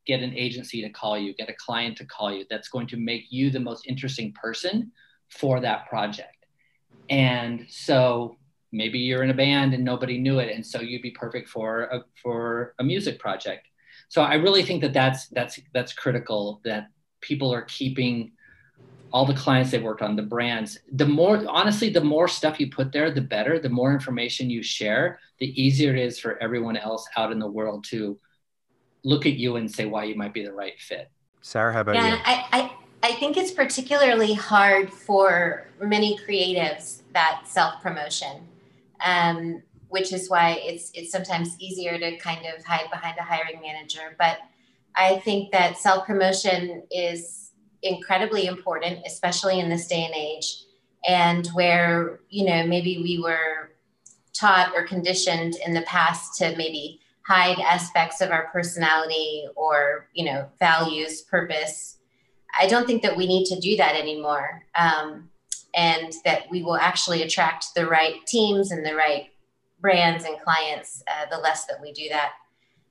get 0.05 0.21
an 0.21 0.33
agency 0.35 0.81
to 0.81 0.89
call 0.89 1.17
you, 1.17 1.35
get 1.35 1.49
a 1.49 1.55
client 1.65 1.95
to 1.97 2.05
call 2.05 2.33
you, 2.33 2.43
that's 2.49 2.69
going 2.69 2.87
to 2.87 2.97
make 2.97 3.25
you 3.29 3.51
the 3.51 3.59
most 3.59 3.85
interesting 3.87 4.33
person 4.33 4.91
for 5.29 5.59
that 5.59 5.87
project. 5.87 6.45
And 7.09 7.65
so 7.69 8.35
maybe 8.71 8.99
you're 8.99 9.23
in 9.23 9.29
a 9.29 9.35
band 9.35 9.73
and 9.73 9.83
nobody 9.83 10.17
knew 10.17 10.39
it, 10.39 10.53
and 10.53 10.65
so 10.65 10.81
you'd 10.81 11.03
be 11.03 11.11
perfect 11.11 11.49
for 11.49 11.83
a, 11.83 12.03
for 12.21 12.73
a 12.79 12.83
music 12.83 13.19
project. 13.19 13.67
So 14.09 14.23
I 14.23 14.35
really 14.35 14.63
think 14.63 14.81
that 14.81 14.93
that's 14.93 15.27
that's 15.27 15.59
that's 15.73 15.93
critical 15.93 16.61
that 16.63 16.87
people 17.21 17.53
are 17.53 17.63
keeping 17.63 18.31
all 19.11 19.25
the 19.25 19.33
clients 19.33 19.71
they've 19.71 19.83
worked 19.83 20.01
on, 20.01 20.15
the 20.15 20.21
brands. 20.21 20.79
The 20.91 21.05
more, 21.05 21.43
honestly, 21.47 21.89
the 21.89 22.03
more 22.03 22.27
stuff 22.27 22.59
you 22.59 22.69
put 22.69 22.91
there, 22.91 23.11
the 23.11 23.21
better. 23.21 23.59
The 23.59 23.69
more 23.69 23.93
information 23.93 24.49
you 24.49 24.61
share, 24.61 25.19
the 25.39 25.61
easier 25.61 25.95
it 25.95 25.99
is 25.99 26.19
for 26.19 26.41
everyone 26.41 26.77
else 26.77 27.07
out 27.17 27.31
in 27.31 27.39
the 27.39 27.47
world 27.47 27.85
to 27.85 28.19
look 29.03 29.25
at 29.25 29.33
you 29.33 29.55
and 29.55 29.71
say 29.71 29.85
why 29.85 30.03
you 30.03 30.15
might 30.15 30.33
be 30.33 30.43
the 30.43 30.53
right 30.53 30.79
fit. 30.79 31.09
Sarah, 31.41 31.73
how 31.73 31.81
about 31.81 31.95
yeah, 31.95 32.15
you? 32.15 32.21
I, 32.25 32.45
I, 32.51 32.71
I 33.03 33.11
think 33.13 33.37
it's 33.37 33.51
particularly 33.51 34.33
hard 34.33 34.91
for 34.91 35.67
many 35.81 36.17
creatives 36.17 37.01
that 37.13 37.43
self 37.45 37.81
promotion, 37.81 38.47
um, 39.03 39.63
which 39.87 40.11
is 40.11 40.29
why 40.29 40.59
it's 40.61 40.91
it's 40.93 41.11
sometimes 41.11 41.55
easier 41.59 41.97
to 41.97 42.17
kind 42.17 42.45
of 42.45 42.63
hide 42.65 42.89
behind 42.91 43.17
a 43.17 43.23
hiring 43.23 43.61
manager. 43.61 44.15
But 44.17 44.39
I 44.95 45.19
think 45.19 45.51
that 45.53 45.77
self 45.77 46.05
promotion 46.05 46.83
is 46.91 47.48
incredibly 47.83 48.45
important, 48.45 48.99
especially 49.05 49.59
in 49.59 49.69
this 49.69 49.87
day 49.87 50.03
and 50.05 50.15
age, 50.15 50.63
and 51.07 51.47
where, 51.47 52.19
you 52.29 52.45
know, 52.45 52.65
maybe 52.65 53.01
we 53.01 53.19
were 53.19 53.71
taught 54.33 54.73
or 54.75 54.85
conditioned 54.85 55.55
in 55.65 55.73
the 55.73 55.81
past 55.83 56.37
to 56.37 56.55
maybe 56.55 56.99
hide 57.25 57.59
aspects 57.59 58.21
of 58.21 58.31
our 58.31 58.47
personality 58.51 59.45
or, 59.55 60.07
you 60.13 60.25
know, 60.25 60.47
values, 60.59 61.21
purpose. 61.21 61.97
I 62.59 62.67
don't 62.67 62.87
think 62.87 63.03
that 63.03 63.15
we 63.15 63.27
need 63.27 63.45
to 63.45 63.59
do 63.59 63.77
that 63.77 63.95
anymore. 63.95 64.63
Um, 64.75 65.29
and 65.75 66.13
that 66.25 66.49
we 66.49 66.63
will 66.63 66.77
actually 66.77 67.21
attract 67.21 67.75
the 67.75 67.85
right 67.85 68.25
teams 68.25 68.71
and 68.71 68.85
the 68.85 68.95
right 68.95 69.27
brands 69.79 70.25
and 70.25 70.39
clients 70.39 71.03
uh, 71.07 71.25
the 71.29 71.37
less 71.37 71.65
that 71.65 71.79
we 71.81 71.93
do 71.93 72.09
that. 72.09 72.31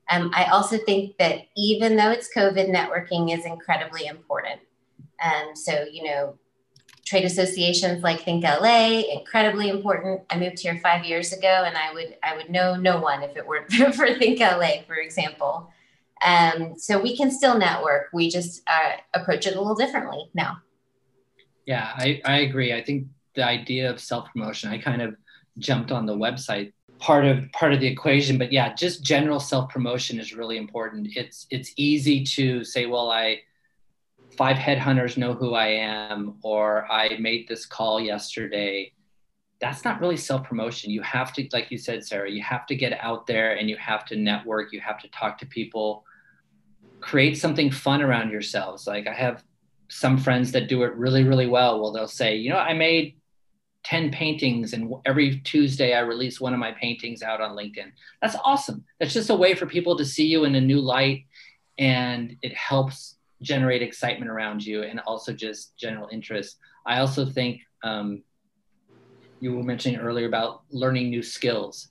Um, 0.09 0.31
I 0.33 0.45
also 0.45 0.77
think 0.77 1.17
that 1.17 1.41
even 1.55 1.95
though 1.95 2.09
it's 2.09 2.29
COVID, 2.35 2.73
networking 2.73 3.37
is 3.37 3.45
incredibly 3.45 4.07
important. 4.07 4.59
And 5.21 5.57
so, 5.57 5.85
you 5.91 6.03
know, 6.03 6.37
trade 7.05 7.25
associations 7.25 8.03
like 8.03 8.21
Think 8.21 8.43
LA, 8.43 9.01
incredibly 9.11 9.69
important. 9.69 10.21
I 10.29 10.37
moved 10.37 10.59
here 10.59 10.77
five 10.77 11.05
years 11.05 11.33
ago, 11.33 11.63
and 11.65 11.75
I 11.75 11.93
would 11.93 12.15
I 12.23 12.35
would 12.35 12.49
know 12.49 12.75
no 12.75 12.99
one 12.99 13.23
if 13.23 13.35
it 13.35 13.47
weren't 13.47 13.71
for 13.95 14.13
Think 14.15 14.39
LA, 14.39 14.83
for 14.85 14.95
example. 14.95 15.71
Um, 16.23 16.77
so 16.77 17.01
we 17.01 17.15
can 17.15 17.31
still 17.31 17.57
network. 17.57 18.09
We 18.13 18.29
just 18.29 18.61
uh, 18.67 18.97
approach 19.13 19.47
it 19.47 19.55
a 19.55 19.59
little 19.59 19.75
differently 19.75 20.29
now. 20.33 20.57
Yeah, 21.65 21.91
I, 21.95 22.21
I 22.25 22.39
agree. 22.39 22.73
I 22.73 22.83
think 22.83 23.07
the 23.35 23.45
idea 23.45 23.89
of 23.89 23.99
self 23.99 24.31
promotion. 24.31 24.69
I 24.69 24.77
kind 24.77 25.01
of 25.01 25.15
jumped 25.57 25.91
on 25.91 26.05
the 26.05 26.15
website 26.15 26.73
part 26.99 27.25
of 27.25 27.51
part 27.53 27.73
of 27.73 27.79
the 27.79 27.87
equation, 27.87 28.37
but 28.37 28.51
yeah, 28.51 28.73
just 28.73 29.03
general 29.03 29.39
self 29.39 29.69
promotion 29.69 30.19
is 30.19 30.33
really 30.33 30.57
important. 30.57 31.07
It's 31.15 31.47
it's 31.49 31.71
easy 31.75 32.23
to 32.25 32.63
say, 32.63 32.85
well, 32.85 33.09
I 33.09 33.39
five 34.39 34.55
headhunters 34.55 35.17
know 35.17 35.33
who 35.33 35.53
I 35.53 35.67
am, 35.67 36.37
or 36.43 36.89
I 36.89 37.17
made 37.19 37.49
this 37.49 37.65
call 37.65 37.99
yesterday. 37.99 38.93
That's 39.59 39.83
not 39.83 39.99
really 39.99 40.15
self 40.15 40.45
promotion. 40.45 40.91
You 40.91 41.01
have 41.01 41.33
to, 41.33 41.45
like 41.51 41.69
you 41.69 41.77
said, 41.77 42.05
Sarah, 42.05 42.31
you 42.31 42.41
have 42.41 42.65
to 42.67 42.75
get 42.75 42.97
out 43.01 43.27
there 43.27 43.57
and 43.57 43.69
you 43.69 43.75
have 43.75 44.05
to 44.05 44.15
network. 44.15 44.71
You 44.71 44.79
have 44.79 44.97
to 45.01 45.09
talk 45.09 45.39
to 45.39 45.45
people, 45.45 46.05
create 47.01 47.37
something 47.37 47.69
fun 47.69 48.01
around 48.01 48.31
yourselves. 48.31 48.87
Like 48.87 49.07
I 49.07 49.13
have 49.13 49.43
some 49.89 50.17
friends 50.17 50.53
that 50.53 50.69
do 50.69 50.83
it 50.83 50.95
really, 50.95 51.25
really 51.25 51.47
well. 51.47 51.81
Well, 51.81 51.91
they'll 51.91 52.07
say, 52.07 52.37
you 52.37 52.49
know, 52.49 52.59
I 52.59 52.73
made 52.73 53.17
10 53.83 54.09
paintings 54.09 54.71
and 54.71 54.93
every 55.05 55.41
Tuesday 55.41 55.93
I 55.93 55.99
release 55.99 56.39
one 56.39 56.53
of 56.53 56.61
my 56.61 56.71
paintings 56.71 57.23
out 57.23 57.41
on 57.41 57.57
LinkedIn. 57.57 57.91
That's 58.21 58.37
awesome. 58.45 58.85
That's 59.01 59.13
just 59.13 59.31
a 59.31 59.35
way 59.35 59.53
for 59.53 59.65
people 59.65 59.97
to 59.97 60.05
see 60.05 60.27
you 60.27 60.45
in 60.45 60.55
a 60.55 60.61
new 60.61 60.79
light 60.79 61.25
and 61.77 62.37
it 62.41 62.55
helps 62.55 63.18
generate 63.41 63.81
excitement 63.81 64.29
around 64.29 64.65
you 64.65 64.83
and 64.83 64.99
also 65.01 65.33
just 65.33 65.77
general 65.77 66.09
interest. 66.11 66.57
I 66.85 66.99
also 66.99 67.25
think 67.25 67.61
um, 67.83 68.23
you 69.39 69.55
were 69.55 69.63
mentioning 69.63 69.99
earlier 69.99 70.27
about 70.27 70.63
learning 70.71 71.09
new 71.09 71.23
skills. 71.23 71.89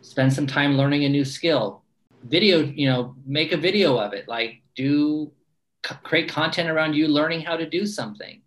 Spend 0.00 0.32
some 0.32 0.46
time 0.46 0.76
learning 0.76 1.04
a 1.04 1.08
new 1.08 1.24
skill. 1.24 1.82
Video, 2.24 2.60
you 2.60 2.88
know, 2.88 3.14
make 3.26 3.52
a 3.52 3.56
video 3.56 3.96
of 3.98 4.12
it. 4.12 4.28
Like 4.28 4.62
do 4.74 5.32
create 5.82 6.28
content 6.28 6.70
around 6.70 6.94
you 6.94 7.06
learning 7.08 7.42
how 7.42 7.56
to 7.56 7.68
do 7.68 7.86
something 7.86 8.40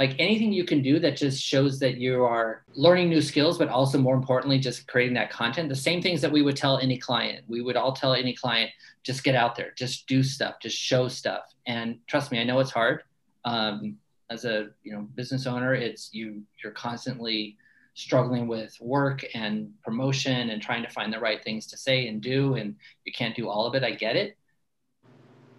like 0.00 0.16
anything 0.18 0.50
you 0.50 0.64
can 0.64 0.80
do 0.80 0.98
that 0.98 1.14
just 1.14 1.42
shows 1.42 1.78
that 1.78 1.98
you 1.98 2.24
are 2.24 2.64
learning 2.72 3.10
new 3.10 3.20
skills, 3.20 3.58
but 3.58 3.68
also 3.68 3.98
more 3.98 4.14
importantly, 4.14 4.58
just 4.58 4.88
creating 4.88 5.12
that 5.12 5.30
content. 5.30 5.68
The 5.68 5.76
same 5.76 6.00
things 6.00 6.22
that 6.22 6.32
we 6.32 6.40
would 6.40 6.56
tell 6.56 6.78
any 6.78 6.96
client. 6.96 7.44
We 7.48 7.60
would 7.60 7.76
all 7.76 7.92
tell 7.92 8.14
any 8.14 8.32
client, 8.32 8.70
just 9.02 9.22
get 9.22 9.34
out 9.34 9.56
there, 9.56 9.74
just 9.76 10.06
do 10.06 10.22
stuff, 10.22 10.54
just 10.58 10.74
show 10.74 11.08
stuff. 11.08 11.54
And 11.66 11.98
trust 12.06 12.32
me, 12.32 12.40
I 12.40 12.44
know 12.44 12.60
it's 12.60 12.70
hard. 12.70 13.02
Um, 13.44 13.98
as 14.30 14.46
a 14.46 14.70
you 14.82 14.94
know 14.94 15.02
business 15.16 15.46
owner, 15.46 15.74
it's 15.74 16.14
you 16.14 16.44
you're 16.64 16.72
constantly 16.72 17.58
struggling 17.92 18.48
with 18.48 18.74
work 18.80 19.22
and 19.34 19.70
promotion 19.84 20.48
and 20.48 20.62
trying 20.62 20.82
to 20.82 20.88
find 20.88 21.12
the 21.12 21.20
right 21.20 21.44
things 21.44 21.66
to 21.66 21.76
say 21.76 22.08
and 22.08 22.22
do, 22.22 22.54
and 22.54 22.74
you 23.04 23.12
can't 23.12 23.36
do 23.36 23.50
all 23.50 23.66
of 23.66 23.74
it. 23.74 23.84
I 23.84 23.90
get 23.90 24.16
it 24.16 24.38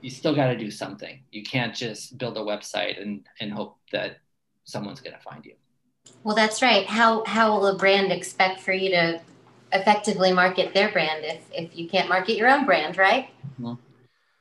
you 0.02 0.10
still 0.10 0.34
got 0.34 0.48
to 0.48 0.58
do 0.58 0.72
something. 0.72 1.22
You 1.30 1.44
can't 1.44 1.76
just 1.76 2.18
build 2.18 2.36
a 2.36 2.40
website 2.40 3.00
and, 3.00 3.24
and 3.40 3.54
hope 3.54 3.78
that 3.92 4.18
someone's 4.64 5.02
going 5.02 5.16
to 5.16 5.22
find 5.22 5.46
you. 5.46 5.54
Well, 6.24 6.36
that's 6.36 6.62
right. 6.62 6.86
How 6.86 7.24
how 7.26 7.52
will 7.52 7.68
a 7.68 7.78
brand 7.78 8.12
expect 8.12 8.62
for 8.62 8.74
you 8.74 8.90
to 8.92 9.22
effectively 9.74 10.32
market 10.34 10.74
their 10.74 10.92
brand 10.92 11.24
if 11.24 11.42
if 11.52 11.76
you 11.76 11.88
can't 11.88 12.10
market 12.10 12.36
your 12.38 12.50
own 12.50 12.66
brand, 12.66 12.98
right? 12.98 13.30
Mm-hmm. 13.60 13.74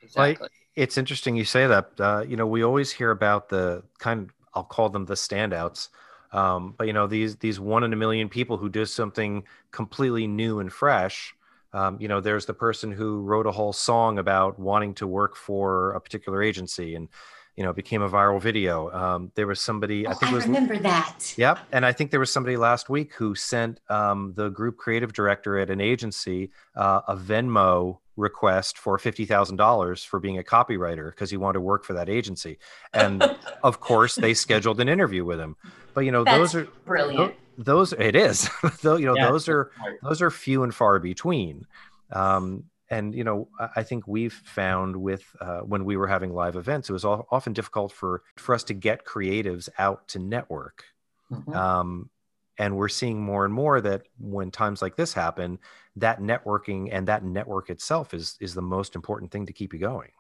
Exactly. 0.02 0.36
Well, 0.40 0.48
it's 0.76 0.98
interesting 0.98 1.36
you 1.36 1.44
say 1.44 1.66
that. 1.66 1.90
Uh, 1.98 2.24
you 2.26 2.36
know, 2.36 2.46
we 2.46 2.62
always 2.62 2.90
hear 2.90 3.10
about 3.10 3.48
the 3.48 3.82
kind. 3.98 4.22
Of, 4.22 4.34
I'll 4.54 4.64
call 4.64 4.88
them 4.88 5.04
the 5.04 5.14
standouts. 5.14 5.88
Um, 6.32 6.74
but 6.76 6.86
you 6.86 6.92
know, 6.92 7.06
these 7.06 7.36
these 7.36 7.60
one 7.60 7.84
in 7.84 7.92
a 7.92 7.96
million 7.96 8.28
people 8.28 8.56
who 8.56 8.68
do 8.68 8.84
something 8.84 9.44
completely 9.70 10.26
new 10.26 10.60
and 10.60 10.72
fresh. 10.72 11.34
Um, 11.72 11.98
you 12.00 12.08
know, 12.08 12.20
there's 12.20 12.46
the 12.46 12.54
person 12.54 12.90
who 12.90 13.22
wrote 13.22 13.46
a 13.46 13.52
whole 13.52 13.72
song 13.72 14.18
about 14.18 14.58
wanting 14.58 14.94
to 14.94 15.06
work 15.06 15.36
for 15.36 15.92
a 15.92 16.00
particular 16.00 16.42
agency 16.42 16.96
and 16.96 17.08
you 17.56 17.64
know 17.64 17.70
it 17.70 17.76
became 17.76 18.02
a 18.02 18.08
viral 18.08 18.40
video. 18.40 18.90
Um, 18.90 19.32
there 19.34 19.46
was 19.46 19.60
somebody 19.60 20.06
oh, 20.06 20.10
I 20.10 20.14
think 20.14 20.32
I 20.32 20.34
was 20.34 20.46
remember 20.46 20.78
that. 20.78 21.34
Yep, 21.36 21.58
and 21.72 21.84
I 21.84 21.92
think 21.92 22.10
there 22.10 22.20
was 22.20 22.32
somebody 22.32 22.56
last 22.56 22.88
week 22.88 23.14
who 23.14 23.34
sent 23.34 23.80
um, 23.88 24.32
the 24.36 24.48
group 24.48 24.76
creative 24.76 25.12
director 25.12 25.58
at 25.58 25.70
an 25.70 25.80
agency 25.80 26.50
uh, 26.76 27.00
a 27.08 27.16
Venmo 27.16 27.98
request 28.16 28.78
for 28.78 28.98
fifty 28.98 29.24
thousand 29.24 29.56
dollars 29.56 30.04
for 30.04 30.20
being 30.20 30.38
a 30.38 30.42
copywriter 30.42 31.10
because 31.10 31.30
he 31.30 31.36
wanted 31.36 31.54
to 31.54 31.60
work 31.60 31.84
for 31.84 31.94
that 31.94 32.08
agency, 32.08 32.58
and 32.92 33.22
of 33.62 33.80
course 33.80 34.14
they 34.14 34.34
scheduled 34.34 34.80
an 34.80 34.88
interview 34.88 35.24
with 35.24 35.40
him. 35.40 35.56
But 35.94 36.04
you 36.04 36.12
know 36.12 36.24
That's 36.24 36.38
those 36.38 36.54
are 36.54 36.68
brilliant. 36.86 37.34
Those 37.58 37.92
it 37.92 38.16
is, 38.16 38.48
though 38.82 38.96
you 38.96 39.06
know 39.06 39.16
Yeah, 39.16 39.30
those 39.30 39.48
are 39.48 39.70
those 40.02 40.22
are 40.22 40.30
few 40.30 40.62
and 40.62 40.74
far 40.74 40.98
between. 40.98 41.66
Um, 42.12 42.64
and 42.90 43.14
you 43.14 43.24
know, 43.24 43.48
I- 43.76 43.82
think 43.84 44.06
we've 44.06 44.32
found 44.32 44.96
with 44.96 45.24
uh, 45.40 45.60
when 45.60 45.84
we 45.84 45.96
were 45.96 46.08
having 46.08 46.32
live 46.34 46.56
events, 46.56 46.90
it 46.90 46.92
was 46.92 47.04
often 47.04 47.52
difficult 47.52 47.92
for 47.92 48.22
for 48.36 48.54
us 48.54 48.64
to 48.64 48.74
get 48.74 49.04
creatives 49.04 49.68
out 49.78 50.08
to 50.08 50.18
network. 50.18 50.84
Mhm. 51.30 51.54
Um, 51.54 52.10
and 52.58 52.76
we're 52.76 52.88
seeing 52.88 53.22
more 53.22 53.44
and 53.46 53.54
more 53.54 53.80
that 53.80 54.02
when 54.18 54.50
times 54.50 54.82
like 54.82 54.96
this 54.96 55.14
happen, 55.14 55.58
that 55.96 56.20
networking 56.20 56.88
and 56.92 57.08
that 57.08 57.24
network 57.24 57.70
itself 57.70 58.12
is 58.12 58.36
is 58.40 58.54
the 58.54 58.62
most 58.62 58.94
important 58.94 59.30
thing 59.30 59.46
to 59.46 59.52
keep 59.52 59.72
you 59.72 59.78
going. 59.78 60.10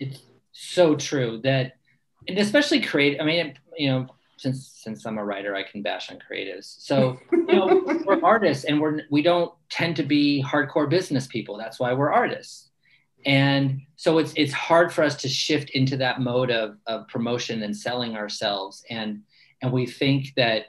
it's 0.00 0.22
so 0.52 0.94
true 0.94 1.40
that 1.42 1.72
and 2.28 2.38
especially 2.38 2.80
create 2.80 3.20
i 3.20 3.24
mean 3.24 3.54
you 3.76 3.90
know 3.90 4.06
since 4.38 4.70
since 4.82 5.04
i'm 5.06 5.18
a 5.18 5.24
writer 5.24 5.54
i 5.54 5.62
can 5.62 5.82
bash 5.82 6.10
on 6.10 6.18
creatives. 6.18 6.76
So 6.80 7.18
you 7.32 7.46
know 7.46 7.82
we're 8.06 8.20
artists 8.22 8.64
and 8.64 8.80
we're 8.80 9.02
we 9.10 9.22
don't 9.22 9.52
tend 9.68 9.96
to 9.96 10.02
be 10.02 10.44
hardcore 10.46 10.88
business 10.88 11.26
people. 11.26 11.56
That's 11.56 11.78
why 11.78 11.92
we're 11.92 12.12
artists. 12.12 12.68
And 13.26 13.82
so 13.96 14.18
it's 14.18 14.32
it's 14.36 14.52
hard 14.52 14.92
for 14.92 15.02
us 15.02 15.16
to 15.16 15.28
shift 15.28 15.70
into 15.70 15.96
that 15.98 16.20
mode 16.20 16.50
of, 16.50 16.76
of 16.86 17.08
promotion 17.08 17.62
and 17.62 17.76
selling 17.76 18.16
ourselves. 18.16 18.84
And 18.90 19.22
and 19.60 19.72
we 19.72 19.86
think 19.86 20.34
that 20.36 20.66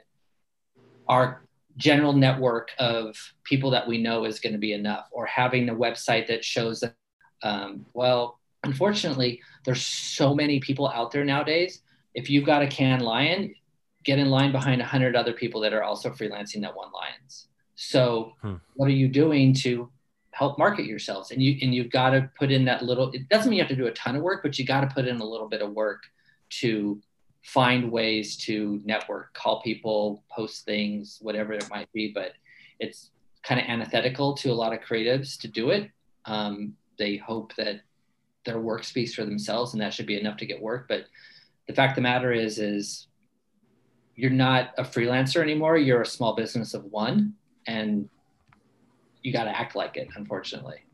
our 1.08 1.42
general 1.76 2.12
network 2.12 2.70
of 2.78 3.16
people 3.44 3.70
that 3.70 3.86
we 3.86 3.98
know 3.98 4.24
is 4.24 4.40
going 4.40 4.52
to 4.52 4.58
be 4.58 4.72
enough 4.72 5.08
or 5.12 5.26
having 5.26 5.68
a 5.68 5.74
website 5.74 6.26
that 6.28 6.44
shows 6.44 6.80
that 6.80 6.94
um, 7.42 7.86
well 7.94 8.38
unfortunately 8.64 9.40
there's 9.64 9.82
so 9.82 10.34
many 10.34 10.60
people 10.60 10.88
out 10.88 11.10
there 11.10 11.24
nowadays. 11.24 11.82
If 12.14 12.28
you've 12.28 12.44
got 12.44 12.62
a 12.62 12.66
Cannes 12.66 13.02
Lion 13.02 13.54
get 14.04 14.18
in 14.18 14.30
line 14.30 14.52
behind 14.52 14.80
100 14.80 15.14
other 15.16 15.32
people 15.32 15.60
that 15.60 15.72
are 15.72 15.82
also 15.82 16.10
freelancing 16.10 16.60
that 16.62 16.74
want 16.74 16.92
lions 16.92 17.48
so 17.74 18.34
Hmm. 18.42 18.56
what 18.74 18.88
are 18.88 18.92
you 18.92 19.08
doing 19.08 19.54
to 19.54 19.90
help 20.32 20.58
market 20.58 20.84
yourselves? 20.84 21.32
And 21.32 21.42
you 21.42 21.58
and 21.62 21.74
you've 21.74 21.90
got 21.90 22.10
to 22.10 22.30
put 22.38 22.50
in 22.50 22.64
that 22.66 22.82
little 22.84 23.10
it 23.12 23.28
doesn't 23.28 23.48
mean 23.50 23.56
you 23.56 23.62
have 23.62 23.70
to 23.70 23.76
do 23.76 23.86
a 23.86 23.92
ton 23.92 24.16
of 24.16 24.22
work 24.22 24.42
but 24.42 24.58
you 24.58 24.64
got 24.64 24.82
to 24.82 24.86
put 24.86 25.06
in 25.06 25.20
a 25.20 25.24
little 25.24 25.48
bit 25.48 25.62
of 25.62 25.72
work 25.72 26.02
to 26.60 27.00
find 27.42 27.90
ways 27.90 28.36
to 28.36 28.80
network 28.84 29.32
call 29.32 29.62
people 29.62 30.22
post 30.30 30.64
things 30.66 31.18
whatever 31.22 31.52
it 31.54 31.68
might 31.70 31.90
be 31.92 32.12
but 32.12 32.32
it's 32.78 33.10
kind 33.42 33.58
of 33.60 33.66
antithetical 33.66 34.34
to 34.36 34.50
a 34.50 34.54
lot 34.54 34.72
of 34.74 34.80
creatives 34.80 35.38
to 35.40 35.48
do 35.48 35.70
it. 35.70 35.90
Um, 36.26 36.74
they 36.98 37.16
hope 37.16 37.54
that 37.56 37.80
their 38.44 38.60
work 38.60 38.84
speaks 38.84 39.14
for 39.14 39.24
themselves 39.24 39.72
and 39.72 39.80
that 39.80 39.94
should 39.94 40.06
be 40.06 40.20
enough 40.20 40.36
to 40.36 40.46
get 40.46 40.60
work 40.60 40.86
but 40.86 41.06
the 41.66 41.74
fact 41.74 41.92
of 41.92 41.96
the 41.96 42.02
matter 42.02 42.32
is 42.32 42.58
is 42.58 43.08
you're 44.20 44.30
not 44.30 44.70
a 44.78 44.82
freelancer 44.82 45.40
anymore 45.40 45.76
you're 45.76 46.02
a 46.02 46.06
small 46.06 46.34
business 46.34 46.74
of 46.74 46.84
one 46.84 47.34
and 47.66 48.08
you 49.22 49.32
got 49.32 49.44
to 49.44 49.58
act 49.58 49.74
like 49.74 49.96
it 49.96 50.08
unfortunately 50.16 50.84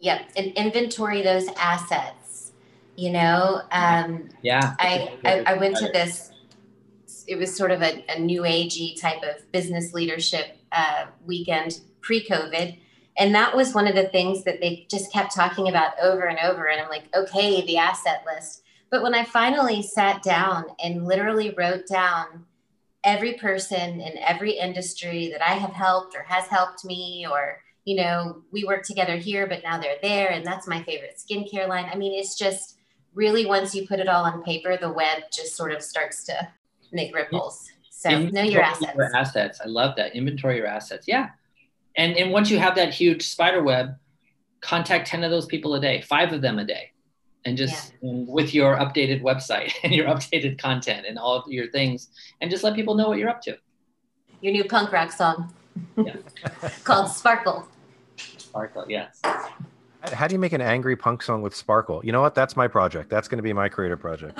Yep, 0.00 0.30
and 0.36 0.46
inventory 0.52 1.22
those 1.22 1.48
assets. 1.56 2.52
You 2.96 3.12
know, 3.12 3.62
um, 3.70 4.28
yeah 4.42 4.74
I, 4.78 5.16
I 5.24 5.42
I 5.46 5.54
went 5.54 5.76
to 5.76 5.90
this. 5.92 6.32
It 7.26 7.36
was 7.36 7.54
sort 7.54 7.70
of 7.70 7.82
a, 7.82 8.04
a 8.08 8.18
new 8.18 8.42
agey 8.42 9.00
type 9.00 9.22
of 9.22 9.50
business 9.52 9.92
leadership 9.92 10.58
uh, 10.72 11.06
weekend 11.26 11.80
pre-COVID, 12.00 12.78
and 13.18 13.34
that 13.34 13.54
was 13.54 13.74
one 13.74 13.86
of 13.86 13.94
the 13.94 14.08
things 14.08 14.44
that 14.44 14.60
they 14.60 14.86
just 14.90 15.12
kept 15.12 15.34
talking 15.34 15.68
about 15.68 15.92
over 16.02 16.24
and 16.24 16.38
over. 16.40 16.66
And 16.66 16.80
I'm 16.80 16.88
like, 16.88 17.04
okay, 17.14 17.64
the 17.64 17.76
asset 17.76 18.24
list. 18.26 18.62
But 18.90 19.02
when 19.02 19.14
I 19.14 19.24
finally 19.24 19.82
sat 19.82 20.22
down 20.22 20.64
and 20.82 21.06
literally 21.06 21.54
wrote 21.56 21.86
down 21.86 22.44
every 23.04 23.34
person 23.34 24.00
in 24.00 24.18
every 24.18 24.52
industry 24.52 25.30
that 25.30 25.46
I 25.46 25.54
have 25.54 25.72
helped 25.72 26.14
or 26.14 26.22
has 26.22 26.46
helped 26.46 26.84
me, 26.84 27.26
or 27.30 27.62
you 27.84 27.96
know, 27.96 28.42
we 28.52 28.64
work 28.64 28.84
together 28.84 29.16
here, 29.16 29.46
but 29.46 29.62
now 29.62 29.80
they're 29.80 29.98
there, 30.02 30.30
and 30.30 30.44
that's 30.44 30.66
my 30.66 30.82
favorite 30.82 31.18
skincare 31.18 31.68
line. 31.68 31.88
I 31.90 31.96
mean, 31.96 32.18
it's 32.18 32.36
just 32.36 32.78
really 33.14 33.46
once 33.46 33.74
you 33.74 33.86
put 33.86 34.00
it 34.00 34.08
all 34.08 34.24
on 34.24 34.42
paper, 34.42 34.76
the 34.76 34.92
web 34.92 35.24
just 35.32 35.56
sort 35.56 35.72
of 35.72 35.82
starts 35.82 36.24
to 36.24 36.48
make 36.92 37.14
ripples. 37.14 37.70
So 37.90 38.18
know 38.18 38.42
your 38.42 38.62
assets. 38.62 38.94
Your 38.94 39.14
assets. 39.14 39.60
I 39.62 39.68
love 39.68 39.94
that. 39.96 40.14
Inventory 40.14 40.56
your 40.56 40.66
assets. 40.66 41.06
Yeah. 41.06 41.30
And 41.96 42.16
and 42.16 42.32
once 42.32 42.50
you 42.50 42.58
have 42.58 42.74
that 42.76 42.94
huge 42.94 43.28
spider 43.28 43.62
web, 43.62 43.96
contact 44.60 45.08
10 45.08 45.24
of 45.24 45.30
those 45.30 45.46
people 45.46 45.74
a 45.74 45.80
day, 45.80 46.00
five 46.02 46.32
of 46.32 46.40
them 46.40 46.58
a 46.58 46.64
day. 46.64 46.92
And 47.44 47.56
just 47.56 47.94
and 48.02 48.28
with 48.28 48.52
your 48.52 48.76
updated 48.76 49.22
website 49.22 49.72
and 49.82 49.94
your 49.94 50.06
updated 50.06 50.58
content 50.58 51.06
and 51.08 51.18
all 51.18 51.36
of 51.36 51.50
your 51.50 51.70
things, 51.70 52.08
and 52.40 52.50
just 52.50 52.62
let 52.62 52.74
people 52.74 52.94
know 52.94 53.08
what 53.08 53.18
you're 53.18 53.30
up 53.30 53.42
to. 53.42 53.56
Your 54.40 54.52
new 54.52 54.64
punk 54.64 54.92
rock 54.92 55.12
song 55.12 55.52
Yeah. 55.96 56.16
called 56.84 57.10
Sparkle. 57.10 57.66
Sparkle, 58.16 58.86
yes. 58.88 59.20
How 60.02 60.26
do 60.26 60.34
you 60.34 60.38
make 60.38 60.52
an 60.52 60.60
angry 60.62 60.96
punk 60.96 61.22
song 61.22 61.42
with 61.42 61.54
sparkle? 61.54 62.00
You 62.04 62.12
know 62.12 62.22
what? 62.22 62.34
That's 62.34 62.56
my 62.56 62.68
project. 62.68 63.10
That's 63.10 63.28
going 63.28 63.36
to 63.36 63.42
be 63.42 63.52
my 63.52 63.68
creative 63.68 64.00
project. 64.00 64.38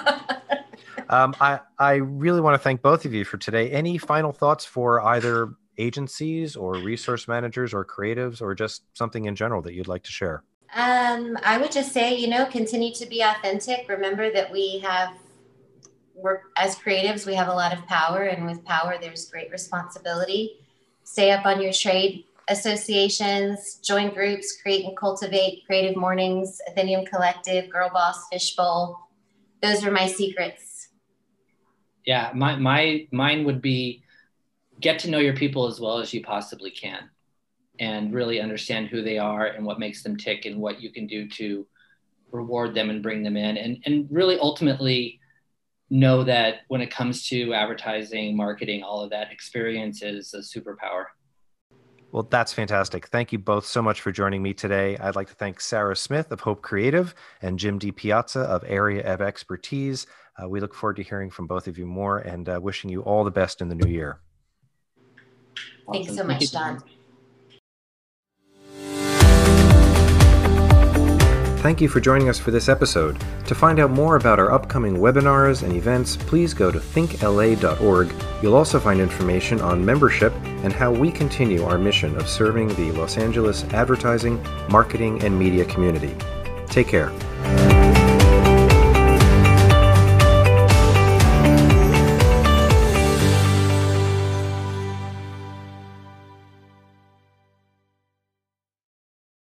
um, 1.10 1.34
I 1.40 1.60
I 1.78 1.94
really 1.96 2.40
want 2.40 2.54
to 2.54 2.58
thank 2.58 2.82
both 2.82 3.04
of 3.04 3.12
you 3.12 3.24
for 3.24 3.36
today. 3.36 3.70
Any 3.70 3.98
final 3.98 4.32
thoughts 4.32 4.64
for 4.64 5.02
either 5.02 5.50
agencies 5.80 6.56
or 6.56 6.74
resource 6.74 7.26
managers 7.26 7.74
or 7.74 7.84
creatives 7.84 8.40
or 8.40 8.54
just 8.54 8.82
something 8.96 9.24
in 9.24 9.34
general 9.34 9.62
that 9.62 9.74
you'd 9.74 9.88
like 9.88 10.02
to 10.04 10.12
share? 10.12 10.44
Um, 10.74 11.36
I 11.42 11.58
would 11.58 11.72
just 11.72 11.92
say, 11.92 12.14
you 12.14 12.28
know, 12.28 12.46
continue 12.46 12.94
to 12.94 13.06
be 13.06 13.22
authentic. 13.22 13.88
Remember 13.88 14.30
that 14.32 14.52
we 14.52 14.78
have, 14.80 15.16
we're 16.14 16.42
as 16.56 16.76
creatives, 16.76 17.26
we 17.26 17.34
have 17.34 17.48
a 17.48 17.52
lot 17.52 17.72
of 17.72 17.84
power, 17.86 18.22
and 18.22 18.46
with 18.46 18.64
power, 18.64 18.96
there's 19.00 19.28
great 19.28 19.50
responsibility. 19.50 20.60
Stay 21.02 21.32
up 21.32 21.44
on 21.44 21.60
your 21.60 21.72
trade 21.72 22.24
associations, 22.48 23.80
join 23.82 24.12
groups, 24.12 24.60
create 24.60 24.84
and 24.84 24.96
cultivate 24.96 25.64
creative 25.66 25.96
mornings, 25.96 26.60
Athenium 26.68 27.04
Collective, 27.04 27.68
Girl 27.70 27.90
Boss, 27.92 28.28
Fishbowl. 28.30 29.08
Those 29.62 29.84
are 29.84 29.90
my 29.90 30.06
secrets. 30.06 30.88
Yeah, 32.04 32.30
my 32.34 32.56
my 32.56 33.06
mine 33.12 33.44
would 33.44 33.60
be 33.60 34.02
get 34.80 35.00
to 35.00 35.10
know 35.10 35.18
your 35.18 35.36
people 35.36 35.66
as 35.66 35.80
well 35.80 35.98
as 35.98 36.14
you 36.14 36.22
possibly 36.22 36.70
can 36.70 37.10
and 37.80 38.12
really 38.12 38.40
understand 38.40 38.88
who 38.88 39.02
they 39.02 39.18
are 39.18 39.46
and 39.46 39.64
what 39.64 39.80
makes 39.80 40.02
them 40.02 40.16
tick 40.16 40.44
and 40.44 40.60
what 40.60 40.80
you 40.80 40.92
can 40.92 41.06
do 41.06 41.26
to 41.26 41.66
reward 42.30 42.74
them 42.74 42.90
and 42.90 43.02
bring 43.02 43.24
them 43.24 43.36
in 43.36 43.56
and 43.56 43.82
and 43.86 44.06
really 44.10 44.38
ultimately 44.38 45.18
know 45.88 46.22
that 46.22 46.60
when 46.68 46.80
it 46.80 46.90
comes 46.90 47.26
to 47.26 47.52
advertising 47.52 48.36
marketing 48.36 48.84
all 48.84 49.00
of 49.00 49.10
that 49.10 49.32
experience 49.32 50.02
is 50.02 50.32
a 50.34 50.38
superpower 50.38 51.06
Well, 52.12 52.24
that's 52.24 52.52
fantastic. 52.52 53.06
Thank 53.06 53.32
you 53.32 53.38
both 53.38 53.64
so 53.64 53.80
much 53.80 54.00
for 54.00 54.10
joining 54.10 54.42
me 54.42 54.52
today. 54.52 54.96
I'd 54.98 55.14
like 55.14 55.28
to 55.28 55.34
thank 55.34 55.60
Sarah 55.60 55.94
Smith 55.94 56.32
of 56.32 56.40
Hope 56.40 56.60
Creative 56.60 57.14
and 57.40 57.56
Jim 57.56 57.78
D. 57.78 57.92
Piazza 57.92 58.40
of 58.40 58.64
Area 58.66 59.02
of 59.12 59.20
Expertise. 59.20 60.08
Uh, 60.36 60.48
we 60.48 60.58
look 60.58 60.74
forward 60.74 60.96
to 60.96 61.04
hearing 61.04 61.30
from 61.30 61.46
both 61.46 61.68
of 61.68 61.78
you 61.78 61.86
more 61.86 62.18
and 62.18 62.48
uh, 62.48 62.58
wishing 62.60 62.90
you 62.90 63.02
all 63.02 63.22
the 63.22 63.30
best 63.30 63.60
in 63.60 63.68
the 63.68 63.76
new 63.76 63.88
year. 63.88 64.18
Thanks 65.92 66.16
so 66.16 66.24
much, 66.24 66.42
you. 66.42 66.48
Don. 66.48 66.82
Thank 71.60 71.82
you 71.82 71.90
for 71.90 72.00
joining 72.00 72.30
us 72.30 72.38
for 72.38 72.50
this 72.50 72.70
episode. 72.70 73.22
To 73.44 73.54
find 73.54 73.80
out 73.80 73.90
more 73.90 74.16
about 74.16 74.38
our 74.38 74.50
upcoming 74.50 74.96
webinars 74.96 75.62
and 75.62 75.74
events, 75.74 76.16
please 76.16 76.54
go 76.54 76.70
to 76.70 76.78
thinkla.org. 76.78 78.14
You'll 78.42 78.54
also 78.54 78.80
find 78.80 78.98
information 78.98 79.60
on 79.60 79.84
membership 79.84 80.32
and 80.64 80.72
how 80.72 80.90
we 80.90 81.10
continue 81.10 81.62
our 81.64 81.76
mission 81.76 82.16
of 82.16 82.30
serving 82.30 82.68
the 82.68 82.92
Los 82.92 83.18
Angeles 83.18 83.64
advertising, 83.74 84.42
marketing, 84.70 85.22
and 85.22 85.38
media 85.38 85.66
community. 85.66 86.16
Take 86.68 86.88
care. 86.88 87.12